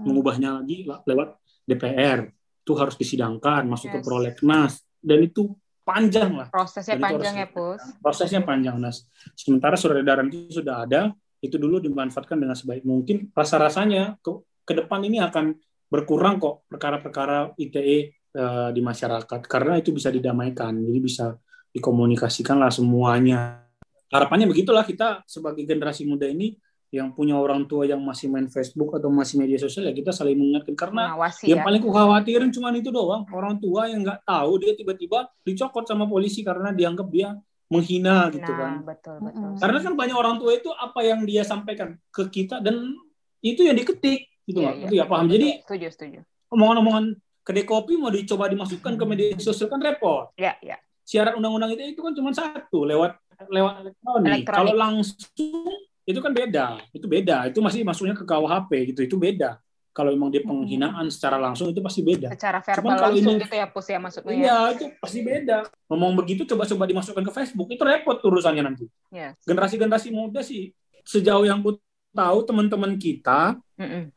mengubahnya 0.02 0.60
lagi 0.62 0.82
la- 0.82 1.02
lewat 1.06 1.38
DPR, 1.64 2.26
itu 2.64 2.72
harus 2.74 2.96
disidangkan, 2.96 3.68
masuk 3.68 3.92
ke 3.92 3.98
Yes. 4.00 4.06
prolegnas 4.06 4.72
dan 5.04 5.18
itu 5.20 5.52
panjang 5.84 6.32
lah. 6.32 6.48
Prosesnya 6.48 6.96
Dan 6.96 7.04
panjang 7.04 7.34
ya, 7.36 7.46
harus- 7.46 7.54
Pus. 7.54 7.82
Prosesnya 8.00 8.40
panjang, 8.40 8.76
Nas. 8.80 9.04
Sementara 9.36 9.76
surat 9.76 10.00
edaran 10.00 10.32
itu 10.32 10.48
sudah 10.60 10.88
ada, 10.88 11.12
itu 11.44 11.60
dulu 11.60 11.76
dimanfaatkan 11.76 12.40
dengan 12.40 12.56
sebaik 12.56 12.88
mungkin. 12.88 13.28
Rasa-rasanya 13.36 14.16
ke, 14.24 14.32
ke 14.64 14.72
depan 14.80 15.04
ini 15.04 15.20
akan 15.20 15.52
berkurang 15.92 16.40
kok 16.40 16.64
perkara-perkara 16.72 17.52
ITE 17.60 18.16
eh, 18.34 18.68
di 18.74 18.80
masyarakat 18.82 19.46
karena 19.46 19.78
itu 19.78 19.94
bisa 19.94 20.10
didamaikan, 20.10 20.74
jadi 20.74 20.98
bisa 20.98 21.26
dikomunikasikan 21.70 22.58
lah 22.58 22.72
semuanya. 22.72 23.62
Harapannya 24.10 24.50
begitulah 24.50 24.82
kita 24.82 25.22
sebagai 25.28 25.62
generasi 25.62 26.02
muda 26.02 26.26
ini 26.26 26.54
yang 26.94 27.10
punya 27.10 27.34
orang 27.34 27.66
tua 27.66 27.82
yang 27.82 27.98
masih 27.98 28.30
main 28.30 28.46
Facebook 28.46 28.94
atau 28.94 29.10
masih 29.10 29.42
media 29.42 29.58
sosial 29.58 29.90
ya 29.90 29.92
kita 29.92 30.14
saling 30.14 30.38
mengingatkan 30.38 30.78
karena 30.78 31.10
Mengawasi 31.10 31.50
yang 31.50 31.60
ya. 31.60 31.66
paling 31.66 31.82
kukhawatirin 31.82 32.50
cuma 32.54 32.70
itu 32.70 32.94
doang 32.94 33.26
orang 33.34 33.58
tua 33.58 33.90
yang 33.90 34.06
nggak 34.06 34.22
tahu 34.22 34.52
dia 34.62 34.72
tiba-tiba 34.72 35.26
dicokot 35.42 35.82
sama 35.84 36.06
polisi 36.06 36.46
karena 36.46 36.70
dianggap 36.70 37.10
dia 37.10 37.34
menghina 37.66 38.30
gitu 38.30 38.46
Nah, 38.46 38.60
kan 38.60 38.72
betul, 38.86 39.16
betul. 39.18 39.48
Karena 39.58 39.78
kan 39.82 39.92
banyak 39.98 40.14
orang 40.14 40.36
tua 40.38 40.52
itu 40.54 40.70
apa 40.70 41.00
yang 41.02 41.26
dia 41.26 41.42
sampaikan 41.42 41.98
ke 42.08 42.30
kita 42.30 42.62
dan 42.62 42.94
itu 43.42 43.66
yang 43.66 43.74
diketik 43.74 44.30
gitu 44.46 44.62
Iya, 44.62 44.68
Mak. 44.68 44.74
iya, 44.76 44.84
Ngerti 44.86 44.96
ya, 44.96 45.04
paham 45.04 45.24
betul. 45.26 45.34
jadi 45.34 45.48
setuju, 45.66 45.86
setuju. 45.90 46.18
omongan-omongan 46.54 47.04
kedai 47.42 47.64
kopi 47.64 47.92
mau 47.98 48.08
dicoba 48.08 48.46
dimasukkan 48.46 48.92
ke 48.94 49.04
media 49.04 49.28
sosial 49.36 49.66
kan 49.66 49.82
repot 49.82 50.30
Ya, 50.38 50.54
ya. 50.62 50.78
syarat 51.02 51.34
undang-undang 51.34 51.74
itu 51.74 51.82
itu 51.90 52.00
kan 52.00 52.14
cuma 52.14 52.30
satu 52.30 52.86
lewat 52.86 53.18
lewat 53.50 53.72
elektronik. 53.82 54.28
Elektronik. 54.30 54.46
Kalau 54.46 54.72
langsung 54.72 55.66
itu 56.04 56.20
kan 56.20 56.32
beda, 56.36 56.80
itu 56.92 57.06
beda. 57.08 57.48
Itu 57.48 57.64
masih 57.64 57.80
masuknya 57.84 58.12
ke 58.12 58.24
KUHP 58.28 58.70
gitu, 58.92 59.00
itu 59.04 59.16
beda. 59.16 59.56
Kalau 59.94 60.10
memang 60.10 60.26
dia 60.26 60.42
penghinaan 60.42 61.06
secara 61.06 61.38
langsung 61.38 61.70
itu 61.70 61.78
pasti 61.78 62.02
beda. 62.02 62.34
Secara 62.34 62.58
Cuman 62.60 62.74
verbal 62.74 62.96
kalau 62.98 63.14
langsung 63.14 63.38
ini- 63.38 63.44
gitu 63.46 63.56
ya, 63.56 63.66
Pus 63.70 63.86
ya 63.86 63.98
maksudnya 64.02 64.32
ya. 64.34 64.38
Iya, 64.42 64.58
itu 64.74 64.84
pasti 64.98 65.18
beda. 65.22 65.58
Ngomong 65.86 66.12
begitu 66.18 66.42
coba-coba 66.50 66.84
dimasukkan 66.90 67.24
ke 67.24 67.32
Facebook, 67.32 67.68
itu 67.70 67.82
repot 67.86 68.18
urusannya 68.18 68.62
nanti. 68.66 68.90
Yes. 69.14 69.38
Generasi-generasi 69.46 70.10
muda 70.10 70.42
sih, 70.42 70.74
sejauh 71.06 71.46
yang 71.46 71.62
ku 71.62 71.78
tahu 72.10 72.38
teman-teman 72.42 72.98
kita, 72.98 73.54
Mm-mm. 73.78 74.10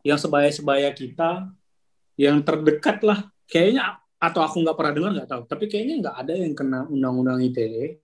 yang 0.00 0.16
sebaya-sebaya 0.16 0.88
kita, 0.96 1.48
yang 2.16 2.40
terdekat 2.40 3.04
lah, 3.04 3.28
kayaknya 3.46 4.00
atau 4.16 4.40
aku 4.40 4.64
nggak 4.64 4.76
pernah 4.78 4.92
dengar 4.96 5.10
nggak 5.12 5.28
tahu, 5.28 5.42
tapi 5.44 5.64
kayaknya 5.68 6.08
nggak 6.08 6.16
ada 6.24 6.32
yang 6.40 6.52
kena 6.56 6.88
undang-undang 6.88 7.42
ITE. 7.42 8.00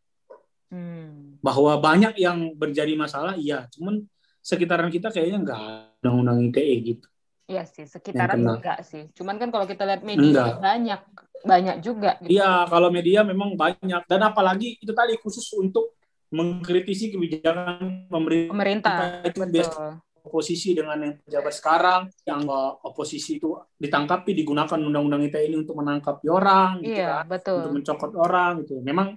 Hmm. 0.69 1.41
bahwa 1.41 1.81
banyak 1.81 2.13
yang 2.21 2.53
menjadi 2.61 2.93
masalah 2.93 3.33
iya 3.41 3.65
cuman 3.73 4.05
sekitaran 4.45 4.93
kita 4.93 5.09
kayaknya 5.09 5.39
nggak 5.41 5.61
ada 5.61 6.09
undang-undang 6.13 6.53
ITE 6.53 6.77
gitu 6.95 7.09
Iya 7.49 7.65
sih, 7.65 7.89
sekitaran 7.89 8.45
enggak 8.45 8.85
sih. 8.85 9.09
Cuman 9.17 9.41
kan 9.41 9.49
kalau 9.49 9.65
kita 9.65 9.89
lihat 9.89 10.05
media 10.05 10.21
Enggak. 10.21 10.61
banyak 10.61 11.01
banyak 11.49 11.77
juga 11.81 12.21
gitu. 12.21 12.35
iya 12.37 12.69
kalau 12.69 12.93
media 12.93 13.25
memang 13.25 13.57
banyak 13.57 14.05
dan 14.05 14.21
apalagi 14.21 14.77
itu 14.77 14.93
tadi 14.93 15.17
khusus 15.17 15.49
untuk 15.57 15.97
mengkritisi 16.29 17.09
kebijakan 17.09 18.05
pemerintah 18.13 18.53
Pemerintah, 18.53 18.97
itu 19.25 19.39
biasa 19.49 19.97
oposisi 20.29 20.77
dengan 20.77 20.99
yang 21.01 21.15
pejabat 21.25 21.55
sekarang 21.57 22.01
yang 22.29 22.45
oposisi 22.85 23.41
itu 23.41 23.57
ditangkapi 23.81 24.37
digunakan 24.37 24.77
undang-undang 24.77 25.25
ITE 25.25 25.49
ini 25.49 25.57
untuk 25.57 25.81
menangkap 25.81 26.21
orang 26.29 26.85
gitu 26.85 27.01
Iya, 27.01 27.07
kan 27.09 27.25
untuk 27.25 27.33
betul. 27.33 27.63
mencokot 27.81 28.13
orang 28.19 28.53
gitu. 28.67 28.75
Memang 28.85 29.17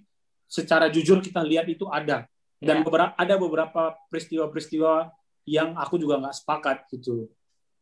secara 0.51 0.91
jujur 0.91 1.23
kita 1.23 1.39
lihat 1.39 1.63
itu 1.65 1.87
ada 1.87 2.27
dan 2.59 2.75
Iya. 2.79 2.83
beberapa 2.83 3.11
ada 3.15 3.35
beberapa 3.39 3.81
peristiwa-peristiwa 4.11 5.07
yang 5.47 5.73
aku 5.73 5.95
juga 5.95 6.19
nggak 6.19 6.35
sepakat 6.35 6.77
gitu. 6.91 7.31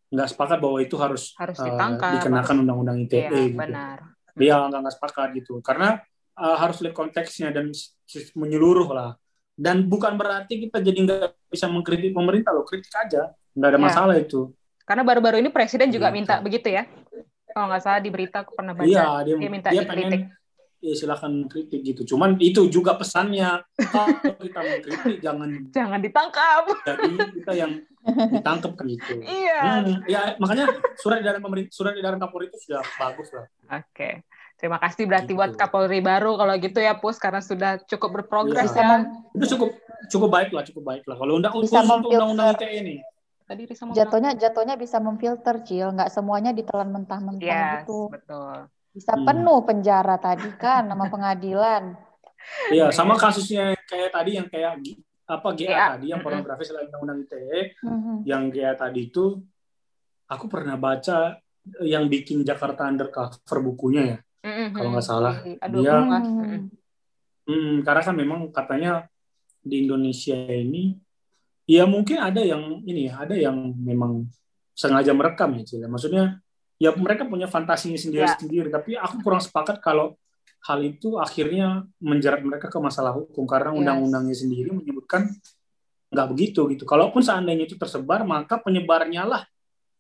Nggak 0.10 0.30
sepakat 0.32 0.58
bahwa 0.62 0.78
itu 0.80 0.96
harus 0.96 1.34
Harus 1.36 1.58
eh, 1.60 1.66
ditangkap, 1.66 2.14
dikenakan 2.22 2.46
harus- 2.46 2.62
undang-undang 2.62 2.98
ITE 3.02 3.18
Iya, 3.20 3.30
gitu. 3.50 3.58
benar. 3.58 3.98
Iya 4.40 4.56
nggak 4.70 4.80
nggak 4.80 4.96
sepakat 4.96 5.28
gitu 5.36 5.54
karena 5.60 6.00
eh, 6.38 6.56
harus 6.56 6.78
lihat 6.80 6.96
konteksnya 6.96 7.50
dan 7.50 7.74
menyeluruh 8.34 8.90
lah. 8.90 9.12
Dan 9.60 9.92
bukan 9.92 10.16
berarti 10.16 10.56
kita 10.64 10.80
jadi 10.80 10.96
nggak 11.04 11.52
bisa 11.52 11.68
mengkritik 11.68 12.16
pemerintah 12.16 12.56
loh, 12.56 12.64
kritik 12.64 12.94
aja, 12.96 13.36
nggak 13.52 13.70
ada 13.70 13.76
Iya. 13.76 13.84
masalah 13.84 14.16
itu. 14.16 14.56
Karena 14.88 15.04
baru-baru 15.04 15.38
ini 15.38 15.52
presiden 15.52 15.92
juga 15.92 16.08
Gitu. 16.10 16.16
minta 16.16 16.40
begitu 16.40 16.72
ya. 16.72 16.88
Kalau 17.50 17.68
nggak 17.68 17.84
salah 17.84 18.00
di 18.00 18.08
berita 18.08 18.48
aku 18.48 18.56
pernah 18.56 18.72
baca. 18.72 18.88
Iya, 18.88 19.06
dia, 19.28 19.36
dia 19.36 19.50
minta 19.52 19.68
dia 19.68 19.84
dikritik. 19.84 20.32
pengen 20.32 20.39
ya 20.80 20.94
silakan 20.94 21.46
kritik 21.46 21.84
gitu. 21.84 22.02
Cuman 22.06 22.40
itu 22.40 22.68
juga 22.68 22.96
pesannya 22.96 23.60
kalau 23.86 24.16
kita 24.40 24.60
mengkritik 24.60 25.18
jangan 25.20 25.50
Jangan 25.70 26.00
ditangkap. 26.00 26.64
jadi 26.84 27.08
kita 27.36 27.52
yang 27.54 27.72
ditangkap 28.32 28.72
kan 28.74 28.86
gitu. 28.88 29.20
iya. 29.22 29.84
Hmm, 29.84 30.00
ya 30.06 30.36
makanya 30.38 30.72
surat 30.96 31.20
edaran 31.20 31.40
pemerintah, 31.40 31.72
surat 31.72 31.94
edaran 31.94 32.18
Kapolri 32.18 32.48
itu 32.48 32.58
sudah 32.62 32.80
bagus 32.96 33.28
lah. 33.30 33.46
Oke. 33.76 34.24
Terima 34.56 34.76
kasih 34.76 35.08
berarti 35.08 35.32
Gitu. 35.32 35.40
buat 35.40 35.56
Kapolri 35.56 36.00
baru 36.00 36.36
kalau 36.36 36.52
gitu 36.56 36.80
ya 36.80 36.96
Pus 36.96 37.16
karena 37.16 37.40
sudah 37.40 37.80
cukup 37.82 38.24
berprogres 38.24 38.72
Iya. 38.72 39.04
ya. 39.04 39.08
Itu 39.32 39.46
cukup 39.56 39.70
cukup 40.10 40.30
baik 40.30 40.50
lah, 40.52 40.64
cukup 40.64 40.84
baik 40.86 41.04
lah. 41.06 41.16
Kalau 41.16 41.34
undang 41.36 41.54
Bisa 41.56 41.80
khusus 41.80 41.88
untuk 41.90 42.12
undang-undang. 42.12 42.56
ITE 42.56 42.68
ini. 42.78 42.96
Tadi 43.44 43.62
Risa 43.66 43.84
mau 43.84 43.96
Jatuhnya 43.98 44.32
jatuhnya 44.36 44.76
bisa 44.76 45.00
memfilter, 45.00 45.56
Cil. 45.64 45.90
Nggak 45.90 46.12
semuanya 46.12 46.52
ditelan 46.52 46.94
mentah-mentah 46.94 47.42
Yes, 47.42 47.82
gitu. 47.82 48.12
betul. 48.14 48.68
Bisa 49.00 49.16
Hmm. 49.16 49.24
penuh 49.24 49.60
penjara 49.64 50.20
tadi 50.20 50.52
kan 50.60 50.84
sama 50.86 51.08
pengadilan. 51.08 51.96
Iya, 52.76 52.90
sama 52.92 53.16
kasusnya 53.16 53.78
kayak 53.86 54.12
tadi 54.12 54.32
yang 54.36 54.48
kayak 54.50 54.82
apa 55.30 55.48
GA 55.54 55.70
GA. 55.70 55.88
tadi 55.96 56.06
yang 56.10 56.20
pornografi 56.20 56.66
selain 56.66 56.90
undang-undang 56.90 57.22
ITE, 57.24 57.78
Mhm. 57.86 58.16
yang 58.26 58.50
GA 58.50 58.74
tadi 58.74 59.08
itu 59.08 59.38
aku 60.26 60.46
pernah 60.50 60.74
baca 60.76 61.38
yang 61.80 62.10
bikin 62.10 62.42
Jakarta 62.42 62.90
Undercover 62.90 63.58
bukunya 63.62 64.04
ya. 64.04 64.18
Mm-mm. 64.42 64.72
Kalau 64.74 64.90
nggak 64.92 65.06
salah, 65.06 65.36
Aduh, 65.62 65.84
dia- 65.84 66.00
lupa. 66.00 66.18
Hmm. 66.20 66.60
Hmm, 67.46 67.74
karena 67.82 68.02
kan 68.02 68.16
memang 68.16 68.40
katanya 68.50 68.92
di 69.60 69.86
Indonesia 69.86 70.34
ini 70.50 70.96
ya 71.68 71.86
mungkin 71.86 72.18
ada 72.18 72.42
yang 72.42 72.82
ini 72.82 73.12
ada 73.12 73.36
yang 73.36 73.76
memang 73.78 74.26
sengaja 74.74 75.12
merekam 75.14 75.54
ya 75.60 75.64
Cil. 75.68 75.86
Maksudnya 75.86 76.40
ya 76.80 76.96
mereka 76.96 77.28
punya 77.28 77.46
fantasinya 77.46 78.00
sendiri-sendiri, 78.00 78.72
tapi 78.72 78.96
aku 78.96 79.20
kurang 79.20 79.44
sepakat 79.44 79.84
kalau 79.84 80.16
hal 80.64 80.80
itu 80.82 81.16
akhirnya 81.16 81.84
menjerat 82.00 82.40
mereka 82.40 82.68
ke 82.68 82.80
masalah 82.80 83.12
hukum 83.12 83.44
karena 83.44 83.72
Yes. 83.72 83.80
undang-undangnya 83.80 84.36
sendiri 84.36 84.70
menyebutkan 84.72 85.28
nggak 86.10 86.28
begitu 86.32 86.66
gitu. 86.72 86.84
Kalaupun 86.84 87.22
seandainya 87.22 87.68
itu 87.68 87.76
tersebar, 87.76 88.24
maka 88.24 88.58
penyebarnya 88.58 89.24
lah 89.24 89.44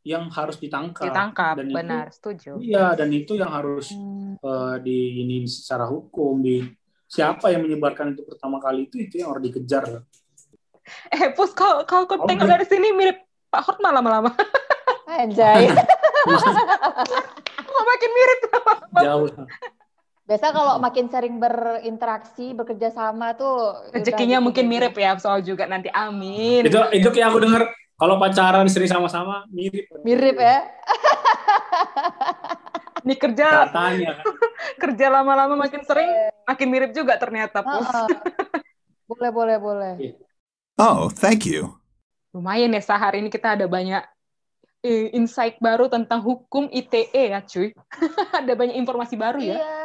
yang 0.01 0.31
harus 0.31 0.55
ditangkap. 0.55 1.11
Ditangkap, 1.11 1.59
Dan 1.59 1.67
itu- 1.69 1.75
benar, 1.75 2.05
setuju. 2.09 2.51
Iya, 2.57 2.95
dan 2.95 3.11
itu 3.11 3.35
yang 3.35 3.51
harus 3.51 3.91
Hmm. 3.91 4.39
eh, 4.39 4.75
di 4.79 4.97
ini 5.21 5.43
secara 5.45 5.83
hukum 5.85 6.39
di 6.39 6.63
siapa 7.05 7.51
yang 7.51 7.67
menyebarkan 7.67 8.15
itu 8.15 8.23
pertama 8.23 8.57
kali 8.57 8.87
itu 8.87 8.95
itu 8.99 9.19
yang 9.19 9.35
harus 9.35 9.43
dikejar 9.43 9.83
lah. 9.85 10.03
Eh, 11.11 11.29
Pus, 11.35 11.51
kalau 11.53 11.83
kalau 11.83 12.07
aku 12.07 12.15
Oh, 12.17 12.25
tengok 12.25 12.47
iya. 12.47 12.53
dari 12.57 12.65
sini 12.65 12.89
mirip 12.89 13.19
Pak 13.51 13.61
Hotma 13.67 13.91
lama-lama. 13.91 14.31
Anjay. 15.05 15.67
Kok 17.69 17.83
makin 17.85 18.09
mirip? 18.13 18.39
Jauh. 19.01 19.29
Biasa 20.29 20.53
kalau 20.53 20.77
makin 20.77 21.09
sering 21.09 21.41
berinteraksi, 21.41 22.53
bekerja 22.53 22.93
sama 22.93 23.33
tuh 23.33 23.73
Rezekinya 23.89 24.37
gitu 24.37 24.45
mungkin 24.45 24.65
gitu. 24.69 24.73
mirip 24.77 24.93
ya, 24.93 25.17
soal 25.17 25.41
juga 25.41 25.65
nanti 25.65 25.89
amin. 25.89 26.69
itu 26.69 26.77
itu 26.93 27.09
kayak 27.09 27.33
aku 27.33 27.39
dengar 27.41 27.65
kalau 27.97 28.21
pacaran 28.21 28.69
sering 28.69 28.87
sama-sama 28.87 29.49
mirip 29.49 29.89
Mirip 30.05 30.37
ya. 30.37 30.69
Ini 32.99 33.15
kerja 33.17 33.73
katanya 33.73 34.21
kerja 34.83 35.05
lama-lama 35.09 35.55
makin 35.57 35.81
sering, 35.81 36.13
makin 36.45 36.67
mirip 36.69 36.91
juga 36.93 37.17
ternyata, 37.17 37.65
Pus. 37.65 37.89
Boleh, 39.09 39.31
boleh, 39.33 39.57
boleh. 39.57 39.93
Oh, 40.77 41.09
thank 41.09 41.49
you. 41.49 41.73
Lumayan 42.29 42.77
ya, 42.77 42.81
Sah, 42.85 43.01
hari 43.01 43.25
ini 43.25 43.33
kita 43.33 43.57
ada 43.57 43.65
banyak 43.65 44.05
insight 44.85 45.59
baru 45.59 45.91
tentang 45.91 46.23
hukum 46.23 46.71
ITE 46.71 47.35
ya, 47.35 47.43
cuy. 47.43 47.75
ada 48.39 48.53
banyak 48.55 48.79
informasi 48.79 49.15
baru 49.19 49.39
ya. 49.43 49.55
Iya. 49.59 49.77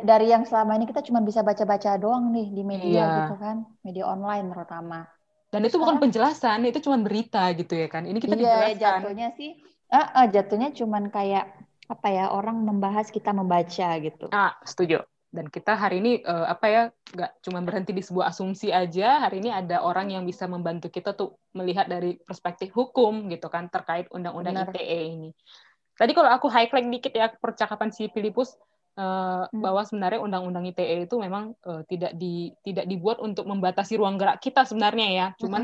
Dari 0.00 0.32
yang 0.32 0.48
selama 0.48 0.80
ini 0.80 0.88
kita 0.88 1.04
cuma 1.04 1.20
bisa 1.20 1.44
baca-baca 1.44 2.00
doang 2.00 2.32
nih 2.32 2.48
di 2.54 2.62
media 2.64 2.88
Iya. 3.04 3.08
gitu 3.26 3.34
kan, 3.36 3.56
media 3.84 4.04
online 4.08 4.48
terutama. 4.48 5.04
Dan 5.52 5.60
itu 5.62 5.76
bukan 5.78 6.02
penjelasan, 6.02 6.66
itu 6.66 6.82
cuma 6.82 6.98
berita 6.98 7.46
gitu 7.54 7.74
ya 7.78 7.86
kan. 7.86 8.08
Ini 8.08 8.18
kita 8.18 8.34
iya, 8.34 8.40
dijelaskan. 8.40 8.80
jatuhnya 8.80 9.28
sih, 9.38 9.50
eh, 9.92 10.06
eh, 10.18 10.26
jatuhnya 10.32 10.68
cuman 10.74 11.12
kayak 11.12 11.46
apa 11.84 12.08
ya 12.08 12.32
orang 12.32 12.64
membahas 12.64 13.12
kita 13.12 13.30
membaca 13.36 13.88
gitu. 14.00 14.26
Ah, 14.32 14.56
setuju. 14.64 15.04
Dan 15.34 15.50
kita 15.50 15.74
hari 15.74 15.98
ini 15.98 16.22
eh, 16.22 16.46
apa 16.46 16.66
ya, 16.70 16.82
nggak 17.10 17.42
cuma 17.42 17.58
berhenti 17.66 17.90
di 17.90 18.06
sebuah 18.06 18.30
asumsi 18.30 18.70
aja. 18.70 19.26
Hari 19.26 19.42
ini 19.42 19.50
ada 19.50 19.82
orang 19.82 20.14
yang 20.14 20.22
bisa 20.22 20.46
membantu 20.46 20.86
kita 20.94 21.10
tuh 21.10 21.34
melihat 21.58 21.90
dari 21.90 22.14
perspektif 22.22 22.70
hukum 22.70 23.26
gitu 23.26 23.50
kan 23.50 23.66
terkait 23.66 24.06
undang-undang. 24.14 24.54
ITE 24.70 25.00
ini. 25.10 25.30
Tadi 25.98 26.14
kalau 26.14 26.30
aku 26.30 26.46
highlight 26.46 26.86
dikit 26.86 27.10
ya 27.18 27.34
percakapan 27.34 27.90
si 27.90 28.06
Filipus 28.14 28.54
eh, 28.94 29.02
Hmm. 29.50 29.58
bahwa 29.58 29.82
sebenarnya 29.82 30.22
undang-undang 30.22 30.70
ITE 30.70 31.10
itu 31.10 31.18
memang 31.18 31.50
eh, 31.66 31.82
tidak 31.90 32.14
di 32.14 32.54
tidak 32.62 32.86
dibuat 32.86 33.18
untuk 33.18 33.42
membatasi 33.50 33.98
ruang 33.98 34.14
gerak 34.14 34.38
kita 34.38 34.62
sebenarnya 34.62 35.08
ya. 35.10 35.26
Cuman 35.34 35.62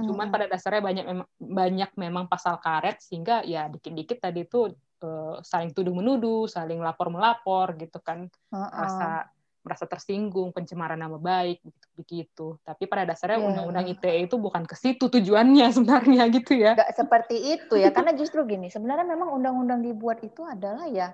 cuman 0.00 0.32
pada 0.32 0.48
dasarnya 0.48 0.80
banyak 0.80 1.04
memang 1.04 1.28
banyak 1.36 1.90
memang 2.00 2.24
pasal 2.24 2.56
karet 2.56 3.04
sehingga 3.04 3.44
ya 3.44 3.68
dikit-dikit 3.68 4.24
tadi 4.24 4.48
itu 4.48 4.72
eh, 5.02 5.36
saling 5.42 5.72
tuduh 5.72 5.92
menuduh, 5.96 6.44
saling 6.46 6.78
lapor 6.80 7.08
melapor 7.08 7.74
gitu 7.76 7.98
kan 8.00 8.28
Heeh. 8.52 8.70
merasa 8.76 9.28
merasa 9.60 9.84
tersinggung, 9.84 10.56
pencemaran 10.56 10.96
nama 10.96 11.20
baik 11.20 11.60
begitu 11.60 11.86
begitu. 12.00 12.46
Tapi 12.64 12.88
pada 12.88 13.04
dasarnya 13.04 13.44
Iya. 13.44 13.46
undang-undang 13.52 13.86
ITE 13.92 14.24
itu 14.24 14.40
bukan 14.40 14.64
ke 14.64 14.72
situ 14.72 15.12
tujuannya 15.12 15.68
sebenarnya 15.76 16.24
gitu 16.32 16.56
ya. 16.56 16.72
nggak 16.80 16.96
seperti 16.96 17.36
itu 17.60 17.74
ya 17.76 17.92
karena 17.92 18.16
justru 18.16 18.40
gini 18.48 18.72
sebenarnya 18.72 19.04
memang 19.04 19.36
undang-undang 19.36 19.84
dibuat 19.84 20.24
itu 20.24 20.40
adalah 20.48 20.88
ya 20.88 21.12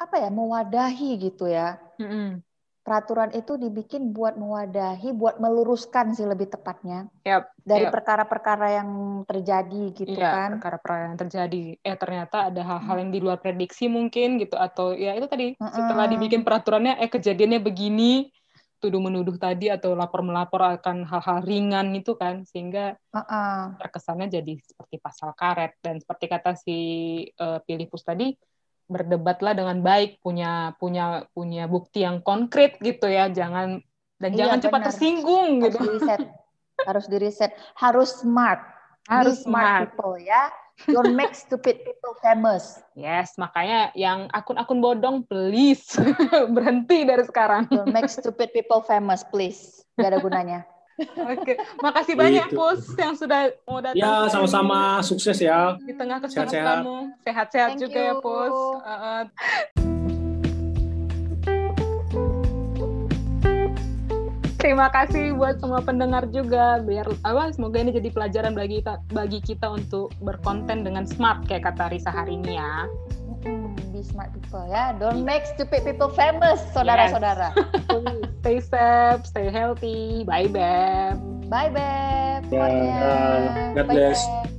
apa 0.00 0.16
ya 0.16 0.30
mewadahi 0.32 1.10
gitu 1.18 1.44
ya 1.50 1.76
Mm-mm. 2.00 2.40
Peraturan 2.88 3.30
itu 3.36 3.52
dibikin 3.60 4.16
buat 4.16 4.34
mewadahi 4.40 5.12
buat 5.12 5.36
meluruskan 5.44 6.16
sih 6.16 6.24
lebih 6.24 6.48
tepatnya 6.48 7.04
Yap, 7.28 7.52
dari 7.60 7.84
yap. 7.84 7.92
perkara-perkara 7.92 8.66
yang 8.80 8.90
terjadi 9.28 9.82
gitu 9.92 10.16
Iya, 10.16 10.32
kan 10.32 10.50
perkara-perkara 10.56 11.02
yang 11.12 11.18
terjadi. 11.20 11.62
Eh 11.84 11.96
ternyata 12.00 12.48
ada 12.48 12.62
hal-hal 12.64 12.96
yang 13.04 13.10
di 13.12 13.20
luar 13.20 13.36
prediksi 13.44 13.92
mungkin 13.92 14.40
gitu 14.40 14.56
atau 14.56 14.96
ya 14.96 15.12
itu 15.12 15.28
tadi 15.28 15.52
setelah 15.52 16.08
Mm-mm. 16.08 16.12
dibikin 16.16 16.42
peraturannya 16.48 16.96
eh 16.96 17.12
kejadiannya 17.12 17.60
begini 17.60 18.32
tuduh 18.80 19.02
menuduh 19.02 19.36
tadi 19.36 19.68
atau 19.68 19.92
lapor 19.92 20.24
melapor 20.24 20.80
akan 20.80 21.04
hal-hal 21.04 21.38
ringan 21.44 21.92
itu 21.92 22.16
kan 22.16 22.46
sehingga 22.48 22.96
Heeh. 23.12 23.60
terkesannya 23.78 24.26
jadi 24.32 24.52
seperti 24.64 24.96
pasal 24.98 25.30
karet 25.36 25.76
dan 25.84 26.00
seperti 26.00 26.24
kata 26.30 26.50
si 26.56 26.78
eh, 27.28 27.58
Filipus 27.68 28.02
tadi 28.06 28.32
berdebatlah 28.88 29.52
dengan 29.52 29.84
baik 29.84 30.18
punya 30.24 30.72
punya 30.80 31.28
punya 31.36 31.68
bukti 31.68 32.02
yang 32.02 32.24
konkret 32.24 32.80
gitu 32.80 33.06
ya. 33.06 33.28
Jangan 33.28 33.84
dan 34.18 34.30
Iya, 34.34 34.38
jangan 34.48 34.58
cepat 34.64 34.80
tersinggung 34.90 35.50
harus 35.62 35.76
gitu. 35.76 35.78
diriset 35.84 36.20
harus 36.82 37.04
diriset 37.06 37.50
harus 37.76 38.10
smart. 38.24 38.60
Harus 39.08 39.40
Be 39.40 39.44
smart 39.48 39.68
smart. 39.68 39.80
people 39.92 40.14
ya. 40.20 40.42
Don't 40.88 41.14
make 41.18 41.34
stupid 41.34 41.82
people 41.82 42.14
famous. 42.22 42.78
Yes 42.96 43.34
makanya 43.36 43.90
yang 43.98 44.26
akun-akun 44.32 44.80
bodong 44.80 45.16
please. 45.28 45.94
Berhenti 46.54 47.04
dari 47.04 47.24
sekarang. 47.28 47.66
Don't 47.70 47.92
make 47.92 48.08
stupid 48.08 48.50
people 48.56 48.80
famous 48.82 49.22
please. 49.28 49.84
Gak 49.98 50.14
ada 50.14 50.20
gunanya 50.22 50.77
oke 51.06 51.52
makasih 51.78 52.14
banyak 52.18 52.46
Gitu. 52.48 52.56
Pus 52.58 52.80
yang 52.98 53.14
sudah 53.14 53.52
mau 53.68 53.78
datang 53.78 53.98
ya 53.98 54.26
sama-sama 54.30 54.98
sukses 55.04 55.38
ya 55.38 55.78
di 55.84 55.94
tengah 55.94 56.18
Sehat-sehat. 56.24 56.50
kesibukanmu 56.50 56.96
sehat-sehat 57.22 57.70
Thank 57.76 57.82
juga 57.86 58.00
ya 58.00 58.14
you. 58.14 58.22
Pus 58.24 58.56
Uh, 58.78 59.24
Terima 64.58 64.90
kasih 64.90 65.38
buat 65.38 65.62
semua 65.62 65.78
pendengar 65.86 66.26
juga. 66.34 66.82
Biar 66.82 67.06
apa 67.22 67.54
semoga 67.54 67.78
ini 67.78 67.94
jadi 67.94 68.10
pelajaran 68.10 68.58
bagi 68.58 68.82
kita, 68.82 68.98
bagi 69.14 69.38
kita 69.38 69.70
untuk 69.70 70.10
berkonten 70.18 70.82
dengan 70.82 71.06
smart 71.06 71.46
kayak 71.46 71.72
kata 71.72 71.94
Risa 71.94 72.10
hari 72.10 72.42
ini 72.42 72.58
ya. 72.58 72.90
Mm-mm, 73.44 73.74
be 73.92 74.02
smart 74.02 74.32
people 74.34 74.66
ya 74.70 74.92
don't 74.96 75.22
make 75.24 75.46
stupid 75.46 75.84
people 75.84 76.08
famous 76.10 76.58
saudara-saudara 76.74 77.54
Stay 78.38 78.60
safe, 78.62 79.26
stay 79.26 79.50
healthy. 79.50 80.22
Bye 80.22 80.46
bye. 80.46 81.18
bye 81.50 81.68
beb 81.68 82.46
Ya, 82.48 82.70
semuanya. 82.70 83.00
God 83.74 83.86
Bye, 83.90 83.94
bless. 83.98 84.20
Beb. 84.22 84.57